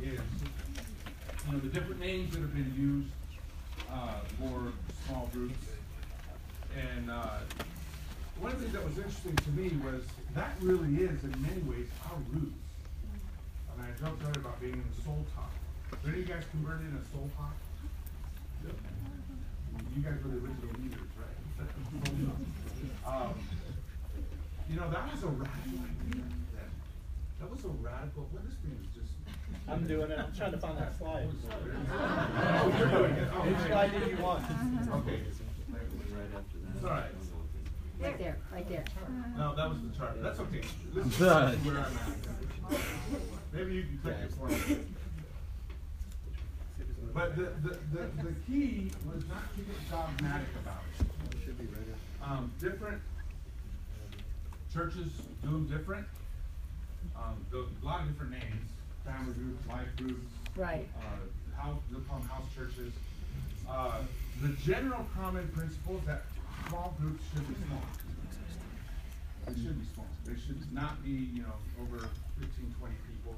is 0.01 0.21
you 1.45 1.51
know 1.51 1.59
the 1.59 1.69
different 1.69 1.99
names 1.99 2.33
that 2.33 2.41
have 2.41 2.53
been 2.53 2.73
used 2.77 3.09
uh, 3.91 4.19
for 4.37 4.71
small 5.05 5.29
groups. 5.33 5.57
And 6.75 7.09
uh, 7.09 7.39
one 8.39 8.51
of 8.51 8.59
the 8.59 8.67
things 8.67 8.73
that 8.73 8.85
was 8.85 8.97
interesting 8.97 9.35
to 9.35 9.49
me 9.51 9.69
was 9.83 10.03
that 10.35 10.53
really 10.61 11.01
is, 11.01 11.23
in 11.23 11.33
many 11.41 11.61
ways, 11.63 11.87
our 12.05 12.19
roots. 12.29 12.53
I 13.71 13.81
mean, 13.81 13.87
I 13.89 13.91
joked 13.97 14.21
earlier 14.21 14.41
about 14.41 14.59
being 14.59 14.73
in 14.73 14.83
the 14.83 15.01
soul 15.01 15.25
talk. 15.33 15.51
Were 16.03 16.09
any 16.09 16.21
of 16.21 16.27
you 16.27 16.33
guys 16.33 16.43
converted 16.51 16.85
in 16.85 16.97
a 16.97 17.05
soul 17.09 17.29
talk? 17.37 17.55
You 19.95 20.03
guys 20.03 20.19
were 20.23 20.31
the 20.31 20.37
original 20.37 20.75
leaders, 20.81 21.09
right? 21.17 21.37
um, 23.07 23.33
you 24.69 24.75
know, 24.75 24.89
that 24.89 25.11
was 25.11 25.23
a 25.23 25.27
radical 25.27 25.79
idea. 25.79 26.23
That 27.45 27.51
was 27.51 27.65
a 27.65 27.67
radical, 27.67 28.27
what 28.31 28.43
this 28.43 28.55
thing 28.55 28.75
is 28.81 28.87
just. 28.97 29.13
I'm 29.67 29.85
doing 29.85 30.09
it. 30.09 30.17
I'm 30.17 30.33
trying 30.35 30.51
to 30.53 30.57
find 30.57 30.79
that 30.79 30.97
slide. 30.97 31.29
Oh, 31.91 32.75
you're 32.79 32.87
doing 32.87 33.11
it. 33.11 33.27
Oh, 33.31 33.41
Which 33.41 33.55
okay. 33.57 33.67
slide 33.69 33.91
did 33.91 34.09
you 34.09 34.17
want? 34.17 34.43
Okay. 34.45 35.19
Right 35.69 35.81
after 36.33 36.57
that. 36.57 36.75
It's 36.75 36.83
all 36.83 36.89
right. 36.89 37.11
Right 37.99 38.17
there, 38.17 38.37
right 38.51 38.67
there. 38.67 38.83
No, 39.37 39.55
that 39.55 39.69
was 39.69 39.77
the 39.83 39.95
chart. 39.95 40.23
That's 40.23 40.39
okay. 40.39 40.61
This 40.95 41.05
is 41.05 41.19
where 41.19 41.33
I'm 41.33 41.97
at. 42.73 42.79
Maybe 43.53 43.75
you 43.75 43.83
can 43.83 43.99
click 44.01 44.15
it 44.23 44.31
for 44.33 44.47
me. 44.47 44.79
But 47.13 47.35
the, 47.35 47.43
the, 47.61 47.77
the, 47.93 48.23
the 48.23 48.33
key 48.47 48.91
was 49.05 49.23
not 49.27 49.55
to 49.55 49.61
get 49.61 49.91
dogmatic 49.91 50.47
about 50.63 50.81
it. 50.99 51.05
Should 51.45 51.59
be 51.59 51.67
Um, 52.23 52.51
different 52.59 53.03
churches 54.73 55.11
do 55.43 55.51
them 55.51 55.67
different. 55.67 56.07
Um, 57.15 57.45
the- 57.51 57.67
a 57.81 57.85
lot 57.85 58.01
of 58.01 58.07
different 58.09 58.31
names, 58.31 58.65
family 59.05 59.33
groups, 59.33 59.67
life 59.67 59.87
groups. 59.97 60.25
Right. 60.55 60.87
Uh, 60.97 61.61
house, 61.61 61.81
they'll 61.91 62.01
call 62.01 62.19
them 62.19 62.27
house 62.29 62.45
churches. 62.55 62.93
Uh, 63.67 64.01
the 64.41 64.49
general 64.63 65.05
common 65.15 65.47
principle 65.49 65.97
is 65.97 66.05
that 66.05 66.23
small 66.67 66.95
groups 66.99 67.23
should 67.33 67.47
be 67.47 67.55
small. 67.67 67.81
They 69.47 69.53
should 69.61 69.79
be 69.79 69.85
small. 69.93 70.07
They 70.25 70.33
should 70.39 70.73
not 70.73 71.03
be, 71.03 71.11
you 71.11 71.43
know, 71.43 71.53
over 71.81 71.99
15, 72.39 72.73
20 72.79 72.95
people. 73.07 73.35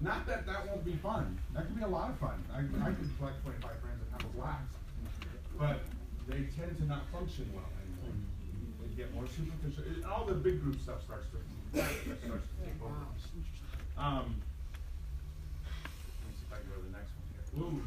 Not 0.00 0.26
that 0.26 0.46
that 0.46 0.66
won't 0.66 0.84
be 0.84 0.96
fun. 0.96 1.38
That 1.54 1.66
could 1.66 1.76
be 1.76 1.82
a 1.82 1.88
lot 1.88 2.10
of 2.10 2.18
fun. 2.18 2.42
I, 2.52 2.58
I 2.60 2.90
could 2.92 3.10
collect 3.18 3.42
25 3.42 3.60
friends 3.80 4.00
and 4.02 4.10
have 4.12 4.24
a 4.30 4.32
blast. 4.36 4.64
But 5.58 5.80
they 6.26 6.44
tend 6.56 6.76
to 6.78 6.84
not 6.84 7.06
function 7.12 7.48
well 7.54 7.68
anymore. 7.80 8.16
They 8.84 8.96
get 8.96 9.14
more 9.14 9.26
superficial. 9.26 9.84
It, 9.84 10.04
all 10.04 10.24
the 10.24 10.34
big 10.34 10.60
group 10.62 10.80
stuff 10.80 11.02
starts 11.04 11.26
to, 11.32 11.38
starts 11.80 12.04
to 12.04 12.10
take 12.64 12.82
over. 12.82 12.94
Um, 13.96 14.42
let 15.64 16.28
me 16.28 16.34
see 16.36 16.44
if 16.46 16.52
I 16.52 16.56
can 16.60 16.68
go 16.68 16.76
to 16.76 16.82
the 16.82 16.92
next 16.92 17.10
one 17.16 17.26
here. 17.32 17.44
Ooh. 17.64 17.82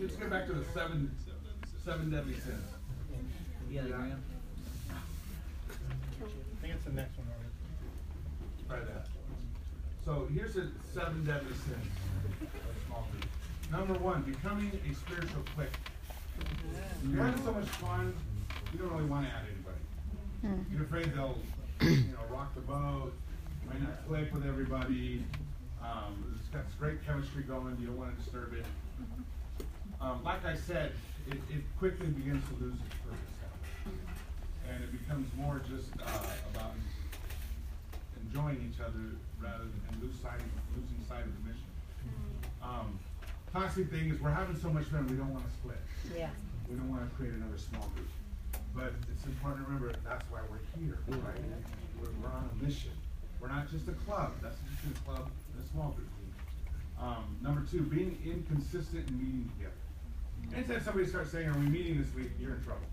Let's 0.00 0.16
get 0.16 0.30
back 0.30 0.46
to 0.46 0.52
the 0.52 0.64
seven, 0.74 1.14
seven 1.84 2.10
deadly 2.10 2.34
sins. 2.34 2.68
Yeah, 3.70 3.82
I 3.82 4.12
think 6.60 6.74
it's 6.74 6.84
the 6.84 6.92
next 6.92 7.16
one 7.18 7.28
already. 7.28 7.50
Try 8.68 8.80
that. 8.94 9.06
So 10.04 10.28
here's 10.32 10.54
the 10.54 10.70
seven 10.92 11.24
deadly 11.24 11.52
sins 11.52 11.86
small 12.94 13.08
group. 13.10 13.26
Number 13.70 13.94
one, 14.02 14.22
becoming 14.22 14.70
a 14.88 14.94
spiritual 14.94 15.42
clique. 15.54 15.68
You're 17.10 17.24
having 17.24 17.44
so 17.44 17.52
much 17.52 17.66
fun, 17.66 18.14
you 18.74 18.80
don't 18.80 18.92
really 18.92 19.08
want 19.08 19.26
to 19.26 19.32
add 19.32 19.42
anybody. 19.46 20.66
You're 20.72 20.82
afraid 20.82 21.14
they'll, 21.14 21.38
you 21.80 22.12
know, 22.12 22.26
rock 22.28 22.54
the 22.54 22.60
boat, 22.60 23.12
might 23.68 23.80
not 23.80 24.06
click 24.06 24.34
with 24.34 24.44
everybody. 24.44 25.24
Um, 25.80 26.36
it's 26.38 26.48
got 26.48 26.66
this 26.66 26.74
great 26.78 27.04
chemistry 27.06 27.44
going, 27.44 27.76
you 27.80 27.86
don't 27.86 27.96
want 27.96 28.16
to 28.16 28.22
disturb 28.22 28.52
it. 28.52 28.66
Um, 30.00 30.22
like 30.24 30.44
I 30.44 30.56
said, 30.56 30.92
it, 31.30 31.38
it 31.50 31.62
quickly 31.78 32.08
begins 32.08 32.42
to 32.48 32.54
lose 32.64 32.74
its 32.74 32.94
purpose. 33.04 33.20
And 34.68 34.82
it 34.82 34.92
becomes 34.92 35.28
more 35.36 35.60
just 35.70 35.88
uh, 36.00 36.26
about 36.54 36.72
enjoying 38.26 38.70
each 38.72 38.80
other 38.80 39.14
rather 39.40 39.64
than 39.64 39.80
and 39.92 40.02
lose 40.02 40.14
sight 40.20 40.40
of, 40.40 40.76
losing 40.76 40.98
sight 41.08 41.22
of 41.22 41.32
the 41.32 41.48
mission. 41.48 41.70
Um, 42.62 42.98
classic 43.52 43.90
thing 43.90 44.10
is 44.10 44.20
we're 44.20 44.30
having 44.30 44.56
so 44.58 44.68
much 44.68 44.84
fun 44.86 45.06
we 45.06 45.16
don't 45.16 45.32
want 45.32 45.44
to 45.46 45.52
split. 45.52 45.78
Yeah. 46.16 46.30
We 46.68 46.76
don't 46.76 46.90
want 46.90 47.08
to 47.08 47.16
create 47.16 47.34
another 47.34 47.58
small 47.58 47.88
group. 47.94 48.08
But 48.74 48.92
it's 49.12 49.24
important 49.24 49.64
to 49.64 49.70
remember 49.70 49.94
that's 50.04 50.24
why 50.30 50.40
we're 50.50 50.58
here, 50.80 50.98
right? 51.08 51.38
We're, 52.00 52.10
we're 52.20 52.34
on 52.34 52.50
a 52.50 52.64
mission. 52.64 52.90
We're 53.40 53.48
not 53.48 53.70
just 53.70 53.86
a 53.88 53.92
club. 53.92 54.32
That's 54.42 54.56
just 54.82 54.96
a 54.96 55.00
club 55.04 55.30
and 55.54 55.64
a 55.64 55.68
small 55.68 55.90
group. 55.90 56.08
Um, 57.00 57.36
number 57.42 57.62
two, 57.70 57.82
being 57.82 58.18
inconsistent 58.24 59.08
in 59.08 59.18
meeting 59.18 59.50
together. 59.56 59.78
Anytime 60.54 60.82
somebody 60.84 61.06
starts 61.06 61.30
saying, 61.30 61.48
"Are 61.48 61.58
we 61.58 61.66
meeting 61.66 61.98
this 62.02 62.12
week?" 62.14 62.30
You're 62.38 62.54
in 62.54 62.64
trouble. 62.64 62.86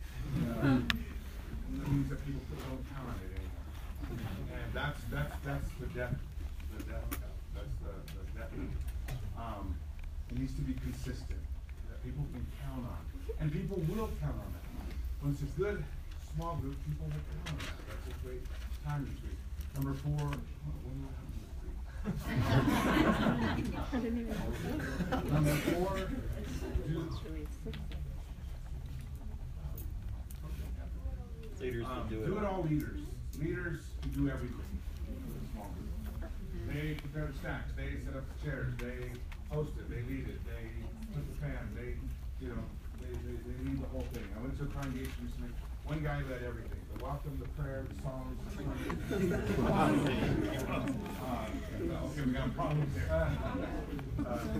And 0.62 0.90
that 0.90 1.88
means 1.92 2.10
that 2.10 2.20
people 2.26 2.42
don't 2.68 2.84
count 2.94 3.10
on 3.10 3.16
it 3.26 3.32
anymore. 3.34 3.66
And 4.54 4.74
that's 4.74 5.00
that's 5.10 5.36
that's 5.46 5.70
the 5.80 5.88
death, 5.98 6.16
the 6.78 6.84
death. 6.84 7.10
That's 7.56 7.74
the, 7.82 7.94
the 8.14 8.40
death. 8.40 8.52
Um, 9.38 9.76
it 10.30 10.40
needs 10.40 10.54
to 10.56 10.62
be 10.62 10.74
consistent 10.74 11.42
that 11.90 12.04
people 12.04 12.26
can 12.34 12.46
count 12.64 12.86
on, 12.86 13.02
and 13.40 13.52
people 13.52 13.78
will 13.88 14.10
count 14.22 14.36
on 14.36 14.52
that. 14.54 14.61
When 15.22 15.32
it's 15.34 15.41
a 15.41 15.45
good 15.59 15.84
small 16.36 16.55
group, 16.57 16.76
people 16.86 17.05
will 17.05 17.13
count 17.13 17.49
on 17.49 17.57
that. 17.57 17.78
That's 17.88 18.07
a 18.09 18.26
great 18.26 18.43
time 18.84 19.03
week. 19.05 19.38
Number 19.76 19.93
four. 19.93 20.28
What 20.28 20.93
do 20.97 21.01
I 21.05 21.13
have 21.13 21.30
this 23.53 23.61
week? 23.61 25.32
Number 25.32 25.55
four. 25.55 25.97
do- 26.88 27.07
Leaders 31.61 31.86
um, 31.86 32.07
can 32.07 32.09
do 32.09 32.24
it. 32.24 32.26
Do 32.26 32.38
it 32.39 32.43
all 32.45 32.63
leaders. 32.67 32.99
Leaders 33.39 33.82
can 34.01 34.11
do 34.11 34.30
everything. 34.30 34.65
for 35.05 35.13
the 35.38 35.45
small 35.53 35.69
group. 35.78 35.91
They 36.74 36.95
prepare 36.95 37.28
the 37.32 37.38
snacks, 37.38 37.69
they 37.78 38.01
set 38.03 38.15
up 38.17 38.24
the 38.26 38.45
chairs, 38.49 38.74
they 38.80 39.11
host 39.53 39.72
it, 39.78 39.86
they 39.89 40.01
lead 40.09 40.26
it, 40.30 40.39
they 40.49 40.65
put 41.13 41.22
the 41.30 41.38
fan, 41.38 41.69
they, 41.76 41.93
you 42.43 42.49
know, 42.49 42.63
they, 43.02 43.14
they, 43.26 43.36
they 43.45 43.56
lead 43.70 43.82
the 43.82 43.88
whole 43.89 44.06
thing. 44.14 44.24
I 44.38 44.41
went 44.41 44.58
to 44.58 44.64
a 44.64 44.68
congregation 44.68 45.14
recently, 45.24 45.49
one 45.86 46.04
guy 46.04 46.18
led 46.30 46.43
everything, 46.45 46.80
the 46.95 47.04
welcome, 47.04 47.38
the 47.41 47.49
prayer, 47.62 47.84
the 47.89 47.95
songs. 48.02 48.38
the. 49.10 49.38
Uh, 49.68 51.49
Okay, 52.12 52.22
we 52.26 52.32
got 52.34 52.47
a 52.47 52.49
problem 52.52 52.86
here. 52.93 53.10
Uh, 53.12 53.30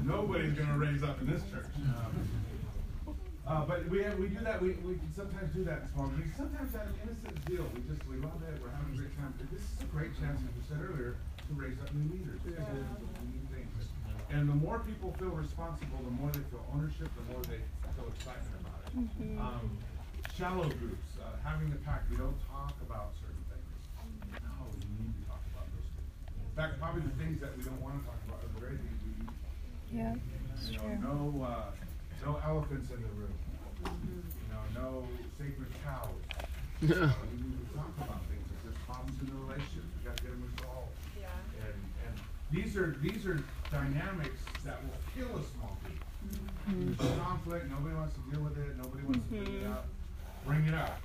Nobody's 0.06 0.54
gonna 0.54 0.78
raise 0.78 1.04
up 1.04 1.20
in 1.22 1.28
this 1.32 1.42
church. 1.52 1.68
Um, 1.78 3.16
uh, 3.48 3.66
but 3.66 3.88
we 3.90 4.02
have, 4.04 4.18
we 4.18 4.28
do 4.28 4.40
that, 4.44 4.62
we, 4.62 4.70
we 4.88 4.96
can 4.96 5.12
sometimes 5.16 5.54
do 5.54 5.64
that 5.66 5.82
in 5.84 5.88
small 5.94 6.08
groups, 6.08 6.36
sometimes 6.38 6.74
of 6.76 6.82
innocent 7.04 7.46
deal, 7.46 7.66
we 7.76 7.82
just, 7.94 8.08
we 8.08 8.16
love 8.18 8.40
it, 8.48 8.62
we're 8.62 8.70
having 8.72 8.94
a 8.94 8.98
great 8.98 9.16
time. 9.20 9.34
But 9.38 9.52
This 9.52 9.62
is 9.62 9.82
a 9.82 9.86
great 9.92 10.18
chance, 10.20 10.40
as 10.40 10.52
we 10.56 10.64
said 10.70 10.80
earlier, 10.82 11.16
to 11.48 11.52
raise 11.54 11.78
up 11.84 11.94
new 11.94 12.08
leaders, 12.16 12.40
to 12.44 12.50
things. 12.52 12.88
And 14.32 14.48
the 14.48 14.56
more 14.56 14.80
people 14.80 15.12
feel 15.20 15.36
responsible, 15.36 16.00
the 16.04 16.16
more 16.16 16.32
they 16.32 16.40
feel 16.48 16.64
ownership, 16.74 17.10
the 17.20 17.26
more 17.34 17.42
they 17.52 17.60
feel 18.00 18.08
excitement 18.16 18.56
about 18.64 18.80
it. 18.88 18.96
Um, 19.40 19.78
shallow 20.38 20.70
groups, 20.80 21.10
uh, 21.20 21.36
having 21.44 21.70
the 21.70 21.76
pack, 21.84 22.08
we 22.10 22.16
don't 22.16 22.40
talk 22.48 22.72
about 22.88 23.12
certain 23.20 23.44
things. 23.52 24.40
No, 24.40 24.72
we 24.72 24.80
need 25.04 25.12
to 25.20 25.24
talk 25.28 25.44
about 25.52 25.68
those 25.76 25.90
things. 26.00 26.12
In 26.32 26.56
fact, 26.56 26.80
probably 26.80 27.04
the 27.04 27.16
things 27.20 27.44
that 27.44 27.52
we 27.60 27.64
don't 27.68 27.82
wanna 27.84 28.00
talk 28.08 28.20
about 28.24 28.40
are 28.40 28.52
the 28.56 28.60
very 28.64 28.78
things 28.80 29.00
we 29.04 29.12
need 29.20 29.36
Yeah, 29.92 30.16
you 30.72 30.80
know, 31.04 31.36
no, 31.36 31.44
uh, 31.44 31.72
no 32.24 32.40
elephants 32.40 32.88
in 32.92 33.02
the 33.04 33.12
room. 33.20 33.36
You 33.84 34.48
know, 34.48 34.64
no 34.80 34.88
sacred 35.38 35.72
cows. 35.84 36.08
Uh, 36.82 36.88
we 36.90 37.38
need 37.38 37.62
to 37.62 37.78
talk 37.78 37.94
about 38.02 38.26
things. 38.26 38.42
If 38.58 38.64
there's 38.66 38.82
problems 38.90 39.14
in 39.22 39.28
the 39.30 39.38
relationship, 39.46 39.86
we 39.86 40.02
gotta 40.02 40.24
get 40.24 40.32
them 40.34 40.42
resolved. 40.50 40.90
Yeah. 41.14 41.30
And, 41.62 41.78
and 42.10 42.16
these 42.50 42.76
are, 42.76 42.98
these 43.04 43.28
are 43.28 43.38
dynamics 43.72 44.42
that 44.66 44.78
will 44.84 45.00
kill 45.16 45.40
a 45.40 45.44
small 45.56 45.78
group. 45.84 46.98
There's 47.00 47.20
conflict, 47.20 47.70
nobody 47.72 47.96
wants 47.96 48.16
to 48.16 48.22
deal 48.30 48.44
with 48.44 48.58
it, 48.58 48.78
nobody 48.78 49.04
wants 49.04 49.26
to 49.30 49.36
bring 49.36 49.56
it 49.56 49.68
up. 49.68 49.88
Bring 50.46 50.66
it 50.68 50.74
up. 50.74 51.02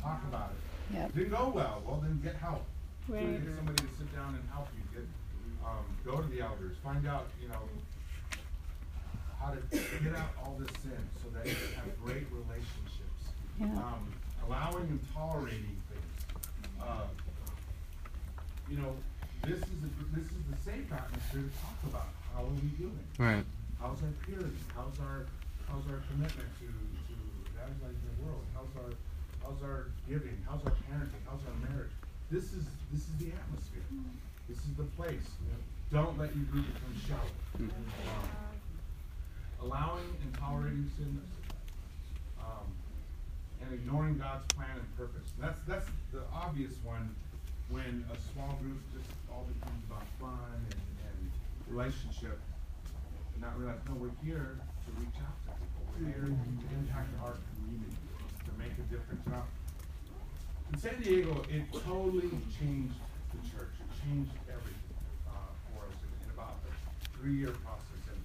Talk 0.00 0.22
about 0.28 0.52
it. 0.52 0.94
Yep. 0.94 1.14
Didn't 1.14 1.30
go 1.30 1.52
well, 1.54 1.82
well 1.84 2.00
then 2.02 2.20
get 2.22 2.36
help. 2.36 2.64
Right. 3.08 3.44
Get 3.44 3.56
somebody 3.56 3.82
to 3.82 3.90
sit 3.98 4.14
down 4.14 4.34
and 4.34 4.44
help 4.52 4.68
you, 4.76 4.82
get, 4.94 5.08
um, 5.66 5.84
go 6.04 6.22
to 6.22 6.28
the 6.28 6.40
elders, 6.40 6.76
find 6.82 7.06
out, 7.06 7.26
you 7.42 7.48
know, 7.48 7.60
how 9.40 9.52
to 9.52 9.60
get 10.02 10.14
out 10.16 10.30
all 10.42 10.56
this 10.58 10.70
sin 10.82 10.98
so 11.22 11.28
that 11.36 11.46
you 11.46 11.54
can 11.54 11.74
have 11.84 12.04
great 12.04 12.26
relationships. 12.30 13.34
Yeah. 13.60 13.66
Um, 13.66 14.12
allowing 14.46 14.86
and 14.88 15.00
tolerating 15.12 15.76
things. 15.90 16.40
Uh, 16.80 17.06
you 18.70 18.78
know, 18.78 18.94
this 19.44 19.58
is 19.58 19.80
a, 19.84 19.90
this 20.16 20.26
is 20.26 20.42
the 20.50 20.56
safe 20.64 20.88
atmosphere 20.92 21.44
to 21.44 21.52
talk 21.60 21.78
about 21.84 22.08
how 22.34 22.42
are 22.44 22.56
we 22.56 22.68
doing? 22.80 23.06
Right. 23.18 23.44
How's 23.80 24.02
our 24.02 24.14
purity? 24.24 24.56
How's 24.74 24.98
our 25.00 25.26
how's 25.68 25.84
our 25.88 26.00
commitment 26.08 26.48
to 26.60 26.66
to 26.68 27.14
evangelizing 27.52 28.06
the 28.16 28.16
world? 28.24 28.44
How's 28.54 28.72
our 28.80 28.90
how's 29.42 29.60
our 29.62 29.92
giving? 30.08 30.36
How's 30.48 30.64
our 30.64 30.76
parenting? 30.88 31.22
How's 31.28 31.44
our 31.44 31.58
marriage? 31.68 31.92
This 32.30 32.52
is 32.52 32.64
this 32.92 33.08
is 33.08 33.14
the 33.18 33.30
atmosphere. 33.32 33.84
This 34.48 34.58
is 34.58 34.74
the 34.76 34.88
place. 34.96 35.26
Don't 35.92 36.18
let 36.18 36.34
your 36.34 36.44
group 36.46 36.66
become 36.66 36.94
shallow. 37.06 37.32
Um, 37.58 38.26
allowing 39.62 40.10
and 40.22 40.34
tolerating 40.38 40.90
sin, 40.96 41.20
um, 42.40 42.66
and 43.62 43.72
ignoring 43.72 44.18
God's 44.18 44.44
plan 44.54 44.74
and 44.74 44.96
purpose. 44.96 45.30
That's 45.38 45.60
that's 45.66 45.86
the 46.12 46.22
obvious 46.34 46.72
one 46.84 47.14
when 47.70 48.04
a 48.12 48.16
small 48.32 48.58
group 48.62 48.78
just 48.94 49.10
all 49.36 49.44
becomes 49.44 49.84
about 49.84 50.08
fun 50.16 50.56
and, 50.72 50.80
and 51.04 51.20
relationship, 51.68 52.40
and 53.34 53.44
not 53.44 53.52
realize 53.60 53.76
no, 53.84 53.94
we're 54.00 54.16
here 54.24 54.56
to 54.56 54.88
reach 54.96 55.12
out 55.20 55.36
to 55.44 55.52
people. 55.60 55.84
We're 55.92 56.08
here 56.08 56.32
to 56.32 56.66
impact 56.72 57.12
our 57.20 57.36
community, 57.52 58.00
to 58.48 58.52
make 58.56 58.72
a 58.80 58.86
difference. 58.88 59.20
Now, 59.28 59.44
in 60.72 60.78
San 60.80 60.96
Diego, 61.04 61.44
it 61.52 61.68
totally 61.84 62.32
changed 62.56 62.96
the 63.36 63.40
church. 63.52 63.76
It 63.76 63.90
changed 64.00 64.32
everything 64.48 64.96
uh, 65.28 65.52
for 65.68 65.84
us 65.84 65.96
in, 66.00 66.10
in 66.24 66.32
about 66.32 66.56
a 66.64 66.72
three-year 67.20 67.52
process. 67.60 68.02
And, 68.08 68.20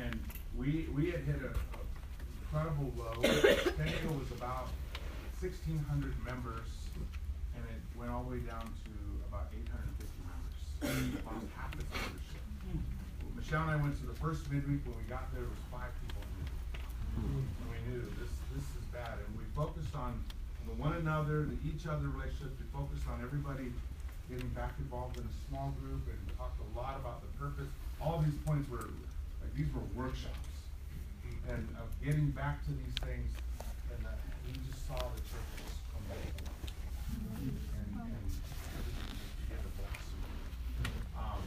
and 0.00 0.14
we 0.56 0.88
we 0.96 1.12
had 1.12 1.20
hit 1.28 1.36
a, 1.44 1.52
a 1.52 1.80
incredible 2.40 2.92
low. 2.96 3.20
San 3.76 3.92
Diego 3.92 4.16
was 4.16 4.32
about 4.32 4.72
1,600 5.44 6.16
members, 6.24 6.68
and 7.54 7.64
it 7.68 7.82
went 7.98 8.10
all 8.10 8.24
the 8.24 8.30
way 8.30 8.40
down 8.40 8.64
to 8.64 8.92
about 9.28 9.52
850 9.52 9.95
Lost 10.82 11.46
half. 11.56 11.72
Michelle 13.34 13.62
and 13.62 13.70
I 13.70 13.76
went 13.76 13.98
to 14.00 14.06
the 14.06 14.18
first 14.20 14.50
midweek. 14.50 14.84
When 14.84 14.96
we 14.96 15.04
got 15.08 15.32
there, 15.32 15.42
there 15.42 15.50
was 15.50 15.64
five 15.70 15.92
people 16.02 16.20
in 16.20 16.30
the 16.42 16.50
and 17.16 17.68
we 17.72 17.78
knew 17.88 18.02
this 18.20 18.32
this 18.52 18.66
is 18.76 18.84
bad, 18.92 19.16
and 19.16 19.30
we 19.38 19.44
focused 19.54 19.94
on 19.94 20.20
the 20.66 20.74
one 20.76 20.92
another, 20.94 21.46
the 21.48 21.56
each 21.64 21.86
other 21.86 22.08
relationships. 22.12 22.58
We 22.60 22.66
focused 22.74 23.08
on 23.08 23.22
everybody 23.22 23.72
getting 24.28 24.48
back 24.52 24.74
involved 24.78 25.16
in 25.16 25.24
a 25.24 25.34
small 25.48 25.72
group, 25.80 26.02
and 26.10 26.18
talked 26.36 26.60
a 26.60 26.68
lot 26.76 27.00
about 27.00 27.22
the 27.22 27.30
purpose. 27.38 27.70
All 28.00 28.20
these 28.20 28.36
points 28.44 28.68
were 28.68 28.90
like 29.40 29.52
these 29.56 29.72
were 29.72 29.86
workshops, 29.96 30.52
and 31.48 31.64
of 31.80 31.88
getting 32.04 32.30
back 32.36 32.60
to 32.68 32.70
these 32.76 32.94
things, 33.00 33.32
and 33.96 34.04
uh, 34.04 34.12
we 34.44 34.52
just 34.68 34.84
saw 34.86 34.98
the 35.00 35.22
church 35.24 35.50
just 35.56 35.80
come 35.88 36.04
back. 36.10 36.20
And, 37.40 37.48
and 37.48 37.88
everything 38.76 39.08
just 39.16 39.34
began 39.40 39.60
to 39.64 39.72
blossom. 39.80 40.20
Um, 41.16 41.40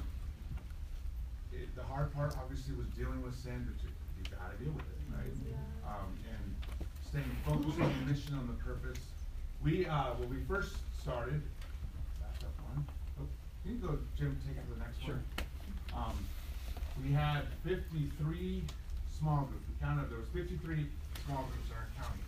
it, 1.53 1.68
the 1.79 1.85
hard 1.87 2.13
part 2.13 2.35
obviously 2.37 2.75
was 2.75 2.87
dealing 2.97 3.21
with 3.23 3.35
sin, 3.35 3.63
but 3.63 3.79
you, 3.79 3.89
you 4.19 4.23
gotta 4.27 4.55
deal 4.59 4.73
with 4.75 4.83
it, 4.83 4.99
right? 5.15 5.31
Um, 5.87 6.11
and 6.27 6.45
staying 7.07 7.31
focused 7.47 7.79
on 7.79 7.87
the 7.87 8.11
mission, 8.11 8.35
on 8.35 8.47
the 8.47 8.59
purpose. 8.59 8.99
We, 9.63 9.85
uh, 9.87 10.19
when 10.19 10.29
we 10.29 10.43
first 10.43 10.75
started, 11.01 11.41
back 12.19 12.35
up 12.43 12.51
one, 12.67 12.85
oh, 13.19 13.27
can 13.63 13.71
you 13.71 13.77
go, 13.79 13.97
Jim, 14.17 14.37
take 14.45 14.57
it 14.59 14.67
to 14.67 14.73
the 14.75 14.83
next 14.83 14.99
one? 15.07 15.23
Um, 15.95 16.17
we 17.01 17.13
had 17.13 17.47
fifty-three 17.63 18.63
small 19.17 19.47
groups, 19.47 19.63
we 19.71 19.75
counted, 19.79 20.11
there 20.11 20.19
was 20.19 20.27
fifty-three 20.35 20.85
small 21.25 21.47
groups 21.47 21.71
in 21.71 21.75
our 21.79 21.87
county. 21.95 22.23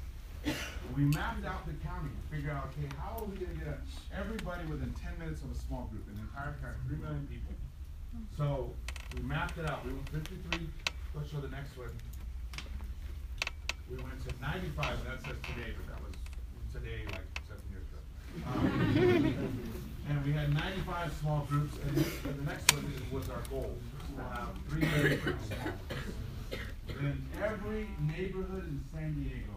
We 0.96 1.04
mapped 1.12 1.46
out 1.46 1.68
the 1.68 1.76
county 1.86 2.10
to 2.10 2.36
figure 2.36 2.52
out, 2.52 2.72
okay, 2.72 2.88
how 2.98 3.20
are 3.20 3.26
we 3.28 3.36
gonna 3.36 3.60
get 3.60 3.80
everybody 4.16 4.66
within 4.72 4.96
ten 4.96 5.12
minutes 5.20 5.44
of 5.44 5.52
a 5.52 5.60
small 5.68 5.92
group 5.92 6.08
in 6.08 6.16
the 6.16 6.24
entire 6.32 6.56
county, 6.64 6.80
three 6.88 6.98
million 6.98 7.28
people? 7.28 7.54
So, 8.36 8.74
we 9.16 9.22
mapped 9.24 9.58
it 9.58 9.70
out, 9.70 9.86
we 9.86 9.92
went 9.94 10.10
fifty-three, 10.10 10.68
let's 11.16 11.30
show 11.32 11.40
the 11.40 11.50
next 11.50 11.78
one. 11.78 11.90
We 13.90 13.98
went 13.98 14.20
to 14.28 14.34
ninety-five, 14.42 14.98
and 15.00 15.08
that 15.08 15.22
says 15.26 15.36
today, 15.44 15.74
but 15.76 15.88
that 15.94 16.02
was 16.04 16.16
today, 16.74 17.04
like 17.12 17.28
seven 17.48 17.64
years 17.72 17.86
ago. 17.92 18.02
Um, 18.48 19.68
And 20.10 20.26
we 20.26 20.32
had 20.34 20.54
ninety-five 20.54 21.12
small 21.22 21.46
groups, 21.50 21.76
and 21.86 21.96
this- 21.96 22.26
and 22.26 22.40
the 22.40 22.44
next 22.44 22.72
one 22.74 22.86
is, 22.96 23.12
was 23.12 23.30
our 23.30 23.42
goal, 23.50 23.78
to 24.18 24.24
have 24.24 24.50
three 24.70 24.86
hundred 24.86 25.22
small 25.22 25.34
groups. 25.36 25.50
Then 26.88 27.28
every 27.42 27.88
neighborhood 28.00 28.64
in 28.68 28.84
San 28.94 29.14
Diego 29.16 29.56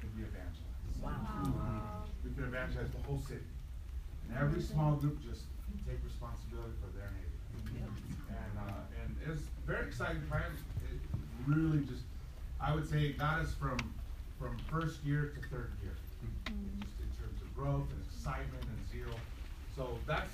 could 0.00 0.14
be 0.16 0.22
evangelized. 0.22 0.98
Wow. 1.02 2.04
We 2.24 2.30
could 2.34 2.44
evangelize 2.44 2.90
the 2.90 3.02
whole 3.06 3.20
city. 3.26 3.46
And 4.28 4.38
every 4.38 4.62
small 4.62 4.94
group 4.96 5.22
just 5.22 5.42
take 5.86 6.02
responsibility 6.04 6.74
for 6.82 6.90
their 6.98 7.10
neighborhood. 7.14 7.92
And, 8.30 8.52
uh, 8.58 9.02
and 9.02 9.11
it 9.22 9.28
was 9.28 9.38
very 9.66 9.86
exciting 9.86 10.22
time. 10.30 10.56
It 10.90 10.98
really 11.46 11.84
just, 11.84 12.02
I 12.60 12.74
would 12.74 12.88
say 12.88 13.02
it 13.02 13.18
got 13.18 13.40
us 13.40 13.54
from, 13.54 13.78
from 14.38 14.56
first 14.70 15.04
year 15.04 15.32
to 15.34 15.48
third 15.48 15.72
year. 15.82 15.96
Mm-hmm. 16.46 16.80
Just 16.80 16.98
in 17.00 17.06
terms 17.22 17.40
of 17.40 17.54
growth 17.54 17.88
and 17.90 18.02
excitement 18.04 18.64
and 18.64 18.88
zeal. 18.90 19.18
So 19.76 19.98
that's, 20.06 20.32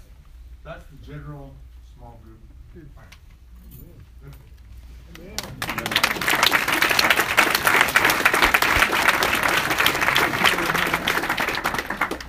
that's 0.65 0.85
the 0.91 0.97
general 1.07 1.55
small 1.95 2.21
group 2.25 2.41
hmm. 2.73 2.81
plan. 2.95 3.09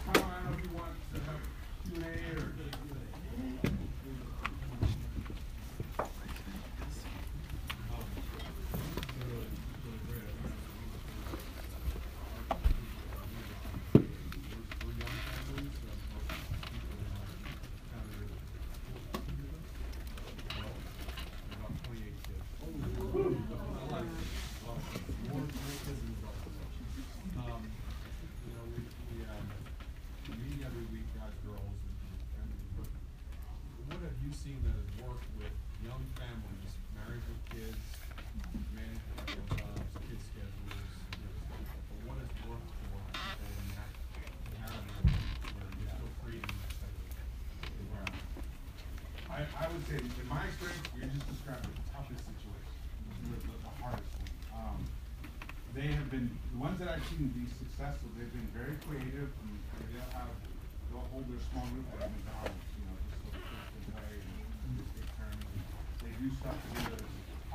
Tom, 0.05 0.23
I 0.23 0.39
don't 0.39 0.45
know 0.45 0.57
if 0.57 0.63
you 0.63 0.71
want 0.77 0.93
to 1.13 1.19
have 1.21 1.41
Q 1.83 1.95
and 1.95 2.03
A 2.05 2.07
or. 2.39 2.49
Um, 27.39 27.63
you 28.45 28.53
know, 28.53 28.63
we, 28.71 28.79
we, 29.11 29.23
um, 29.25 29.47
we 30.27 30.33
meet 30.43 30.59
every 30.65 30.85
week, 30.91 31.07
guys, 31.15 31.35
girls, 31.43 31.79
and, 31.87 32.43
and, 32.43 32.51
but 32.77 32.87
that 34.29 34.77
has 34.77 34.93
worked 35.01 35.25
with 35.41 35.49
young 35.81 36.05
families, 36.13 36.71
married 36.93 37.25
with 37.25 37.41
kids, 37.49 37.81
managing 38.77 39.17
their 39.25 39.57
jobs, 39.57 39.89
kids' 40.05 40.21
schedules, 40.29 40.85
but 41.17 41.97
what 42.05 42.21
has 42.21 42.29
worked 42.45 42.69
for 42.77 43.01
in 43.09 43.65
that 43.73 43.89
environment 44.53 45.17
where 45.49 45.65
you're 45.81 45.89
still 45.97 46.13
creating 46.21 46.53
that 46.61 46.73
type 46.77 46.93
of 46.93 47.09
environment? 47.73 48.29
I, 49.33 49.49
I 49.49 49.65
would 49.65 49.81
say, 49.89 49.97
in 49.97 50.27
my 50.29 50.45
experience, 50.45 50.85
you 50.93 51.09
just 51.09 51.25
described 51.25 51.65
the 51.65 51.73
toughest 51.89 52.21
situation, 52.29 52.73
the, 53.33 53.33
the, 53.33 53.55
the 53.65 53.73
hardest 53.81 54.13
one. 54.13 54.29
Um, 54.53 54.77
they 55.73 55.89
have 55.89 56.13
been, 56.13 56.29
the 56.53 56.61
ones 56.61 56.77
that 56.77 56.85
I've 56.85 57.01
seen 57.09 57.33
be 57.33 57.49
successful, 57.49 58.13
they've 58.13 58.29
been 58.29 58.53
very 58.53 58.77
creative, 58.85 59.33
and 59.33 59.57
they'll 59.89 60.13
have, 60.13 60.29
they'll 60.93 61.09
hold 61.09 61.25
their 61.25 61.41
small 61.49 61.65
group 61.73 61.89
at 61.97 62.13
McDonald's, 62.13 62.69
you 62.77 62.85
know, 62.85 62.93
just 63.09 63.25
so 63.25 63.33
the 63.33 63.41
kids 63.41 63.65
can 63.73 63.83
play 63.97 64.21
and 64.69 64.77
just 64.77 64.93
take 64.93 65.09
turns. 65.17 65.41
and 66.05 66.08
Do 66.19 66.27
stuff 66.35 66.59
together, 66.75 67.03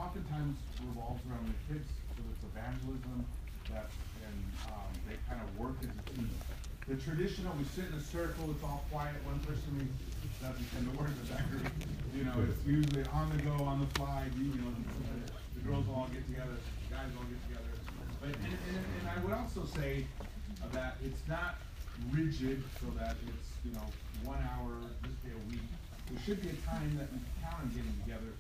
oftentimes 0.00 0.56
revolves 0.88 1.20
around 1.28 1.52
the 1.52 1.58
kids, 1.68 1.84
so 2.16 2.24
it's 2.32 2.44
evangelism, 2.48 3.20
that, 3.68 3.92
and, 4.24 4.40
um, 4.72 4.88
they 5.04 5.20
kind 5.28 5.36
of 5.44 5.52
work 5.60 5.76
as 5.84 5.92
a 5.92 6.04
team. 6.16 6.30
The 6.88 6.96
traditional, 6.96 7.52
we 7.60 7.68
sit 7.76 7.92
in 7.92 8.00
a 8.00 8.00
circle, 8.00 8.48
it's 8.48 8.64
all 8.64 8.80
quiet, 8.88 9.20
one 9.28 9.36
person 9.44 9.84
doesn't 10.40 10.64
say 10.64 10.80
the 10.80 10.96
words 10.96 11.12
of 11.12 11.28
that 11.36 11.44
group. 11.52 11.68
You 12.16 12.24
know, 12.24 12.40
it's 12.40 12.56
usually 12.64 13.04
on 13.12 13.36
the 13.36 13.44
go, 13.44 13.52
on 13.68 13.84
the 13.84 13.90
fly, 14.00 14.32
you, 14.32 14.48
you 14.48 14.56
know, 14.64 14.72
the, 14.72 15.60
the 15.60 15.62
girls 15.68 15.84
all 15.92 16.08
get 16.08 16.24
together, 16.24 16.56
the 16.56 16.88
guys 16.88 17.12
all 17.20 17.28
get 17.28 17.40
together. 17.44 17.68
But, 18.16 18.32
and, 18.32 18.48
and, 18.48 18.80
and 18.80 19.04
I 19.12 19.20
would 19.20 19.36
also 19.36 19.68
say 19.76 20.08
that 20.72 20.96
it's 21.04 21.20
not 21.28 21.60
rigid, 22.08 22.64
so 22.80 22.88
that 22.96 23.20
it's, 23.28 23.48
you 23.60 23.76
know, 23.76 23.84
one 24.24 24.40
hour, 24.40 24.80
this 25.04 25.12
day 25.20 25.36
a 25.36 25.44
week. 25.52 25.68
There 26.12 26.20
should 26.20 26.42
be 26.44 26.52
a 26.52 26.60
time 26.68 26.92
that 27.00 27.08
we 27.12 27.18
count 27.40 27.64
on 27.64 27.68
getting 27.72 27.96
together, 28.04 28.36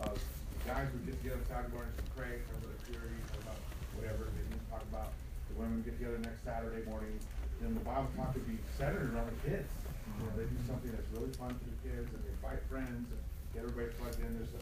Uh, 0.00 0.14
the 0.14 0.60
guys 0.64 0.86
would 0.92 1.04
get 1.06 1.16
together 1.22 1.40
Saturday 1.48 1.72
morning 1.74 1.92
and 1.98 2.08
pray, 2.16 2.32
talk 2.48 2.58
about 2.62 2.72
the 2.78 2.82
theory, 2.92 3.12
talk 3.32 3.40
about 3.42 3.60
whatever 3.98 4.22
they 4.32 4.44
need 4.48 4.60
to 4.62 4.68
talk 4.70 4.82
about. 4.92 5.10
The 5.52 5.54
women 5.60 5.82
get 5.82 5.98
together 5.98 6.18
next 6.22 6.44
Saturday 6.44 6.84
morning, 6.88 7.18
then 7.60 7.74
the 7.74 7.84
Bible 7.84 8.08
talk 8.16 8.32
would 8.34 8.46
be 8.46 8.56
centered 8.78 9.10
around 9.12 9.28
the 9.32 9.38
kids. 9.48 9.68
You 10.06 10.24
know, 10.24 10.32
they 10.38 10.46
do 10.48 10.58
something 10.68 10.90
that's 10.92 11.08
really 11.12 11.32
fun 11.36 11.52
for 11.56 11.66
the 11.68 11.78
kids 11.84 12.08
and 12.14 12.20
they 12.24 12.32
invite 12.32 12.62
friends 12.70 13.06
and 13.12 13.20
get 13.52 13.64
everybody 13.66 13.90
plugged 13.98 14.20
in. 14.22 14.30
There's 14.38 14.54
a, 14.56 14.60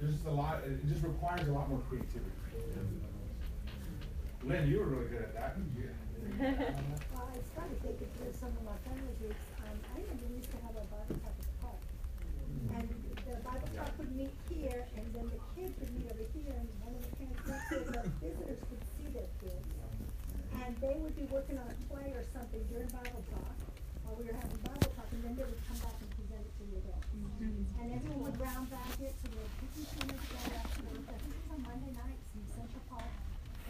there's 0.00 0.14
just 0.20 0.26
a 0.26 0.34
lot, 0.34 0.62
it 0.66 0.82
just 0.88 1.02
requires 1.04 1.46
a 1.48 1.52
lot 1.54 1.68
more 1.70 1.80
creativity. 1.88 2.32
Lynn, 4.44 4.66
you 4.66 4.78
were 4.82 4.86
really 4.90 5.06
good 5.08 5.22
at 5.22 5.34
that. 5.34 5.56
You- 5.78 5.90
Well, 6.42 7.28
I 7.28 7.38
started 7.54 7.78
thinking 7.82 8.08
through 8.18 8.32
some 8.34 8.50
of 8.54 8.62
my 8.66 8.78
family 8.86 9.14
groups, 9.22 9.42
we 10.20 10.36
used 10.36 10.50
to 10.52 10.58
have 10.64 10.76
a 10.76 10.84
Bible 10.92 11.16
the 11.16 11.54
park. 11.62 11.80
And 12.76 12.84
the 13.24 13.36
Bible 13.40 13.68
talk 13.76 13.92
would 13.98 14.12
meet 14.16 14.34
here, 14.50 14.84
and 14.96 15.04
then 15.14 15.26
the 15.32 15.40
kids 15.56 15.74
would 15.80 15.92
meet 15.96 16.08
over 16.12 16.26
here, 16.36 16.52
and 16.52 16.68
one 16.84 16.94
of 16.96 17.02
the 17.06 17.12
parents 17.16 17.42
so 17.70 17.78
the 17.80 18.02
visitors 18.20 18.60
could 18.68 18.82
see 18.96 19.08
their 19.12 19.30
kids. 19.40 19.66
And 20.62 20.76
they 20.84 20.96
would 21.00 21.16
be 21.16 21.24
working 21.32 21.56
on 21.58 21.66
a 21.66 21.76
play 21.88 22.12
or 22.12 22.24
something 22.36 22.62
during 22.68 22.88
Bible 22.92 23.24
talk, 23.32 23.56
while 24.04 24.16
we 24.20 24.28
were 24.28 24.36
having 24.36 24.60
Bible 24.62 24.92
talk, 24.92 25.08
and 25.12 25.20
then 25.24 25.32
they 25.36 25.46
would 25.48 25.62
come 25.64 25.78
back 25.80 25.96
and 25.96 26.10
present 26.12 26.44
it 26.44 26.52
to 26.60 26.62
the 26.68 26.76
adults. 26.84 27.08
And 27.80 27.86
everyone 27.96 28.20
would 28.28 28.38
round 28.38 28.68
back 28.70 28.92
it, 29.00 29.14
so 29.16 29.28
I 29.32 29.36
think 29.58 29.72
it 29.72 30.12
was 30.12 31.08
on 31.50 31.60
Monday 31.64 31.92
nights 31.96 32.28
in 32.36 32.44
Central 32.52 32.84
Park. 32.92 33.08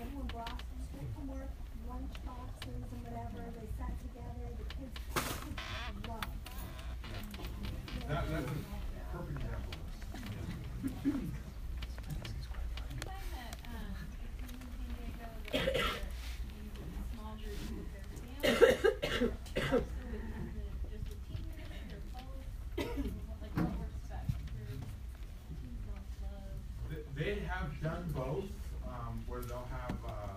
Everyone 0.02 0.26
brought 0.34 0.58
straight 0.90 1.10
from 1.14 1.26
work, 1.30 1.50
lunch 1.88 2.14
boxes 2.26 2.82
and 2.82 3.00
whatever, 3.06 3.42
they 3.54 3.66
sat 3.78 3.94
together, 4.02 4.46
the 4.58 4.66
kids, 4.74 4.98
kids 5.14 6.08
loved. 6.08 6.26
That, 8.08 8.22
that's 8.30 8.46
a 8.46 8.54
perfect 9.14 9.38
example. 9.38 9.74
You 10.82 11.10
find 13.02 13.26
that, 13.34 13.54
um, 13.70 13.94
if 14.22 14.42
you 14.42 14.50
in 14.52 14.66
San 14.74 14.90
Diego, 14.98 15.26
that 15.32 15.54
you're 15.54 15.86
in 16.52 17.04
small 17.14 17.32
groups 17.38 17.66
with 17.70 17.88
their 17.92 18.06
families, 18.10 18.42
also 18.42 19.86
with 20.10 20.22
the, 20.52 20.66
just 20.90 21.04
the 21.10 21.16
teenagers 21.30 21.90
or 21.92 22.02
both, 22.10 22.46
like 22.78 23.54
what 23.54 23.70
works 23.78 24.00
best 24.10 24.30
for 24.30 24.66
teens 25.60 25.80
don't 25.86 26.06
love? 26.26 26.58
Th- 26.90 27.06
They 27.14 27.32
have 27.46 27.70
done 27.82 28.04
both, 28.14 28.50
um, 28.88 29.22
where 29.28 29.40
they'll 29.42 29.68
have, 29.70 29.94
uh, 30.06 30.36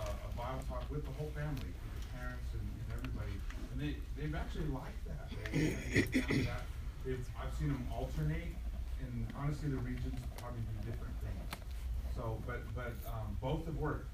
a, 0.00 0.02
a 0.04 0.30
Bible 0.36 0.64
talk 0.68 0.84
with 0.90 1.04
the 1.04 1.12
whole 1.20 1.30
family, 1.36 1.68
with 1.68 1.92
the 2.00 2.08
parents 2.16 2.48
and, 2.56 2.64
and 2.64 2.88
everybody. 2.96 3.36
And 3.72 3.76
they, 3.80 3.92
they've 4.16 4.34
actually 4.34 4.68
liked 4.72 5.04
that. 5.08 5.28
They, 5.52 5.76
they 6.02 6.20
found 6.44 6.46
that, 6.46 6.64
they've, 7.04 7.26
I've 7.40 7.52
seen 7.58 7.68
them 7.68 7.86
alternate, 7.92 8.56
and 9.00 9.26
honestly, 9.66 9.78
the 9.78 9.82
regions 9.82 10.20
probably 10.38 10.60
do 10.62 10.90
different 10.90 11.14
things. 11.22 11.62
So, 12.14 12.38
but, 12.46 12.62
but, 12.74 12.94
um, 13.10 13.36
both 13.40 13.66
have 13.66 13.76
worked. 13.76 14.08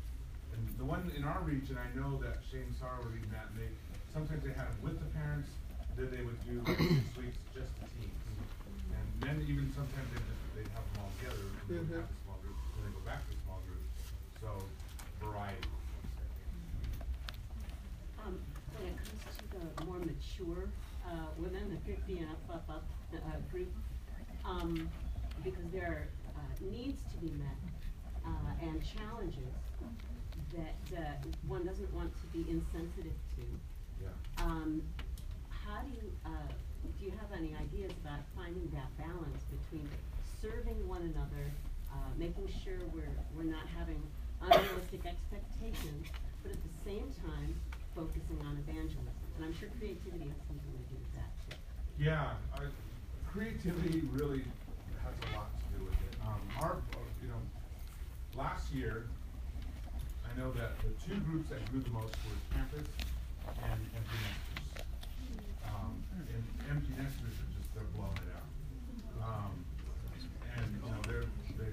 And 0.53 0.69
the 0.79 0.85
one 0.85 1.11
in 1.17 1.25
our 1.25 1.41
region, 1.43 1.79
I 1.79 1.89
know 1.97 2.21
that 2.23 2.39
Shane 2.51 2.75
Sarr 2.81 3.05
would 3.05 3.13
lead 3.15 3.31
that, 3.33 3.49
and 3.53 3.61
they, 3.61 3.71
sometimes 4.13 4.43
they 4.45 4.53
had 4.53 4.69
them 4.69 4.81
with 4.83 4.99
the 5.01 5.09
parents, 5.17 5.49
then 5.97 6.11
they 6.11 6.23
would 6.25 6.41
do 6.45 6.61
like 6.65 6.79
six 6.79 7.09
weeks 7.17 7.41
just 7.55 7.73
the 7.81 7.87
teens. 7.97 8.21
And 8.93 9.07
then 9.21 9.37
even 9.49 9.73
sometimes 9.73 10.09
they 10.13 10.21
just, 10.21 10.43
they'd 10.57 10.73
have 10.77 10.85
them 10.93 11.05
all 11.05 11.13
together, 11.21 11.41
and 11.41 11.57
they 11.69 11.79
would 11.81 11.93
have 12.01 12.09
the 12.09 12.19
small 12.25 12.39
group, 12.45 12.57
then 12.77 12.83
they 12.85 12.93
go 12.93 13.05
back 13.05 13.21
to 13.25 13.31
the 13.33 13.41
small 13.45 13.61
group. 13.65 13.85
So, 14.41 14.51
variety. 15.21 15.69
Um, 18.25 18.37
when 18.77 18.93
it 18.93 18.97
comes 19.01 19.37
to 19.41 19.57
the 19.57 19.85
more 19.85 20.01
mature, 20.01 20.69
uh, 21.09 21.33
women, 21.39 21.73
the 21.73 21.81
fifty 21.89 22.19
and 22.21 22.29
up, 22.29 22.45
up, 22.51 22.65
up, 22.69 22.85
uh, 23.15 23.41
group, 23.51 23.73
um, 24.45 24.91
because 25.45 25.67
there 25.73 26.09
are, 26.37 26.41
uh, 26.41 26.71
needs 26.71 27.03
to 27.11 27.17
be 27.19 27.31
met, 27.33 27.59
uh, 28.25 28.31
and 28.63 28.83
challenges 28.85 29.55
that, 30.55 30.99
uh, 30.99 31.03
one 31.49 31.65
doesn't 31.65 31.93
want 31.95 32.13
to 32.21 32.27
be 32.29 32.49
insensitive 32.51 33.17
to. 33.37 33.45
Yeah. 34.03 34.45
Um, 34.45 34.83
how 35.51 35.81
do 35.83 35.91
you, 35.91 36.13
uh, 36.27 36.31
do 36.99 37.05
you 37.05 37.13
have 37.13 37.31
any 37.37 37.55
ideas 37.55 37.93
about 38.05 38.21
finding 38.37 38.69
that 38.75 38.91
balance 38.99 39.43
between 39.51 39.89
serving 40.41 40.87
one 40.89 41.03
another, 41.03 41.51
uh, 41.93 41.97
making 42.17 42.49
sure 42.65 42.79
we're, 42.93 43.15
we're 43.37 43.51
not 43.51 43.67
having 43.79 44.03
unrealistic 44.41 45.07
expectations, 45.07 46.07
but 46.43 46.53
at 46.53 46.59
the 46.63 46.75
same 46.85 47.07
time, 47.25 47.55
focusing 47.95 48.39
on 48.47 48.59
evangelism? 48.67 49.27
And 49.37 49.45
I'm 49.47 49.55
sure 49.55 49.69
creativity 49.79 50.27
has 50.27 50.39
something 50.49 50.73
to 50.73 50.85
do 50.91 50.97
with 50.99 51.15
that 51.15 51.31
too. 51.47 51.57
Yeah, 51.99 52.35
I, 52.55 52.67
creativity 53.31 54.03
really 54.13 54.45
has 55.05 55.15
a 55.19 55.37
lot 55.37 55.51
to 55.59 55.79
do 55.79 55.85
with 55.85 55.95
it. 55.95 56.15
Um, 56.23 56.41
our, 56.61 56.83
you 57.23 57.29
know, 57.29 57.41
last 58.37 58.73
year, 58.73 59.07
I 60.25 60.39
know 60.39 60.51
that 60.53 60.79
the 60.81 60.91
two 61.07 61.21
groups 61.21 61.51
that 61.51 61.61
grew 61.71 61.81
the 61.81 61.91
most 61.91 62.15
were 62.25 62.39
campus 62.55 62.89
and 63.63 63.81
empty 63.97 64.19
nesters. 64.23 64.87
Um, 65.67 66.03
and 66.33 66.45
empty 66.71 66.93
nesters 66.97 67.35
are 67.35 67.51
just, 67.59 67.75
they're 67.75 67.91
blowing 67.95 68.17
it 68.17 68.31
out. 68.35 68.49
Um, 69.23 69.65
and, 70.57 70.67
you 70.85 70.91
know, 70.91 71.01
they're, 71.07 71.29
they, 71.59 71.73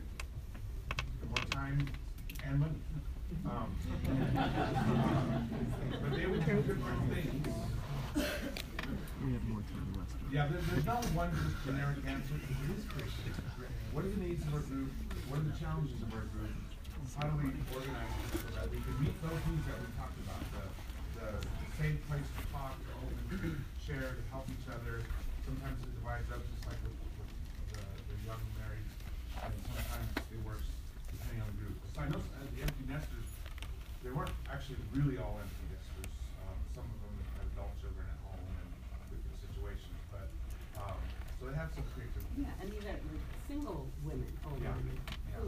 they're 1.19 1.29
more 1.29 1.45
time 1.51 1.87
and 2.45 2.59
money. 2.59 2.81
Um, 3.45 3.69
but 6.01 6.11
they 6.17 6.25
would 6.25 6.45
do 6.45 6.55
different 6.63 7.13
things. 7.13 7.47
Yeah, 10.29 10.45
there, 10.45 10.61
there's 10.69 10.85
not 10.85 11.01
one 11.17 11.33
just 11.33 11.57
generic 11.65 11.97
answer, 12.05 12.37
it 12.37 12.69
is 12.77 12.85
Christian. 12.85 13.33
What 13.89 14.05
are 14.05 14.13
the 14.13 14.21
needs 14.21 14.45
of 14.45 14.53
our 14.53 14.61
group? 14.69 14.93
What 15.25 15.41
are 15.41 15.47
the 15.49 15.57
challenges 15.57 15.97
of 16.05 16.13
our 16.13 16.25
group? 16.37 16.53
How 17.17 17.25
do 17.33 17.35
we 17.41 17.49
organize 17.73 18.13
so 18.37 18.47
that 18.53 18.69
we 18.69 18.77
can 18.85 18.93
meet 19.01 19.17
those 19.25 19.41
needs 19.49 19.65
that 19.65 19.81
we 19.81 19.89
talked 19.97 20.15
about? 20.21 20.39
The, 20.53 21.27
the 21.41 21.67
safe 21.81 21.97
place 22.05 22.29
to 22.37 22.43
talk, 22.53 22.77
to 22.77 22.91
open, 23.01 23.57
share 23.81 24.13
to 24.15 24.23
help 24.29 24.45
each 24.53 24.69
other. 24.69 25.01
Sometimes 25.43 25.81
it 25.81 25.91
divides 25.97 26.29
up, 26.29 26.45
just 26.45 26.61
like 26.69 26.77
with, 26.85 26.93
with 26.93 27.29
the, 27.73 27.81
the 28.13 28.15
young 28.29 28.39
married, 28.61 28.85
and 29.41 29.51
sometimes 29.73 30.09
it 30.29 30.39
works 30.45 30.69
depending 31.09 31.41
on 31.41 31.49
the 31.49 31.57
group. 31.65 31.75
So 31.89 32.05
I 32.05 32.07
know 32.13 32.21
uh, 32.21 32.45
the 32.53 32.61
empty 32.61 32.85
nesters, 32.85 33.29
they 34.05 34.13
weren't 34.13 34.31
actually 34.45 34.77
really 34.93 35.17
all 35.17 35.41
empty 35.41 35.65
nesters. 35.73 36.13
Um, 36.45 36.55
some 36.77 36.85
of 36.85 36.97
them 37.01 37.15
had 37.35 37.49
adult 37.57 37.73
children 37.81 38.05
at 38.05 38.19
home 38.21 38.37
and 38.61 38.69
different 39.11 39.41
situations, 39.43 39.97
but, 40.13 40.29
um, 40.79 41.01
so 41.41 41.49
they 41.51 41.57
had 41.57 41.73
some 41.73 41.83
creativity. 41.97 42.45
Yeah, 42.47 42.61
and 42.63 42.69
these 42.71 42.85
are 42.85 42.95
like 42.95 43.25
single 43.49 43.89
women, 44.05 44.29
older 44.45 44.61
Yeah, 44.63 44.77
women, 44.77 44.95
yeah. 45.03 45.41
who 45.41 45.45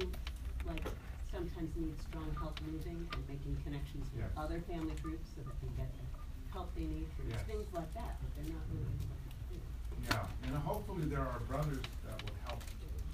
like 0.67 0.83
sometimes 1.31 1.69
need 1.79 1.95
strong 2.01 2.27
help 2.35 2.50
moving 2.67 3.07
and 3.13 3.21
making 3.29 3.57
connections 3.63 4.05
with 4.13 4.23
Yes. 4.25 4.31
other 4.37 4.59
family 4.69 4.95
groups 5.01 5.29
so 5.35 5.41
that 5.43 5.55
they 5.61 5.71
get 5.77 5.89
the 5.97 6.05
help 6.53 6.73
they 6.75 6.85
need 6.85 7.07
through 7.15 7.29
Yes. 7.31 7.43
things 7.47 7.67
like 7.73 7.91
that, 7.93 8.19
but 8.21 8.29
they're 8.35 8.51
not 8.53 8.63
really 8.69 8.85
able 8.85 9.17
to 9.17 9.31
do. 9.49 9.59
Yeah, 10.05 10.27
and 10.47 10.55
hopefully 10.61 11.05
there 11.07 11.23
are 11.25 11.39
brothers 11.47 11.85
that 12.05 12.17
would 12.23 12.37
help 12.45 12.61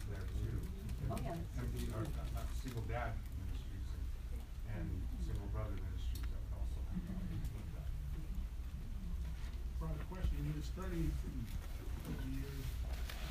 there 0.09 0.25
too. 0.41 0.57
Oh, 1.11 1.15
yeah. 1.23 1.35
Empty, 1.59 1.87
or 1.95 2.03
not, 2.03 2.27
not 2.35 2.47
single 2.63 2.83
dad 2.89 3.13
ministries 3.39 3.89
and, 3.95 4.41
and 4.75 4.87
single 5.23 5.47
brother 5.55 5.75
ministries 5.77 6.25
that 6.31 6.39
would 6.47 6.55
also 6.59 6.79
help 6.83 7.07
out 7.07 7.23
with 7.31 7.71
that. 7.77 7.89
Right, 9.79 10.01
question, 10.09 10.37
you 10.51 10.61
studied 10.65 11.11
over 12.07 12.17
the 12.23 12.31
years, 12.33 12.65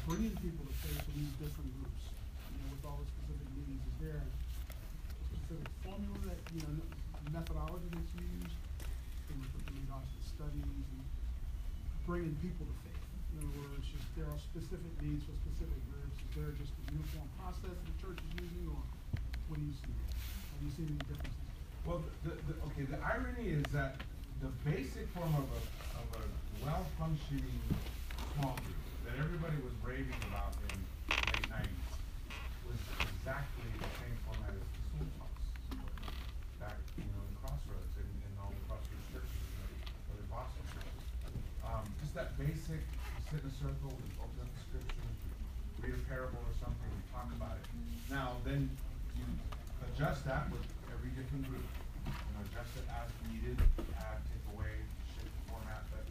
bringing 0.06 0.36
people 0.38 0.64
to 0.64 0.74
faith 0.86 1.02
in 1.10 1.14
these 1.26 1.34
different 1.42 1.68
groups, 1.80 2.02
you 2.54 2.56
know, 2.62 2.68
with 2.76 2.84
all 2.86 2.98
the 3.02 3.08
specific 3.10 3.48
needs, 3.58 3.82
is 3.82 3.96
there 3.98 4.20
a 4.22 4.28
specific 5.34 5.68
formula 5.82 6.16
that, 6.30 6.38
you 6.54 6.60
know, 6.62 6.72
methodology 7.34 7.88
that's 7.90 8.14
used 8.14 8.54
in 9.32 9.38
in 9.42 9.74
regards 9.82 10.06
to 10.14 10.20
studies 10.22 10.62
and 10.64 11.02
bringing 12.16 12.40
people 12.40 12.64
to 12.64 12.72
faith? 12.80 12.96
In 13.36 13.44
other 13.44 13.52
words, 13.60 13.84
just 13.92 14.08
there 14.16 14.24
are 14.24 14.40
specific 14.40 14.88
needs 15.04 15.20
for 15.28 15.36
specific 15.44 15.76
groups, 15.92 16.16
is 16.16 16.32
there 16.32 16.48
just 16.56 16.72
a 16.72 16.84
uniform 16.96 17.28
process 17.36 17.76
the 17.76 17.92
church 18.00 18.16
is 18.24 18.32
using, 18.40 18.72
or 18.72 18.80
what 19.52 19.60
do 19.60 19.64
you 19.68 19.76
see? 19.76 19.92
Have 19.92 20.60
you 20.64 20.72
seen 20.72 20.96
any 20.96 21.04
differences? 21.04 21.44
Well, 21.84 22.00
the, 22.24 22.32
the, 22.48 22.56
okay, 22.72 22.88
the 22.88 22.96
irony 23.04 23.60
is 23.60 23.68
that 23.76 24.00
the 24.40 24.48
basic 24.64 25.12
form 25.12 25.28
of 25.36 25.44
a, 25.44 25.60
of 26.00 26.08
a 26.16 26.24
well-functioning 26.64 27.60
small 28.32 28.56
group 28.64 28.80
that 29.04 29.20
everybody 29.20 29.60
was 29.60 29.76
raving 29.84 30.16
about 30.32 30.56
in 30.72 30.80
the 31.12 31.20
late 31.20 31.48
nineties 31.52 31.92
was 32.64 32.80
exactly 32.96 33.68
the 33.76 33.92
same 34.00 34.16
format 34.24 34.56
as 34.56 34.64
the 34.64 35.04
soul 35.04 35.08
talks. 35.20 35.44
Back, 36.64 36.80
you 36.96 37.04
know, 37.12 37.28
in 37.28 37.36
Crossroads 37.44 37.92
and, 38.00 38.08
and 38.08 38.32
all 38.40 38.56
the 38.56 38.64
Crossroads 38.64 39.04
churches, 39.12 39.36
you 39.36 39.60
know, 39.60 39.68
or 40.08 40.16
the 40.16 40.28
Boston 40.32 40.64
churches. 40.72 41.04
Um, 41.66 41.82
just 41.98 42.05
that 42.16 42.32
basic, 42.40 42.80
sit 43.28 43.44
in 43.44 43.52
a 43.52 43.54
circle, 43.60 43.92
open 43.92 44.40
up 44.40 44.48
the 44.48 44.60
scripture, 44.64 45.04
read 45.84 45.92
a 45.92 46.02
parable 46.08 46.40
or 46.48 46.56
something, 46.56 46.88
we 46.88 47.04
talk 47.12 47.28
about 47.36 47.60
it. 47.60 47.68
Now, 48.08 48.40
then 48.40 48.72
you 49.12 49.28
adjust 49.84 50.24
that 50.24 50.48
with 50.48 50.64
every 50.96 51.12
different 51.12 51.44
group. 51.44 51.68
You 52.08 52.32
know, 52.32 52.40
adjust 52.48 52.72
it 52.80 52.88
as 52.88 53.12
needed, 53.28 53.60
add, 54.00 54.24
take 54.32 54.44
away, 54.56 54.80
shift 55.12 55.28
the 55.28 55.44
format, 55.52 55.84
but, 55.92 56.08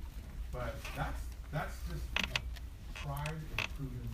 but 0.54 0.78
that's, 0.94 1.26
that's 1.50 1.74
just 1.90 2.06
a 2.22 2.38
tried 2.94 3.42
and 3.42 3.66
proven 3.74 4.06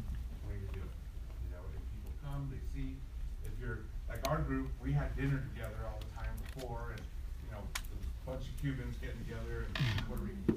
way 0.47 0.63
to 0.63 0.69
do 0.71 0.79
it. 0.79 0.95
You 1.43 1.59
know, 1.59 1.63
if 1.75 1.83
people 1.91 2.15
come, 2.23 2.47
they 2.55 2.63
see, 2.71 2.95
if 3.43 3.51
you're, 3.59 3.83
like 4.07 4.23
our 4.31 4.39
group, 4.39 4.71
we 4.79 4.95
had 4.95 5.11
dinner 5.19 5.43
together 5.51 5.83
all 5.91 5.99
the 5.99 6.11
time 6.15 6.31
before, 6.55 6.95
and, 6.95 7.03
you 7.43 7.51
know, 7.51 7.59
a 7.59 8.23
bunch 8.23 8.47
of 8.47 8.53
Cubans 8.63 8.95
getting 9.03 9.19
together, 9.27 9.67
and 9.67 9.75
Puerto 10.07 10.23
and, 10.23 10.39
and 10.47 10.50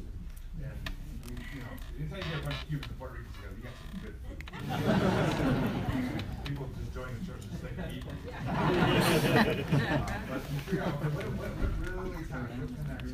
we, 1.99 2.05
you 2.05 2.11
a 2.15 2.43
bunch 2.45 2.59
of 2.63 2.69
Cubans 2.69 2.91
and 2.91 2.99
Puerto 2.99 3.15
Ricans 3.15 3.35
together, 3.37 3.57
you 3.57 3.65
got 3.65 3.75
some 3.79 3.99
good 4.03 4.17
food. 4.21 4.39
People 6.45 6.67
just 6.79 6.93
join 6.95 7.09
the 7.19 7.23
church 7.27 7.43
just 7.51 7.63
like 7.65 7.77
eat. 7.93 8.05
Uh, 8.05 8.11
But 10.29 10.41
you 10.53 10.59
figure 10.67 10.85
what, 10.85 11.27
what, 11.39 11.51
what 11.59 11.73
really 11.83 12.23
is 12.23 12.31
happening, 12.31 12.69
connects? 12.75 13.13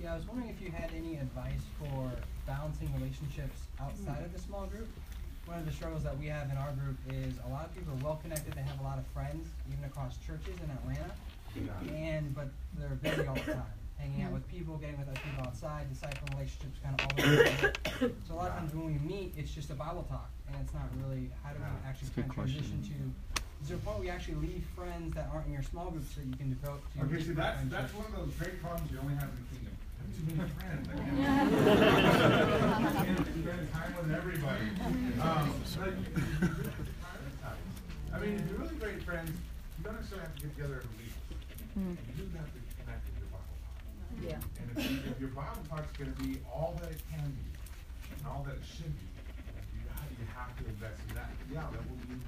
Yeah, 0.00 0.12
I 0.12 0.16
was 0.16 0.26
wondering 0.26 0.50
if 0.50 0.60
you 0.60 0.70
had 0.72 0.90
any 0.96 1.16
advice 1.18 1.62
for 1.78 2.10
balancing 2.46 2.92
relationships 2.98 3.68
outside 3.80 4.24
of 4.24 4.32
the 4.32 4.40
small 4.40 4.66
group. 4.66 4.88
One 5.46 5.58
of 5.58 5.66
the 5.66 5.72
struggles 5.72 6.02
that 6.04 6.18
we 6.18 6.26
have 6.26 6.50
in 6.50 6.56
our 6.56 6.72
group 6.72 6.96
is 7.10 7.34
a 7.46 7.48
lot 7.50 7.66
of 7.66 7.74
people 7.74 7.94
are 7.94 8.02
well 8.04 8.16
connected, 8.22 8.52
they 8.54 8.62
have 8.62 8.80
a 8.80 8.82
lot 8.84 8.98
of 8.98 9.06
friends, 9.14 9.48
even 9.72 9.84
across 9.84 10.16
churches 10.26 10.56
in 10.62 10.70
Atlanta. 10.70 11.10
And, 11.94 12.34
but 12.34 12.48
they're 12.78 12.96
busy 13.02 13.26
all 13.26 13.34
the 13.34 13.40
time, 13.52 13.62
hanging 14.02 14.22
out 14.26 14.32
with 14.32 14.46
people, 14.50 14.76
getting 14.78 14.98
with 14.98 15.08
other 15.08 15.20
people 15.22 15.46
outside, 15.46 15.86
discipling 15.94 16.34
relationships 16.34 16.78
kind 16.82 16.98
of 16.98 17.06
all 17.06 17.14
over. 17.22 17.72
So 18.26 18.34
a 18.34 18.36
lot 18.36 18.50
of 18.50 18.56
times 18.58 18.74
when 18.74 18.86
we 18.86 18.98
meet, 19.06 19.34
it's 19.38 19.54
just 19.54 19.70
a 19.70 19.74
Bible 19.74 20.02
talk, 20.10 20.28
and 20.48 20.56
it's 20.62 20.74
not 20.74 20.90
really, 20.98 21.30
how 21.42 21.52
do 21.54 21.58
we 21.62 21.66
actually 21.88 22.10
kind 22.18 22.28
of 22.28 22.34
transition 22.34 22.82
question. 22.82 23.14
to, 23.14 23.42
is 23.62 23.68
there 23.70 23.76
a 23.78 23.80
point 23.86 23.98
where 24.02 24.06
you 24.06 24.12
actually 24.12 24.34
leave 24.42 24.64
friends 24.74 25.14
that 25.14 25.30
aren't 25.32 25.46
in 25.46 25.52
your 25.54 25.62
small 25.62 25.90
groups 25.94 26.14
that 26.18 26.26
you 26.26 26.34
can 26.34 26.50
devote 26.50 26.82
to 26.82 26.98
your 26.98 27.06
Okay, 27.06 27.22
see, 27.22 27.28
deeper 27.30 27.46
that's, 27.46 27.62
that's 27.70 27.94
one 27.94 28.06
of 28.10 28.14
those 28.18 28.34
great 28.34 28.58
problems 28.60 28.90
you 28.90 28.98
only 28.98 29.14
have 29.14 29.30
in 29.30 29.38
the 29.38 29.46
kingdom. 29.54 29.70
Have 30.02 30.10
too 30.18 30.26
many 30.34 30.50
friends. 30.58 30.82
I 30.90 30.98
can't- 30.98 31.22
I 32.82 33.06
can't 33.06 33.22
spend 33.22 33.62
time 33.70 33.92
with 34.02 34.10
everybody. 34.10 34.66
Um, 35.22 35.46
you- 35.46 35.62
you 35.62 36.50
really 36.58 36.74
have 37.46 37.54
to. 37.54 37.62
I 38.12 38.18
mean, 38.18 38.34
if 38.34 38.50
you're 38.50 38.58
really 38.58 38.74
great 38.82 39.00
friends, 39.06 39.30
you 39.30 39.84
don't 39.86 39.94
necessarily 39.94 40.26
have 40.26 40.34
to 40.34 40.42
get 40.42 40.50
together 40.58 40.82
every 40.82 40.90
week. 40.98 41.14
You 41.78 41.94
do 42.18 42.24
have 42.36 42.50
to 42.50 42.58
connect 42.82 43.06
with 43.06 43.14
your 43.22 43.30
Bible 43.30 43.56
talk. 43.62 43.78
Yeah. 44.22 44.38
And 44.60 44.66
if, 44.76 44.90
you- 44.90 45.02
if 45.10 45.20
your 45.20 45.30
Bible 45.30 45.62
talk's 45.68 45.90
gonna 45.98 46.14
be 46.22 46.38
all 46.46 46.78
that 46.80 46.90
it 46.90 47.02
can 47.10 47.26
be, 47.30 47.48
and 48.14 48.26
all 48.26 48.42
that 48.46 48.56
it 48.56 48.66
should 48.66 48.94
be, 48.94 49.08
you 49.74 49.82
you 50.18 50.26
have 50.30 50.54
to 50.58 50.64
invest 50.68 51.00
in 51.08 51.14
that. 51.16 51.30
Yeah, 51.50 51.66
that 51.72 51.82
will 51.90 51.98
mean, 52.06 52.22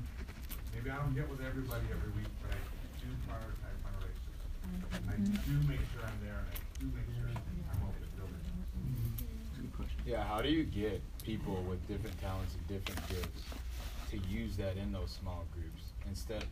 maybe 0.75 0.91
I 0.91 0.97
don't 0.99 1.15
get 1.15 1.29
with 1.31 1.41
everybody 1.41 1.87
every 1.95 2.11
week, 2.19 2.31
but 2.43 2.51
I 2.51 2.59
do 2.99 3.09
prioritize 3.31 3.79
my 3.87 3.93
relationships. 4.03 4.45
And 4.99 5.05
I 5.07 5.15
mm-hmm. 5.15 5.39
do 5.47 5.55
make 5.69 5.85
sure 5.95 6.03
I'm 6.03 6.19
there, 6.27 6.43
and 6.43 6.49
I 6.51 6.59
do 6.83 6.87
make 6.91 7.09
sure 7.15 7.31
I'm 7.31 7.81
open 7.87 8.03
to 8.03 8.11
building. 8.19 8.43
Mm-hmm. 8.83 10.09
Yeah, 10.09 10.25
how 10.27 10.43
do 10.43 10.51
you 10.51 10.65
get 10.65 11.01
people 11.23 11.63
with 11.63 11.87
different 11.87 12.19
talents 12.21 12.55
and 12.59 12.65
different 12.67 13.01
gifts 13.09 13.43
to 14.11 14.19
use 14.29 14.57
that 14.57 14.77
in 14.77 14.93
those 14.93 15.11
small 15.11 15.45
groups 15.55 15.95
instead 16.07 16.45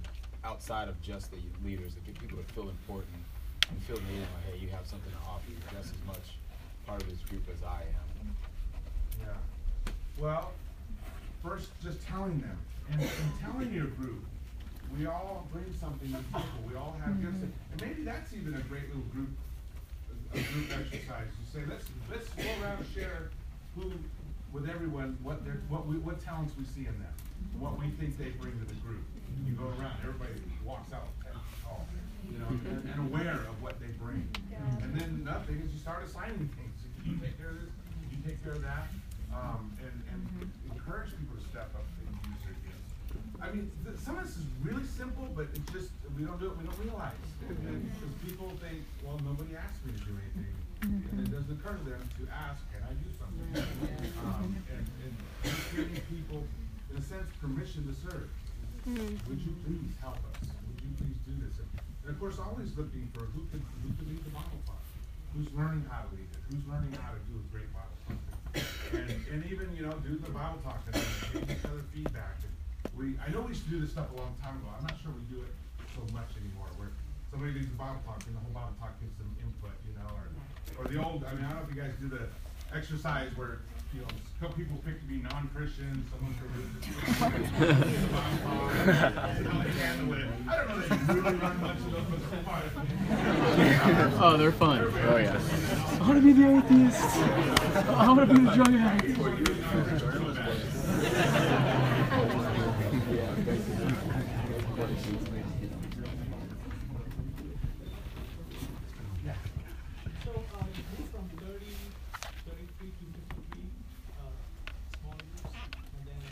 outside 0.44 0.88
of 0.88 1.00
just 1.02 1.30
the 1.30 1.38
leaders 1.64 1.94
to 1.94 2.00
get 2.00 2.18
people 2.18 2.38
to 2.38 2.44
feel 2.54 2.68
important 2.68 3.22
and 3.72 3.82
feel 3.88 3.96
needed 4.12 4.28
like 4.36 4.44
hey 4.52 4.58
you 4.60 4.68
have 4.68 4.84
something 4.86 5.10
to 5.10 5.22
offer 5.24 5.48
you're 5.48 5.72
just 5.72 5.96
as 5.96 6.02
much 6.06 6.36
part 6.86 7.02
of 7.02 7.08
this 7.08 7.20
group 7.28 7.42
as 7.48 7.62
I 7.64 7.82
am. 7.82 8.36
Yeah. 9.20 9.26
Well, 10.18 10.52
first, 11.42 11.70
just 11.82 12.04
telling 12.06 12.40
them, 12.40 12.58
and, 12.90 13.00
and 13.00 13.30
telling 13.40 13.72
your 13.72 13.86
group, 13.86 14.24
we 14.98 15.06
all 15.06 15.46
bring 15.52 15.72
something 15.80 16.10
to 16.10 16.18
the 16.18 16.38
table. 16.38 16.62
We 16.68 16.74
all 16.76 16.96
have 17.04 17.22
gifts, 17.22 17.42
and 17.42 17.52
and 17.72 17.80
maybe 17.80 18.02
that's 18.02 18.32
even 18.34 18.54
a 18.54 18.60
great 18.68 18.88
little 18.88 19.08
group, 19.14 19.30
a, 20.34 20.38
a 20.38 20.42
group 20.42 20.66
exercise. 20.74 21.30
You 21.38 21.46
say, 21.52 21.62
let's 21.68 21.84
let's 22.10 22.28
go 22.34 22.50
around 22.62 22.78
and 22.78 22.88
share 22.92 23.30
who, 23.76 23.92
with 24.52 24.68
everyone, 24.68 25.16
what 25.22 25.44
their 25.44 25.62
what 25.68 25.86
we 25.86 25.96
what 25.96 26.22
talents 26.22 26.52
we 26.58 26.64
see 26.64 26.86
in 26.88 26.96
them, 26.98 27.14
what 27.58 27.78
we 27.78 27.88
think 27.96 28.18
they 28.18 28.30
bring 28.42 28.58
to 28.58 28.66
the 28.66 28.80
group. 28.82 29.04
You 29.46 29.54
go 29.54 29.64
around, 29.78 29.96
everybody 30.02 30.34
walks 30.64 30.92
out 30.92 31.06
ten 31.06 31.06
feet 31.06 31.21
tall, 31.21 31.21
you 32.30 32.38
know, 32.38 32.48
and, 32.48 32.82
and 32.88 32.98
aware 33.08 33.40
of 33.48 33.56
what 33.62 33.78
they 33.80 33.90
bring. 33.98 34.28
And 34.82 34.94
then 34.94 35.24
nothing 35.24 35.60
is 35.64 35.72
you 35.72 35.78
start 35.78 36.04
assigning 36.04 36.48
things. 36.58 36.76
You 37.04 37.16
take 37.18 37.36
care 37.38 37.50
of 37.50 37.58
this, 37.60 37.70
you 38.10 38.18
take 38.26 38.38
care 38.44 38.52
of 38.52 38.62
that, 38.62 38.86
um, 39.34 39.72
and, 39.82 39.90
and 40.12 40.22
encourage 40.70 41.10
people 41.18 41.34
to 41.34 41.44
step 41.50 41.70
up 41.74 41.82
and 42.06 42.14
use 42.30 42.42
their 42.46 42.54
gifts. 42.62 42.86
I 43.42 43.50
mean, 43.50 43.70
th- 43.82 43.98
some 43.98 44.18
of 44.18 44.22
this 44.22 44.36
is 44.38 44.46
really 44.62 44.86
simple, 44.86 45.26
but 45.34 45.50
it's 45.50 45.66
just, 45.74 45.90
we 46.14 46.22
don't 46.22 46.38
do 46.38 46.46
it, 46.52 46.56
we 46.58 46.62
don't 46.62 46.78
realize. 46.78 47.18
And, 47.48 47.58
and 47.66 47.90
'cause 47.98 48.14
people 48.22 48.54
think, 48.62 48.86
well, 49.02 49.18
nobody 49.26 49.58
asked 49.58 49.82
me 49.82 49.92
to 49.98 50.02
do 50.06 50.14
anything. 50.14 50.54
And 50.82 51.18
it 51.26 51.30
doesn't 51.30 51.50
occur 51.58 51.74
to 51.78 51.84
them 51.90 52.02
to 52.18 52.22
ask, 52.30 52.58
can 52.70 52.82
I 52.86 52.94
do 52.94 53.10
something? 53.18 53.50
Um, 54.22 54.54
and, 54.70 54.86
and 55.02 55.14
giving 55.74 55.98
people, 56.10 56.42
in 56.90 56.96
a 56.98 57.02
sense, 57.02 57.26
permission 57.42 57.86
to 57.90 57.94
serve. 57.98 58.30
Would 58.86 59.40
you 59.42 59.54
please 59.66 59.94
help 60.02 60.18
us? 60.22 60.42
Would 60.42 60.78
you 60.82 60.90
please 60.98 61.18
do 61.26 61.34
this? 61.38 61.54
And, 61.58 61.70
and 62.02 62.10
of 62.10 62.18
course, 62.18 62.38
always 62.38 62.74
looking 62.76 63.06
for 63.14 63.26
who 63.30 63.46
can, 63.54 63.62
who 63.82 63.90
can 63.94 64.06
lead 64.10 64.22
the 64.26 64.34
Bible 64.34 64.58
class? 64.66 64.86
Who's 65.34 65.48
learning 65.54 65.86
how 65.86 66.02
to 66.02 66.10
lead 66.14 66.26
it? 66.26 66.42
Who's 66.50 66.66
learning 66.66 66.92
how 66.98 67.14
to 67.14 67.20
do 67.30 67.38
a 67.38 67.46
great 67.54 67.70
Bible 67.70 67.96
talk? 68.04 68.18
And, 68.92 69.08
and 69.32 69.40
even, 69.48 69.70
you 69.72 69.86
know, 69.86 69.94
do 70.04 70.18
the 70.18 70.34
Bible 70.34 70.60
talk 70.66 70.82
and 70.90 70.98
give 70.98 71.48
each 71.48 71.64
other 71.64 71.86
feedback. 71.94 72.42
And 72.42 72.52
we, 72.92 73.16
I 73.22 73.30
know 73.30 73.46
we 73.46 73.54
used 73.54 73.64
to 73.64 73.72
do 73.72 73.80
this 73.80 73.94
stuff 73.94 74.10
a 74.12 74.18
long 74.18 74.34
time 74.42 74.58
ago. 74.60 74.68
I'm 74.74 74.84
not 74.84 74.98
sure 75.00 75.14
we 75.14 75.24
do 75.32 75.40
it 75.40 75.54
so 75.94 76.02
much 76.12 76.28
anymore, 76.36 76.68
where 76.76 76.92
somebody 77.30 77.54
leads 77.56 77.70
a 77.70 77.78
Bible 77.78 78.02
talk 78.04 78.20
and 78.26 78.36
the 78.36 78.42
whole 78.42 78.52
Bible 78.52 78.76
talk 78.76 78.92
gives 79.00 79.16
them 79.16 79.30
input, 79.40 79.72
you 79.86 79.94
know, 79.96 80.10
or, 80.12 80.26
or 80.76 80.84
the 80.90 80.98
old, 81.00 81.24
I 81.24 81.32
mean, 81.32 81.46
I 81.46 81.54
don't 81.54 81.62
know 81.62 81.66
if 81.68 81.72
you 81.72 81.80
guys 81.80 81.94
do 81.96 82.10
the 82.10 82.28
exercise 82.74 83.32
where, 83.38 83.64
you 83.94 84.00
know, 84.00 84.06
some 84.40 84.52
people 84.52 84.76
pick 84.84 84.98
to 85.00 85.06
be 85.06 85.16
non-Christian, 85.18 86.04
someone 86.10 86.34
for 86.34 86.48
how 87.20 87.28
they 87.28 87.44
handle 89.70 90.14
it. 90.14 90.26
I 90.48 90.50
don't 90.56 90.68
know 90.68 90.78
that 90.80 91.00
you 91.00 91.06
really 91.22 91.36
run 91.38 91.60
much 91.60 91.76
of 91.76 91.90
those, 91.92 92.02
but 92.10 92.20
they're 92.30 92.42
fun. 92.42 92.62
Oh, 94.22 94.36
they're 94.36 94.52
fun. 94.52 94.78
Oh, 94.80 94.92
oh 95.12 95.16
yeah. 95.16 95.40
I 96.00 96.02
want 96.08 96.14
to 96.14 96.20
be 96.22 96.32
the 96.32 96.56
atheist. 96.58 97.00
I 97.88 98.08
want 98.08 98.20
to 98.28 98.34
be 98.34 98.40
the 98.44 98.50
drug 98.54 98.74
addict. 98.74 99.18
So, 110.24 110.30
uh, 110.30 110.62
you 110.76 110.84
move 110.94 111.08
from 111.10 111.26
thirty, 111.40 111.74
thirty 112.46 112.66
feet 112.78 112.94
to 113.00 113.06
fifty 113.18 113.42
feet, 113.50 113.72
uh, 114.20 114.30
smaller 115.00 115.24
groups, 115.34 115.58
and 115.98 116.02
then 116.06 116.22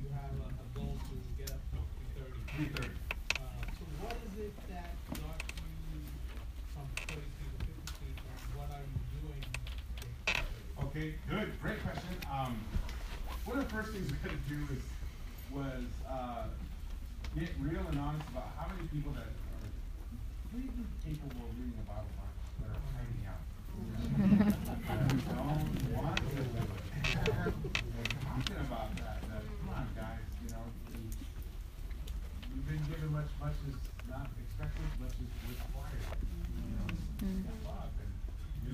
you 0.00 0.08
have 0.16 0.32
a, 0.40 0.48
a 0.48 0.66
goal 0.72 0.96
to 0.96 1.14
get 1.36 1.50
up 1.52 1.60
to 1.72 1.76
three 1.92 2.08
thirty. 2.16 2.40
Three 2.56 2.70
thirty. 2.72 2.96
Uh, 3.36 3.60
so 3.76 3.84
what 4.00 4.16
is 4.16 4.32
it 4.40 4.54
that 4.72 4.96
got 5.12 5.36
you 5.44 6.00
from 6.72 6.88
thirty 7.04 7.28
feet 7.36 7.52
to 7.52 7.60
fifty 7.68 7.92
feet, 8.00 8.16
and 8.16 8.40
what 8.56 8.72
are 8.72 8.80
you 8.80 8.96
doing? 9.20 9.44
Okay, 10.88 11.08
good, 11.28 11.52
great 11.60 11.84
question. 11.84 12.16
Um, 12.32 12.56
one 13.44 13.58
of 13.58 13.67
the 13.67 13.67
first 13.78 13.92
things 13.94 14.10
we 14.10 14.18
had 14.26 14.34
to 14.34 14.42
do 14.50 14.58
is, 14.74 14.82
was, 15.54 15.86
uh, 16.10 16.50
get 17.38 17.46
real 17.62 17.78
and 17.86 17.98
honest 18.02 18.26
about 18.34 18.50
how 18.58 18.66
many 18.74 18.88
people 18.90 19.14
that 19.14 19.22
are 19.30 19.62
completely 20.50 20.82
capable 21.06 21.46
of 21.46 21.54
reading 21.54 21.78
the 21.78 21.86
Bible 21.86 22.10
that 22.58 22.74
are 22.74 22.82
hiding 22.90 23.22
out. 23.30 23.38
Don't 25.30 25.94
want 25.94 26.18
to 26.18 26.26
do 26.26 26.42
it. 26.42 26.58
We're 26.58 27.54
talking 28.18 28.58
about 28.66 28.90
that, 28.98 29.22
that, 29.30 29.42
come 29.46 29.70
on, 29.70 29.86
guys, 29.94 30.26
you 30.42 30.50
know, 30.50 30.64
you- 30.90 31.14
you've 32.50 32.66
been 32.66 32.82
given 32.90 33.12
much, 33.14 33.30
much 33.38 33.54
is 33.70 33.78
not 34.10 34.26
expected, 34.42 34.90
much 34.98 35.14
is 35.22 35.30
required. 35.54 36.02
You 36.50 36.66
know, 36.82 36.90
step 37.46 37.62
up 37.78 37.94
and 38.02 38.10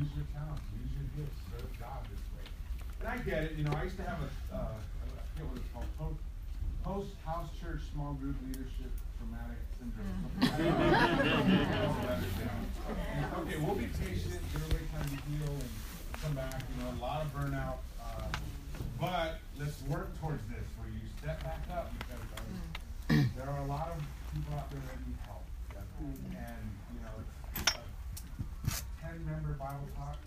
use 0.00 0.08
your 0.16 0.24
talents, 0.32 0.64
use 0.80 0.92
your 0.96 1.08
gifts, 1.12 1.36
serve 1.52 1.68
God 1.76 2.00
this 2.08 2.24
way. 2.32 2.48
And 3.04 3.08
I 3.12 3.16
get 3.20 3.52
it, 3.52 3.60
you 3.60 3.64
know, 3.68 3.76
I 3.76 3.84
used 3.84 4.00
to 4.00 4.08
have 4.08 4.24
a, 4.24 4.30
uh, 4.48 4.80
I 4.80 5.22
forget 5.36 5.46
what 5.50 5.58
it's 5.58 5.70
called, 5.74 6.16
post, 6.84 7.13
post-house 7.24 7.48
church 7.60 7.80
small 7.92 8.14
group 8.14 8.36
leadership 8.46 8.92
traumatic 9.18 9.58
syndrome. 9.78 10.06
Mm. 10.40 10.48
that. 12.04 12.20
Okay, 13.38 13.56
we'll 13.58 13.74
be 13.74 13.88
patient, 13.98 14.40
give 14.52 14.62
everybody 14.62 14.84
time 14.92 15.08
to 15.08 15.16
heal 15.30 15.48
and 15.48 15.70
come 16.22 16.34
back, 16.34 16.60
you 16.68 16.84
know, 16.84 16.90
a 16.92 17.00
lot 17.00 17.22
of 17.22 17.32
burnout, 17.34 17.78
uh, 18.00 18.28
but 19.00 19.40
let's 19.58 19.82
work 19.88 20.18
towards 20.20 20.42
this, 20.48 20.64
where 20.78 20.88
you 20.88 21.00
step 21.20 21.42
back 21.42 21.64
up, 21.72 21.92
because 21.98 22.20
uh, 22.36 22.42
there 23.36 23.48
are 23.48 23.60
a 23.64 23.66
lot 23.66 23.88
of 23.96 24.02
people 24.32 24.54
out 24.58 24.70
there 24.70 24.80
that 24.80 24.98
need 25.06 25.16
help. 25.24 25.44
And, 26.04 26.64
you 26.92 27.00
know, 27.00 27.14
it's 27.56 27.72
a 27.72 28.84
ten-member 29.00 29.56
Bible 29.56 29.88
talk, 29.96 30.18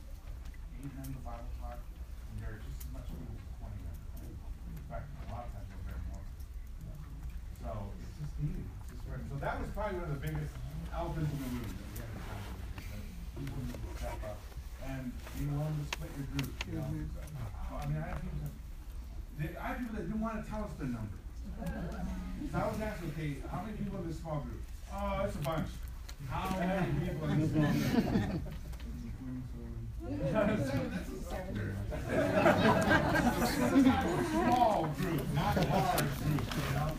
eight-member 0.82 1.22
Bible 1.22 1.52
talk, 1.62 1.78
and 1.78 2.41
there 2.41 2.58
are 2.58 2.62
just 2.64 2.82
as 2.82 2.89
much 2.95 3.06
people 3.14 3.36
as 3.38 3.45
twenty 3.62 3.78
members. 3.86 4.34
In 4.34 4.86
fact, 4.89 5.06
a 5.06 5.30
lot 5.30 5.45
of 5.45 5.54
times 5.54 5.68
there 5.86 5.93
are 5.93 6.06
more. 6.10 6.24
So 7.62 7.70
it's 8.00 8.16
just 8.16 8.34
needed, 8.41 8.64
it's 8.64 8.95
just 8.95 9.04
right. 9.12 9.22
So 9.28 9.36
that 9.43 9.60
was 9.60 9.70
probably 9.76 10.00
one 10.02 10.08
of 10.08 10.16
the 10.18 10.24
biggest 10.24 10.56
elephants 10.95 11.30
in 11.30 11.38
the 11.38 11.50
room 11.52 11.68
that 11.68 11.84
we 11.84 12.00
had 12.00 12.10
to 12.16 12.22
tackle, 12.26 12.58
is 12.80 12.88
that 12.88 13.04
people 13.38 13.60
need 13.68 13.78
to 13.78 13.91
step 14.00 14.18
up 14.24 14.39
and 14.88 15.04
be 15.36 15.43
willing 15.52 15.78
to 15.78 15.86
split 15.93 16.12
your 16.16 16.28
group, 16.32 16.52
you 16.64 16.80
know? 16.80 16.88
I 16.88 17.86
mean, 17.91 18.00
I 18.02 18.08
have 18.08 18.24
people 18.24 18.39
that, 18.48 18.56
they, 19.36 19.52
I 19.60 19.76
have 19.76 19.84
people 19.84 20.00
that 20.00 20.08
didn't 20.08 20.24
wanna 20.24 20.48
tell 20.48 20.64
us 20.64 20.74
their 20.80 20.89
number. 20.89 21.20
So 21.60 22.56
I 22.56 22.66
was 22.72 22.80
asking, 22.80 23.12
okay, 23.14 23.43
how 23.52 23.62
many 23.68 23.76
people 23.78 24.00
in 24.00 24.08
this 24.08 24.18
small 24.24 24.39
group? 24.48 24.64
Oh, 24.88 25.28
it's 25.28 25.36
a 25.36 25.43
bunch. 25.43 25.68
How 26.32 26.50
many 26.58 26.88
people 27.04 27.28
in 27.30 27.41
this 27.41 27.52
small 27.52 27.68
group? 27.68 28.41
That's 30.32 31.10
a 31.10 31.20
sector. 31.28 31.76
Small 34.32 34.88
group, 34.98 35.22
not 35.36 35.56
large 35.58 36.16
group, 36.24 36.41
you 36.56 36.74
know? 36.74 36.89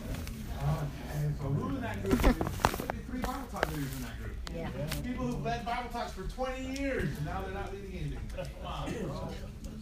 Okay, 0.59 1.33
so 1.41 1.43
who 1.49 1.75
in 1.75 1.81
that 1.81 1.97
group 2.03 2.13
is, 2.13 2.19
could 2.21 2.91
be 2.91 2.97
three 3.09 3.21
Bible 3.21 3.47
talk 3.51 3.65
leaders 3.71 3.93
in 3.95 4.01
that 4.03 4.15
group. 4.21 4.35
Yeah. 4.55 4.69
People 5.03 5.25
who've 5.27 5.43
led 5.43 5.65
Bible 5.65 5.89
talks 5.91 6.11
for 6.11 6.23
twenty 6.23 6.58
years, 6.75 7.09
and 7.17 7.25
now 7.25 7.41
they're 7.41 7.53
not 7.53 7.71
leading 7.73 7.91
anything. 7.91 8.19
Come 8.35 8.65
on, 8.65 8.91
bro. 8.91 9.29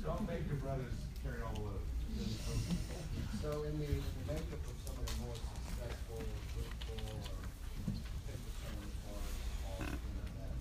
Don't 0.03 0.27
make 0.27 0.47
your 0.47 0.57
brothers 0.57 0.93
carry 1.23 1.41
all 1.43 1.53
the 1.53 1.61
load. 1.61 1.81
So 3.41 3.63
in 3.63 3.79
the, 3.79 3.87
makeup 4.27 4.59
of 4.67 4.75
some 4.83 4.95
of 4.99 5.05
the 5.07 5.15
more 5.23 5.35
successful, 5.35 6.19
fruitful, 6.51 6.99
or 7.07 7.39
of 9.77 9.87
the 9.87 9.93
know, 9.93 10.27
that 10.35 10.51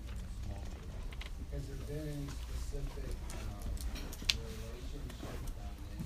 small 0.47 0.63
has 1.51 1.63
there 1.67 1.83
been 1.91 2.07
any 2.07 2.29
specific, 2.31 3.11
um, 3.43 3.67
relationship 4.39 5.35
dynamic 5.57 5.99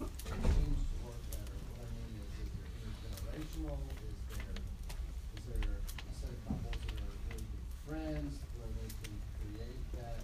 that 0.00 0.44
seems 0.44 0.80
to 0.84 0.96
work 1.08 1.20
better? 1.32 1.56
What 1.72 1.84
I 1.84 1.88
mean 1.94 2.20
is, 2.20 2.36
is 2.36 2.52
there 2.52 2.68
intergenerational, 2.84 3.80
is 3.96 4.20
there, 4.28 4.60
is 5.38 5.44
there 5.48 5.72
a 5.72 6.12
set 6.20 6.32
of 6.36 6.40
couples 6.44 6.76
that 6.84 7.00
are 7.00 7.16
really 7.32 7.48
good 7.48 7.64
friends, 7.88 8.32
where 8.60 8.68
they 8.82 8.90
can 8.92 9.14
create 9.40 9.80
that 10.04 10.20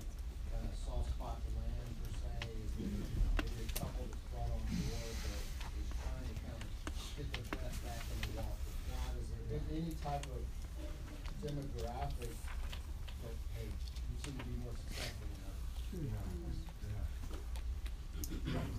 kind 0.53 0.66
of 0.68 0.75
soft 0.85 1.09
spot 1.16 1.41
to 1.41 1.49
land 1.57 1.89
per 2.05 2.11
se? 2.21 2.53
Is 2.53 2.68
there 2.77 2.93
maybe 3.41 3.64
a 3.64 3.73
couple 3.81 4.05
that's 4.12 4.27
brought 4.29 4.51
on 4.51 4.61
board 4.66 5.14
that 5.25 5.41
is 5.79 5.89
trying 6.05 6.27
to 6.29 6.37
kind 6.45 6.59
of 6.59 6.68
get 7.16 7.27
their 7.33 7.47
breath 7.55 7.79
back 7.87 8.03
in 8.12 8.18
the 8.29 8.31
walk 8.43 8.59
with 8.66 8.79
God? 8.91 9.12
Is 9.16 9.27
there 9.31 9.57
a- 9.57 9.68
any 9.71 9.95
type 10.03 10.27
of 10.27 10.43
demographic 11.47 12.35
that, 13.23 13.37
hey, 13.55 13.68
you 13.71 14.16
seem 14.25 14.35
to 14.37 14.45
be 14.45 14.55
more 14.64 14.75
successful 14.77 15.25
than 15.31 15.41
others? 15.47 15.79
Yeah, 15.95 16.27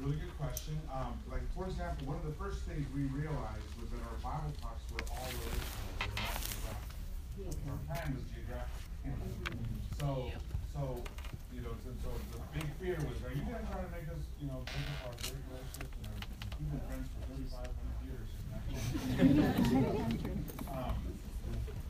Really 0.02 0.18
good 0.18 0.36
question. 0.52 0.76
Um, 0.92 1.16
like, 1.32 1.48
for 1.56 1.64
example, 1.64 2.12
one 2.12 2.20
of 2.20 2.28
the 2.28 2.36
first 2.36 2.68
things 2.68 2.84
we 2.92 3.08
realized 3.08 3.72
was 3.80 3.88
that 3.96 4.04
our 4.04 4.20
Bible 4.20 4.52
talks 4.60 4.84
were 4.92 5.00
all 5.08 5.32
relational, 5.32 5.96
they 5.96 6.12
were 6.12 6.20
not 6.20 6.36
geographic. 6.44 7.72
Our 7.72 7.80
plan 7.88 8.08
was 8.20 8.28
geographic. 8.36 8.84
So, 9.96 10.28
so, 10.76 11.00
you 11.56 11.64
know, 11.64 11.72
so, 11.88 11.96
so 12.04 12.12
the 12.36 12.44
big 12.52 12.68
fear 12.84 13.00
was, 13.00 13.16
are 13.24 13.32
you 13.32 13.48
gonna 13.48 13.64
try 13.72 13.80
to 13.80 13.92
make 13.96 14.12
us, 14.12 14.20
you 14.44 14.52
know, 14.52 14.60
break 14.68 14.92
up 14.92 15.08
our 15.08 15.16
great 15.24 15.40
relationships 15.40 15.96
and 16.04 16.12
our, 16.12 16.20
we've 16.20 16.84
friends 16.84 17.08
for 17.16 17.24
thirty-five 17.32 17.72
hundred 17.72 18.04
years. 18.12 18.28
Um, 20.72 21.00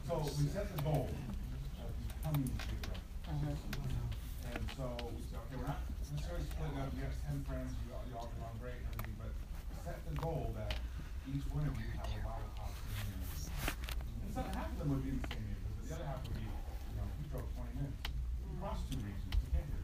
So 0.06 0.14
we 0.38 0.46
set 0.54 0.70
the 0.70 0.82
goal 0.86 1.10
of 1.10 1.90
becoming 2.14 2.46
geographic. 2.62 3.10
And 3.26 4.62
so 4.78 4.86
we 5.10 5.22
said, 5.30 5.42
okay, 5.50 5.58
we're 5.58 5.66
not 5.70 5.82
necessarily 6.12 6.46
splitting 6.46 6.78
up, 6.82 6.90
we 6.94 7.02
have 7.06 7.16
ten 7.24 7.40
friends, 7.48 7.72
you 7.86 7.94
all, 7.96 8.04
you 8.10 8.14
all 8.18 8.28
get 8.28 8.42
along 8.42 8.58
great 8.60 8.82
and 8.82 8.90
everything, 8.92 9.16
but 9.22 9.32
set 9.86 10.02
the 10.10 10.16
goal 10.20 10.52
that 10.58 10.74
each 11.30 11.46
one 11.54 11.64
of 11.70 11.74
you 11.80 11.88
have 12.02 12.10
a 12.12 12.20
Bible 12.26 12.52
talk 12.58 12.74
in 12.74 12.92
your 12.92 13.08
name. 13.14 13.30
And 13.32 14.30
some, 14.36 14.48
half 14.58 14.68
of 14.74 14.78
them 14.82 14.90
would 14.92 15.06
be 15.06 15.14
in 15.16 15.22
the 15.22 15.30
same 15.32 15.46
neighborhood, 15.48 15.76
but 15.80 15.86
the 15.88 15.94
other 15.96 16.08
half 16.10 16.20
would 16.28 16.36
be, 16.36 16.44
you 16.44 16.96
know, 17.00 17.06
we 17.16 17.24
drove 17.32 17.48
twenty 17.56 17.74
minutes, 17.80 18.02
across 18.58 18.80
two 18.92 19.00
regions 19.00 19.38
to 19.40 19.48
get 19.56 19.64
here. 19.70 19.84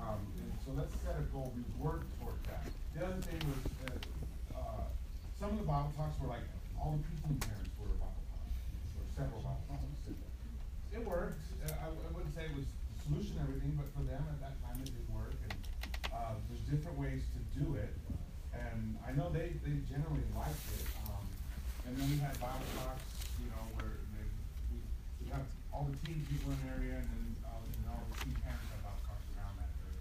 Um, 0.00 0.20
and 0.40 0.50
so 0.64 0.68
let's 0.78 0.94
set 1.04 1.18
a 1.20 1.26
goal, 1.34 1.50
we 1.52 1.66
work 1.76 2.06
toward 2.22 2.38
that. 2.48 2.64
The 2.96 3.04
other 3.04 3.20
thing 3.20 3.40
was, 3.44 3.60
uh, 3.84 4.56
uh, 4.56 4.86
some 5.36 5.52
of 5.52 5.58
the 5.60 5.68
Bible 5.68 5.92
talks 6.00 6.16
were 6.22 6.32
like, 6.32 6.46
all 6.80 6.96
the 6.96 7.04
preteen 7.04 7.36
parents 7.44 7.68
were 7.76 7.92
Bible 8.00 8.24
talks, 8.32 8.56
or 8.96 9.04
several 9.12 9.44
Bible 9.44 9.60
talks. 9.68 9.84
It 10.96 11.04
worked, 11.04 11.44
uh, 11.60 11.76
I, 11.84 11.92
I 11.92 12.08
wouldn't 12.16 12.32
say 12.32 12.48
it 12.48 12.56
was 12.56 12.64
the 12.64 12.96
solution 13.04 13.36
to 13.36 13.44
everything, 13.44 13.76
but 13.76 13.84
for 13.92 14.00
them 14.08 14.24
at 14.32 14.40
that 14.40 14.56
time 14.64 14.80
it 14.80 14.88
did 14.88 15.04
work, 15.12 15.36
and, 15.44 15.52
uh, 16.08 16.40
there's 16.48 16.64
different 16.72 16.96
ways 16.96 17.20
to 17.36 17.40
do 17.52 17.76
it. 17.76 17.92
And 18.56 18.96
I 19.04 19.12
know 19.12 19.28
they, 19.28 19.60
they 19.60 19.76
generally 19.92 20.24
liked 20.32 20.64
it, 20.72 20.88
um, 21.04 21.20
and 21.84 21.92
then 22.00 22.08
we 22.08 22.16
had 22.16 22.32
Bible 22.40 22.64
talks, 22.80 23.04
you 23.44 23.52
know, 23.52 23.60
where 23.76 24.00
they, 24.16 24.24
we, 24.72 24.80
we 25.20 25.24
have 25.36 25.44
all 25.68 25.84
the 25.84 26.00
teen 26.08 26.24
people 26.32 26.56
in 26.56 26.58
the 26.64 26.68
area, 26.80 26.96
and 26.96 27.04
then, 27.12 27.26
uh, 27.44 27.60
and 27.60 27.84
all 27.92 28.00
the 28.08 28.16
teen 28.24 28.32
parents 28.40 28.64
have 28.72 28.80
Bible 28.88 29.04
talks 29.04 29.28
around 29.36 29.52
that 29.60 29.68
area. 29.84 30.00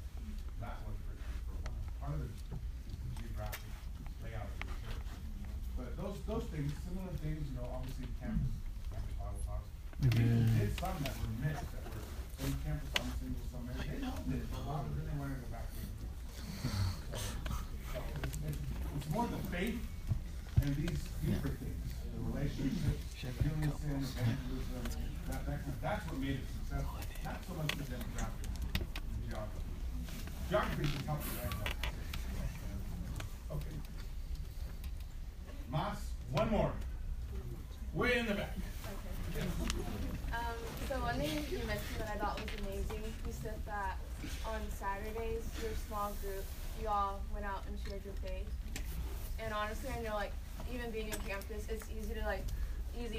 That 0.63 0.79
was 0.87 0.95
for, 1.03 1.11
for 1.11 1.59
a 1.59 1.61
while, 1.67 1.91
part 1.99 2.15
of 2.15 2.23
it 2.23 2.31
is 2.31 2.39
the 2.47 3.11
geographic 3.19 3.67
layout 4.23 4.47
of 4.47 4.63
the 4.63 4.71
church. 4.79 5.03
But 5.75 5.91
those, 5.99 6.15
those 6.23 6.47
things, 6.55 6.71
similar 6.87 7.11
things, 7.19 7.44
you 7.55 7.61
know, 7.63 7.71
obviously 7.71 8.11
campus, 8.19 8.51
campus 8.91 9.15
Bible 9.15 9.39
talks. 9.47 9.71
Even 10.03 10.43
did 10.59 10.75
some 10.75 10.99
that 11.07 11.15
were 11.15 11.31
mixed, 11.39 11.71
that 11.71 11.87
were 11.87 12.03
some 12.35 12.51
campus, 12.67 12.91
some 12.91 13.07
single, 13.15 13.47
some 13.47 13.63
married, 13.63 13.95
they 13.95 14.03
loved 14.03 14.27
it, 14.27 14.43
a 14.43 14.61
lot 14.67 14.83
of 14.83 14.91
them, 14.91 15.07
they 15.07 15.15
wanted 15.15 15.39
to 15.39 15.47
go 15.47 15.55
back 15.55 15.71
to. 15.71 15.79
So, 17.07 17.15
so 17.95 17.99
it's, 18.27 18.35
it's, 18.43 18.59
it's 18.59 19.07
more 19.07 19.23
the 19.31 19.39
faith 19.55 19.79
and 20.59 20.75
these 20.75 20.99
deeper 21.23 21.55
things, 21.63 21.87
the 22.11 22.19
relationships, 22.27 23.07
healing 23.23 23.71
sin, 23.71 24.03
evangelism, 24.03 24.83
that, 25.31 25.47
that 25.47 25.63
kind 25.63 25.71
of, 25.71 25.79
that's 25.79 26.03
what 26.11 26.19
made 26.19 26.43
it 26.43 26.47
successful, 26.59 26.99
not 27.23 27.39
so 27.47 27.55
much 27.55 27.71
the 27.79 27.87
demographic, 27.87 28.51
the 28.83 29.31
geography. 29.31 29.63
Geography 30.51 30.83
is 30.83 31.07
tough, 31.07 31.23
right? 31.39 31.71
Okay. 33.55 33.75
Mas, 35.71 35.97
one 36.31 36.51
more. 36.51 36.71
Way 37.95 38.17
in 38.17 38.25
the 38.25 38.33
back. 38.33 38.51
Um, 40.33 40.59
so 40.89 40.95
one 40.99 41.15
thing 41.15 41.31
you 41.49 41.57
mentioned 41.65 41.97
that 41.99 42.11
I 42.13 42.17
thought 42.19 42.35
was 42.35 42.51
amazing, 42.67 43.03
you 43.25 43.31
said 43.31 43.55
that 43.65 43.97
on 44.45 44.59
Saturdays, 44.69 45.43
your 45.63 45.71
small 45.87 46.11
group, 46.21 46.43
you 46.81 46.89
all 46.89 47.21
went 47.33 47.45
out 47.45 47.63
and 47.67 47.79
shared 47.87 48.03
your 48.03 48.13
faith. 48.21 48.47
And 49.39 49.53
honestly, 49.53 49.89
I 49.97 50.01
know 50.03 50.15
like 50.15 50.33
even 50.73 50.91
being 50.91 51.07
in 51.07 51.17
campus, 51.25 51.67
it's 51.69 51.87
easy 51.97 52.13
to 52.15 52.25
like 52.25 52.43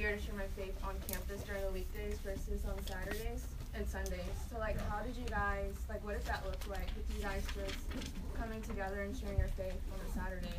easier 0.06 0.16
to 0.16 0.22
share 0.22 0.34
my 0.34 0.46
faith 0.56 0.74
on 0.84 0.94
campus 1.08 1.42
during 1.42 1.62
the 1.62 1.70
weekdays 1.70 2.18
versus 2.18 2.62
on 2.66 2.78
Saturdays 2.86 3.46
and 3.74 3.86
Sundays. 3.86 4.20
So 4.50 4.58
like, 4.58 4.78
how 4.88 5.00
did 5.02 5.16
you 5.16 5.26
guys 5.28 5.74
like? 5.88 6.04
What 6.04 6.14
did 6.14 6.26
that 6.26 6.44
look 6.44 6.60
like 6.68 6.86
with 6.96 7.06
you 7.16 7.22
guys 7.22 7.42
just 7.54 7.78
coming 8.38 8.62
together 8.62 9.02
and 9.02 9.16
sharing 9.16 9.38
your 9.38 9.48
faith 9.48 9.74
on 9.92 9.98
a 10.00 10.10
Saturday? 10.12 10.58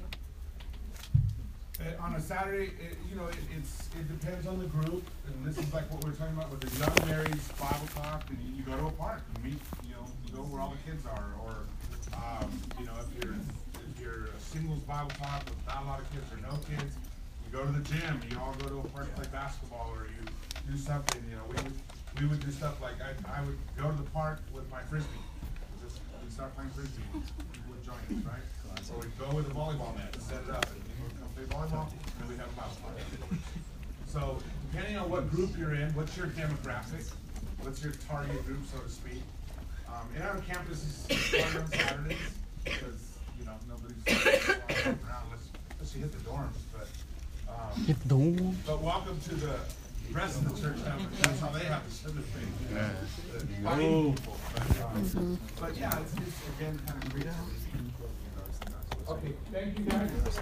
Uh, 1.79 2.03
on 2.03 2.15
a 2.15 2.19
Saturday, 2.21 2.73
it, 2.81 2.97
you 3.07 3.15
know, 3.15 3.27
it, 3.27 3.37
it's, 3.55 3.87
it 3.93 4.07
depends 4.09 4.47
on 4.47 4.57
the 4.57 4.65
group, 4.65 5.05
and 5.27 5.45
this 5.45 5.59
is 5.59 5.71
like 5.73 5.85
what 5.93 6.03
we 6.03 6.09
are 6.09 6.13
talking 6.15 6.33
about 6.35 6.49
with 6.49 6.59
the 6.61 6.73
young 6.79 6.95
marrieds 7.05 7.47
Bible 7.59 7.87
talk, 7.93 8.25
and 8.29 8.37
you, 8.41 8.57
you 8.57 8.63
go 8.63 8.75
to 8.75 8.87
a 8.87 8.91
park, 8.97 9.21
and 9.35 9.43
meet, 9.43 9.61
you 9.85 9.93
know, 9.93 10.01
you 10.25 10.33
go 10.33 10.41
where 10.49 10.59
all 10.59 10.73
the 10.73 10.81
kids 10.89 11.05
are, 11.05 11.37
or, 11.45 11.69
um, 12.17 12.49
you 12.79 12.85
know, 12.85 12.97
if 12.97 13.23
you're, 13.23 13.35
if 13.37 14.01
you're 14.01 14.25
a 14.25 14.39
singles 14.41 14.81
Bible 14.89 15.11
talk 15.21 15.45
with 15.45 15.67
not 15.67 15.83
a 15.83 15.85
lot 15.85 15.99
of 16.01 16.09
kids 16.09 16.25
or 16.33 16.41
no 16.41 16.57
kids, 16.65 16.97
you 17.47 17.57
go 17.57 17.65
to 17.65 17.71
the 17.71 17.83
gym, 17.87 18.19
you 18.29 18.37
all 18.39 18.53
go 18.59 18.67
to 18.67 18.79
a 18.79 18.87
park 18.91 19.07
to 19.07 19.21
play 19.21 19.29
basketball, 19.31 19.91
or 19.95 20.07
you 20.07 20.21
do 20.69 20.77
something, 20.77 21.23
you 21.29 21.35
know, 21.35 21.43
we 21.47 21.55
would, 21.55 21.73
we 22.19 22.27
would 22.27 22.39
do 22.39 22.51
stuff 22.51 22.81
like, 22.81 22.95
I, 22.99 23.15
I 23.31 23.43
would 23.43 23.57
go 23.77 23.89
to 23.89 23.97
the 23.97 24.09
park 24.11 24.41
with 24.53 24.69
my 24.69 24.81
frisbee, 24.83 25.23
just, 25.83 25.99
we'd 26.21 26.31
start 26.31 26.53
playing 26.55 26.71
frisbee, 26.71 27.03
people 27.13 27.71
would 27.71 27.83
join 27.83 27.95
us, 28.11 28.25
right? 28.25 28.43
Or 28.91 28.99
we'd 28.99 29.17
go 29.19 29.35
with 29.35 29.47
a 29.47 29.55
volleyball 29.55 29.95
net, 29.95 30.11
and 30.13 30.21
set 30.21 30.43
it 30.43 30.51
up, 30.51 30.65
and 30.67 30.79
people 30.83 31.07
would 31.07 31.19
come 31.19 31.29
play 31.35 31.45
volleyball, 31.47 31.87
and 32.19 32.29
we'd 32.29 32.39
have 32.39 32.51
a 32.51 32.57
Bible 32.59 32.77
party. 32.83 33.39
So, 34.07 34.39
depending 34.71 34.97
on 34.97 35.09
what 35.09 35.29
group 35.31 35.57
you're 35.57 35.75
in, 35.75 35.93
what's 35.93 36.15
your 36.17 36.27
demographic, 36.27 37.11
what's 37.61 37.83
your 37.83 37.93
target 38.07 38.45
group, 38.45 38.63
so 38.71 38.79
to 38.79 38.89
speak? 38.89 39.21
Um, 39.87 40.07
and 40.15 40.23
our 40.23 40.37
campus 40.47 40.83
is 40.83 41.43
fun 41.43 41.61
on 41.61 41.71
Saturdays, 41.71 42.17
because, 42.63 43.17
you 43.39 43.45
know, 43.45 43.55
nobody's 43.67 44.03
around 44.85 45.27
unless 45.87 45.95
you 45.95 46.01
hit 46.01 46.11
the 46.11 46.29
dorms, 46.29 46.57
but, 47.57 47.77
um. 47.77 47.85
Hit 47.85 47.99
the 48.01 48.07
dorm. 48.09 48.57
But 48.65 48.81
welcome 48.81 49.19
to 49.21 49.35
the 49.35 49.55
rest 50.11 50.41
of 50.41 50.55
the 50.55 50.61
church 50.61 50.77
now, 50.85 50.97
that's 51.21 51.39
how 51.39 51.49
they 51.49 51.65
have 51.65 51.85
to 51.85 51.91
send 51.91 52.15
their 52.15 52.23
faith. 52.23 52.71
Yeah. 52.73 52.89
The 53.37 53.45
Whoa. 53.45 54.13
fighting 54.13 54.15
people, 54.15 54.37
but, 54.53 55.15
um, 55.17 55.39
But 55.59 55.77
yeah, 55.77 55.99
it's, 55.99 56.13
it's 56.13 56.41
again 56.57 56.79
kind 56.87 57.03
of 57.03 57.09
great. 57.13 57.27
Okay, 59.09 59.33
thank 59.51 59.79
you 59.79 59.85
guys. 59.85 60.39